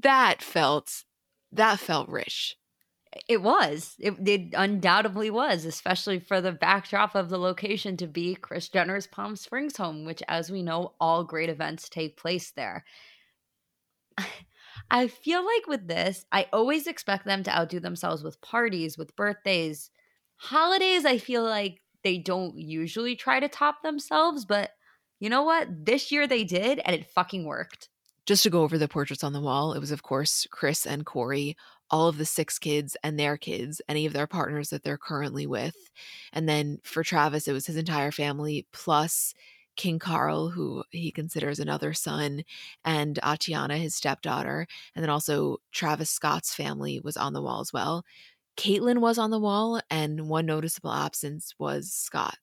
that 0.00 0.42
felt 0.42 1.04
that 1.52 1.78
felt 1.78 2.08
rich. 2.08 2.56
It 3.28 3.42
was. 3.42 3.96
It, 3.98 4.26
it, 4.26 4.54
undoubtedly 4.56 5.28
was, 5.28 5.66
especially 5.66 6.18
for 6.18 6.40
the 6.40 6.52
backdrop 6.52 7.14
of 7.14 7.28
the 7.28 7.38
location 7.38 7.96
to 7.98 8.06
be 8.06 8.34
Kris 8.34 8.70
Jenner's 8.70 9.06
Palm 9.06 9.36
Springs 9.36 9.76
home, 9.76 10.06
which, 10.06 10.22
as 10.28 10.50
we 10.50 10.62
know, 10.62 10.94
all 10.98 11.22
great 11.22 11.50
events 11.50 11.90
take 11.90 12.16
place 12.16 12.50
there. 12.52 12.84
I 14.90 15.08
feel 15.08 15.44
like 15.44 15.66
with 15.66 15.88
this, 15.88 16.24
I 16.32 16.46
always 16.52 16.86
expect 16.86 17.24
them 17.24 17.42
to 17.44 17.56
outdo 17.56 17.80
themselves 17.80 18.22
with 18.22 18.40
parties, 18.40 18.98
with 18.98 19.16
birthdays, 19.16 19.90
holidays. 20.36 21.04
I 21.04 21.18
feel 21.18 21.44
like 21.44 21.80
they 22.02 22.18
don't 22.18 22.56
usually 22.56 23.16
try 23.16 23.40
to 23.40 23.48
top 23.48 23.82
themselves, 23.82 24.44
but 24.44 24.70
you 25.20 25.30
know 25.30 25.42
what? 25.42 25.68
This 25.86 26.10
year 26.10 26.26
they 26.26 26.44
did, 26.44 26.80
and 26.84 26.96
it 26.96 27.10
fucking 27.10 27.44
worked. 27.44 27.88
Just 28.26 28.42
to 28.44 28.50
go 28.50 28.62
over 28.62 28.78
the 28.78 28.88
portraits 28.88 29.24
on 29.24 29.32
the 29.32 29.40
wall, 29.40 29.72
it 29.72 29.80
was, 29.80 29.90
of 29.90 30.02
course, 30.02 30.46
Kris 30.50 30.86
and 30.86 31.06
Corey, 31.06 31.56
all 31.90 32.08
of 32.08 32.18
the 32.18 32.24
six 32.24 32.58
kids 32.58 32.96
and 33.02 33.18
their 33.18 33.36
kids, 33.36 33.80
any 33.88 34.06
of 34.06 34.12
their 34.12 34.26
partners 34.26 34.70
that 34.70 34.82
they're 34.82 34.98
currently 34.98 35.46
with. 35.46 35.76
And 36.32 36.48
then 36.48 36.78
for 36.82 37.04
Travis, 37.04 37.46
it 37.46 37.52
was 37.52 37.66
his 37.66 37.76
entire 37.76 38.10
family 38.10 38.66
plus 38.72 39.34
King 39.76 39.98
Carl, 39.98 40.50
who 40.50 40.84
he 40.90 41.10
considers 41.10 41.58
another 41.58 41.92
son, 41.92 42.44
and 42.84 43.18
Atiana, 43.24 43.78
his 43.78 43.94
stepdaughter. 43.94 44.66
And 44.94 45.02
then 45.02 45.10
also 45.10 45.58
Travis 45.72 46.10
Scott's 46.10 46.54
family 46.54 47.00
was 47.00 47.16
on 47.16 47.32
the 47.32 47.42
wall 47.42 47.60
as 47.60 47.72
well. 47.72 48.04
Caitlyn 48.56 49.00
was 49.00 49.18
on 49.18 49.30
the 49.30 49.40
wall, 49.40 49.80
and 49.90 50.28
one 50.28 50.46
noticeable 50.46 50.92
absence 50.92 51.54
was 51.58 51.92
Scott. 51.92 52.38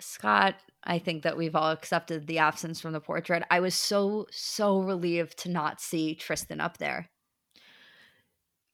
Scott, 0.00 0.56
I 0.82 0.98
think 0.98 1.22
that 1.22 1.36
we've 1.36 1.54
all 1.54 1.70
accepted 1.70 2.26
the 2.26 2.38
absence 2.38 2.80
from 2.80 2.92
the 2.92 3.00
portrait. 3.00 3.44
I 3.50 3.60
was 3.60 3.74
so, 3.74 4.26
so 4.30 4.80
relieved 4.80 5.38
to 5.40 5.50
not 5.50 5.80
see 5.80 6.14
Tristan 6.14 6.60
up 6.60 6.78
there. 6.78 7.10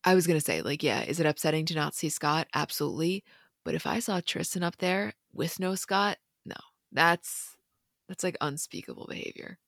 I 0.04 0.14
was 0.14 0.26
going 0.26 0.38
to 0.38 0.44
say, 0.44 0.62
like, 0.62 0.84
yeah, 0.84 1.02
is 1.02 1.18
it 1.18 1.26
upsetting 1.26 1.66
to 1.66 1.74
not 1.74 1.94
see 1.94 2.08
Scott? 2.08 2.46
Absolutely. 2.54 3.24
But 3.64 3.74
if 3.74 3.86
I 3.86 3.98
saw 3.98 4.20
Tristan 4.20 4.62
up 4.62 4.76
there 4.76 5.14
with 5.32 5.58
no 5.58 5.74
Scott, 5.74 6.18
that's 6.92 7.56
that's 8.08 8.24
like 8.24 8.36
unspeakable 8.40 9.06
behavior. 9.08 9.58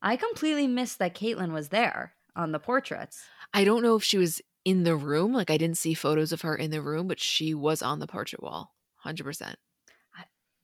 I 0.00 0.16
completely 0.16 0.66
missed 0.66 0.98
that 0.98 1.14
Caitlyn 1.14 1.52
was 1.52 1.70
there 1.70 2.14
on 2.36 2.52
the 2.52 2.58
portraits. 2.58 3.24
I 3.52 3.64
don't 3.64 3.82
know 3.82 3.96
if 3.96 4.04
she 4.04 4.18
was 4.18 4.40
in 4.64 4.84
the 4.84 4.96
room. 4.96 5.32
Like 5.32 5.50
I 5.50 5.56
didn't 5.56 5.78
see 5.78 5.94
photos 5.94 6.32
of 6.32 6.42
her 6.42 6.54
in 6.54 6.70
the 6.70 6.82
room, 6.82 7.08
but 7.08 7.18
she 7.18 7.54
was 7.54 7.82
on 7.82 7.98
the 7.98 8.06
portrait 8.06 8.42
wall, 8.42 8.74
hundred 8.96 9.24
percent. 9.24 9.58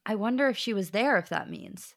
I 0.05 0.15
wonder 0.15 0.47
if 0.47 0.57
she 0.57 0.73
was 0.73 0.91
there, 0.91 1.17
if 1.17 1.29
that 1.29 1.49
means. 1.49 1.95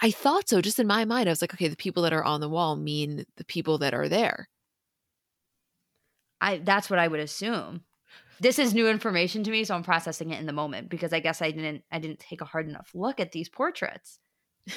I 0.00 0.10
thought 0.10 0.48
so. 0.48 0.62
Just 0.62 0.78
in 0.78 0.86
my 0.86 1.04
mind, 1.04 1.28
I 1.28 1.32
was 1.32 1.42
like, 1.42 1.52
okay, 1.52 1.68
the 1.68 1.76
people 1.76 2.02
that 2.04 2.12
are 2.12 2.24
on 2.24 2.40
the 2.40 2.48
wall 2.48 2.74
mean 2.74 3.26
the 3.36 3.44
people 3.44 3.76
that 3.78 3.92
are 3.92 4.08
there. 4.08 4.48
I 6.40 6.58
that's 6.58 6.88
what 6.88 6.98
I 6.98 7.06
would 7.06 7.20
assume. 7.20 7.82
This 8.40 8.58
is 8.58 8.74
new 8.74 8.88
information 8.88 9.44
to 9.44 9.50
me, 9.50 9.64
so 9.64 9.74
I'm 9.74 9.82
processing 9.82 10.30
it 10.30 10.40
in 10.40 10.46
the 10.46 10.52
moment 10.52 10.88
because 10.88 11.12
I 11.12 11.20
guess 11.20 11.42
I 11.42 11.50
didn't 11.50 11.84
I 11.92 11.98
didn't 11.98 12.20
take 12.20 12.40
a 12.40 12.46
hard 12.46 12.68
enough 12.68 12.90
look 12.94 13.20
at 13.20 13.32
these 13.32 13.48
portraits. 13.48 14.18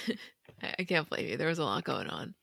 I 0.62 0.84
can't 0.84 1.10
blame 1.10 1.28
you. 1.28 1.38
There 1.38 1.48
was 1.48 1.60
a 1.60 1.64
lot 1.64 1.84
going 1.84 2.08
on. 2.08 2.36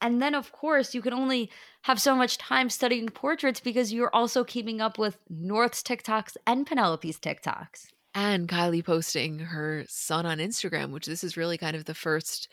And 0.00 0.20
then, 0.20 0.34
of 0.34 0.52
course, 0.52 0.94
you 0.94 1.00
can 1.00 1.14
only 1.14 1.50
have 1.82 1.98
so 1.98 2.14
much 2.14 2.36
time 2.36 2.68
studying 2.68 3.08
portraits 3.08 3.60
because 3.60 3.92
you're 3.92 4.14
also 4.14 4.44
keeping 4.44 4.82
up 4.82 4.98
with 4.98 5.18
North's 5.30 5.82
TikToks 5.82 6.36
and 6.46 6.66
Penelope's 6.66 7.18
TikToks 7.18 7.86
and 8.14 8.48
Kylie 8.48 8.84
posting 8.84 9.40
her 9.40 9.84
son 9.88 10.24
on 10.24 10.38
Instagram, 10.38 10.90
which 10.90 11.06
this 11.06 11.24
is 11.24 11.36
really 11.36 11.58
kind 11.58 11.74
of 11.74 11.84
the 11.84 11.94
first 11.94 12.48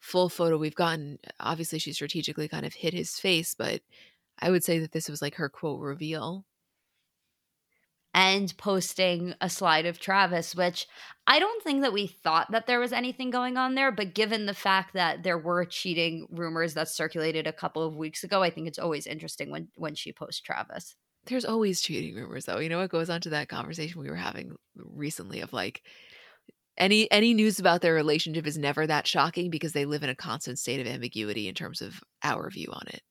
full 0.00 0.28
photo 0.28 0.56
we've 0.56 0.74
gotten. 0.74 1.18
Obviously, 1.38 1.78
she 1.78 1.92
strategically 1.92 2.48
kind 2.48 2.64
of 2.64 2.72
hid 2.72 2.94
his 2.94 3.18
face, 3.18 3.54
but 3.54 3.82
I 4.38 4.50
would 4.50 4.64
say 4.64 4.78
that 4.78 4.92
this 4.92 5.08
was 5.08 5.20
like 5.20 5.34
her 5.34 5.48
quote 5.48 5.80
reveal. 5.80 6.44
And 8.14 8.54
posting 8.58 9.34
a 9.40 9.48
slide 9.48 9.86
of 9.86 9.98
Travis, 9.98 10.54
which 10.54 10.86
I 11.26 11.38
don't 11.38 11.62
think 11.62 11.80
that 11.80 11.94
we 11.94 12.06
thought 12.06 12.50
that 12.50 12.66
there 12.66 12.78
was 12.78 12.92
anything 12.92 13.30
going 13.30 13.56
on 13.56 13.74
there, 13.74 13.90
but 13.90 14.12
given 14.12 14.44
the 14.44 14.52
fact 14.52 14.92
that 14.92 15.22
there 15.22 15.38
were 15.38 15.64
cheating 15.64 16.26
rumors 16.30 16.74
that 16.74 16.88
circulated 16.88 17.46
a 17.46 17.54
couple 17.54 17.82
of 17.82 17.96
weeks 17.96 18.22
ago, 18.22 18.42
I 18.42 18.50
think 18.50 18.68
it's 18.68 18.78
always 18.78 19.06
interesting 19.06 19.50
when 19.50 19.68
when 19.76 19.94
she 19.94 20.12
posts 20.12 20.40
Travis 20.40 20.94
there's 21.26 21.44
always 21.44 21.80
cheating 21.80 22.14
rumors 22.14 22.46
though. 22.46 22.58
You 22.58 22.68
know 22.68 22.78
what 22.78 22.90
goes 22.90 23.10
on 23.10 23.20
to 23.22 23.30
that 23.30 23.48
conversation 23.48 24.00
we 24.00 24.10
were 24.10 24.16
having 24.16 24.56
recently 24.74 25.40
of 25.40 25.52
like 25.52 25.82
any 26.76 27.10
any 27.10 27.34
news 27.34 27.58
about 27.58 27.80
their 27.80 27.94
relationship 27.94 28.46
is 28.46 28.58
never 28.58 28.86
that 28.86 29.06
shocking 29.06 29.50
because 29.50 29.72
they 29.72 29.84
live 29.84 30.02
in 30.02 30.10
a 30.10 30.14
constant 30.14 30.58
state 30.58 30.80
of 30.80 30.86
ambiguity 30.86 31.48
in 31.48 31.54
terms 31.54 31.80
of 31.80 32.00
our 32.22 32.50
view 32.50 32.68
on 32.72 32.86
it. 32.88 33.02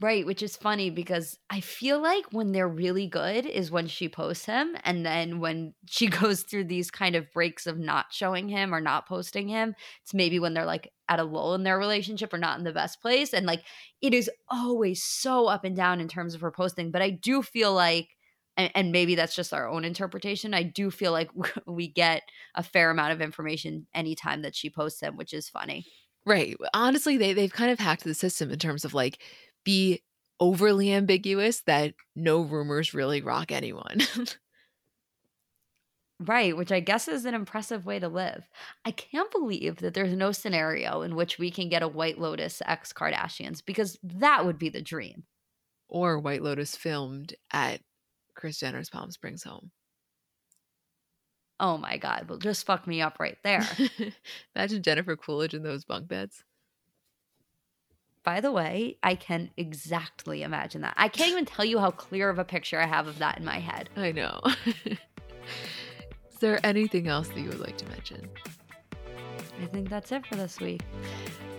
Right, 0.00 0.26
which 0.26 0.42
is 0.42 0.56
funny 0.56 0.90
because 0.90 1.38
I 1.50 1.60
feel 1.60 2.00
like 2.02 2.24
when 2.32 2.50
they're 2.50 2.68
really 2.68 3.06
good 3.06 3.46
is 3.46 3.70
when 3.70 3.86
she 3.86 4.08
posts 4.08 4.44
him. 4.44 4.76
And 4.82 5.06
then 5.06 5.38
when 5.38 5.72
she 5.88 6.06
goes 6.08 6.42
through 6.42 6.64
these 6.64 6.90
kind 6.90 7.14
of 7.14 7.32
breaks 7.32 7.66
of 7.66 7.78
not 7.78 8.06
showing 8.10 8.48
him 8.48 8.74
or 8.74 8.80
not 8.80 9.06
posting 9.06 9.48
him, 9.48 9.74
it's 10.02 10.12
maybe 10.12 10.40
when 10.40 10.52
they're 10.52 10.64
like 10.64 10.92
at 11.08 11.20
a 11.20 11.24
lull 11.24 11.54
in 11.54 11.62
their 11.62 11.78
relationship 11.78 12.34
or 12.34 12.38
not 12.38 12.58
in 12.58 12.64
the 12.64 12.72
best 12.72 13.00
place. 13.00 13.32
And 13.32 13.46
like 13.46 13.62
it 14.02 14.12
is 14.12 14.28
always 14.48 15.02
so 15.02 15.46
up 15.46 15.64
and 15.64 15.76
down 15.76 16.00
in 16.00 16.08
terms 16.08 16.34
of 16.34 16.40
her 16.40 16.50
posting. 16.50 16.90
But 16.90 17.02
I 17.02 17.10
do 17.10 17.40
feel 17.40 17.72
like, 17.72 18.08
and, 18.56 18.72
and 18.74 18.92
maybe 18.92 19.14
that's 19.14 19.36
just 19.36 19.54
our 19.54 19.68
own 19.68 19.84
interpretation, 19.84 20.54
I 20.54 20.64
do 20.64 20.90
feel 20.90 21.12
like 21.12 21.30
we 21.66 21.86
get 21.86 22.22
a 22.56 22.64
fair 22.64 22.90
amount 22.90 23.12
of 23.12 23.20
information 23.20 23.86
anytime 23.94 24.42
that 24.42 24.56
she 24.56 24.70
posts 24.70 25.00
him, 25.00 25.16
which 25.16 25.32
is 25.32 25.48
funny. 25.48 25.86
Right. 26.26 26.56
Honestly, 26.72 27.16
they, 27.16 27.32
they've 27.32 27.52
kind 27.52 27.70
of 27.70 27.78
hacked 27.78 28.04
the 28.04 28.14
system 28.14 28.50
in 28.50 28.58
terms 28.58 28.84
of 28.84 28.94
like, 28.94 29.18
be 29.64 30.02
overly 30.40 30.92
ambiguous 30.92 31.60
that 31.62 31.94
no 32.14 32.42
rumors 32.42 32.94
really 32.94 33.22
rock 33.22 33.50
anyone. 33.50 34.00
right, 36.20 36.56
which 36.56 36.72
I 36.72 36.80
guess 36.80 37.08
is 37.08 37.24
an 37.24 37.34
impressive 37.34 37.86
way 37.86 37.98
to 37.98 38.08
live. 38.08 38.48
I 38.84 38.90
can't 38.90 39.30
believe 39.30 39.76
that 39.76 39.94
there's 39.94 40.14
no 40.14 40.32
scenario 40.32 41.02
in 41.02 41.16
which 41.16 41.38
we 41.38 41.50
can 41.50 41.68
get 41.68 41.82
a 41.82 41.88
White 41.88 42.18
Lotus 42.18 42.62
ex 42.66 42.92
Kardashians 42.92 43.64
because 43.64 43.98
that 44.02 44.44
would 44.44 44.58
be 44.58 44.68
the 44.68 44.82
dream. 44.82 45.24
Or 45.88 46.18
White 46.18 46.42
Lotus 46.42 46.76
filmed 46.76 47.34
at 47.52 47.80
Kris 48.34 48.58
Jenner's 48.58 48.90
Palm 48.90 49.10
Springs 49.10 49.44
home. 49.44 49.70
Oh 51.60 51.78
my 51.78 51.96
God. 51.96 52.28
Well, 52.28 52.38
just 52.38 52.66
fuck 52.66 52.86
me 52.86 53.00
up 53.00 53.18
right 53.20 53.38
there. 53.44 53.66
Imagine 54.56 54.82
Jennifer 54.82 55.16
Coolidge 55.16 55.54
in 55.54 55.62
those 55.62 55.84
bunk 55.84 56.08
beds. 56.08 56.42
By 58.24 58.40
the 58.40 58.50
way, 58.50 58.96
I 59.02 59.14
can 59.16 59.50
exactly 59.58 60.42
imagine 60.42 60.80
that. 60.80 60.94
I 60.96 61.08
can't 61.08 61.30
even 61.30 61.44
tell 61.44 61.64
you 61.64 61.78
how 61.78 61.90
clear 61.90 62.30
of 62.30 62.38
a 62.38 62.44
picture 62.44 62.80
I 62.80 62.86
have 62.86 63.06
of 63.06 63.18
that 63.18 63.38
in 63.38 63.44
my 63.44 63.58
head. 63.58 63.90
I 63.96 64.12
know. 64.12 64.40
Is 66.32 66.38
there 66.40 66.58
anything 66.64 67.06
else 67.06 67.28
that 67.28 67.38
you 67.38 67.50
would 67.50 67.60
like 67.60 67.76
to 67.78 67.86
mention? 67.86 68.28
I 69.62 69.66
think 69.66 69.90
that's 69.90 70.10
it 70.10 70.26
for 70.26 70.36
this 70.36 70.58
week. 70.58 70.80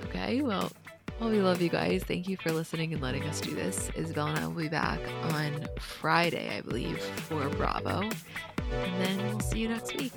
Okay, 0.05 0.41
well, 0.41 0.71
well, 1.19 1.29
we 1.29 1.39
love 1.39 1.61
you 1.61 1.69
guys. 1.69 2.03
Thank 2.03 2.27
you 2.27 2.35
for 2.35 2.51
listening 2.51 2.93
and 2.93 3.01
letting 3.01 3.23
us 3.23 3.39
do 3.39 3.53
this. 3.53 3.91
Isabel 3.95 4.27
and 4.27 4.39
I 4.39 4.47
will 4.47 4.55
be 4.55 4.67
back 4.67 4.99
on 5.31 5.67
Friday, 5.79 6.57
I 6.57 6.61
believe, 6.61 6.99
for 6.99 7.47
Bravo. 7.49 8.01
And 8.71 9.03
then 9.03 9.17
we'll 9.27 9.39
see 9.39 9.59
you 9.59 9.69
next 9.69 9.95
week. 9.95 10.13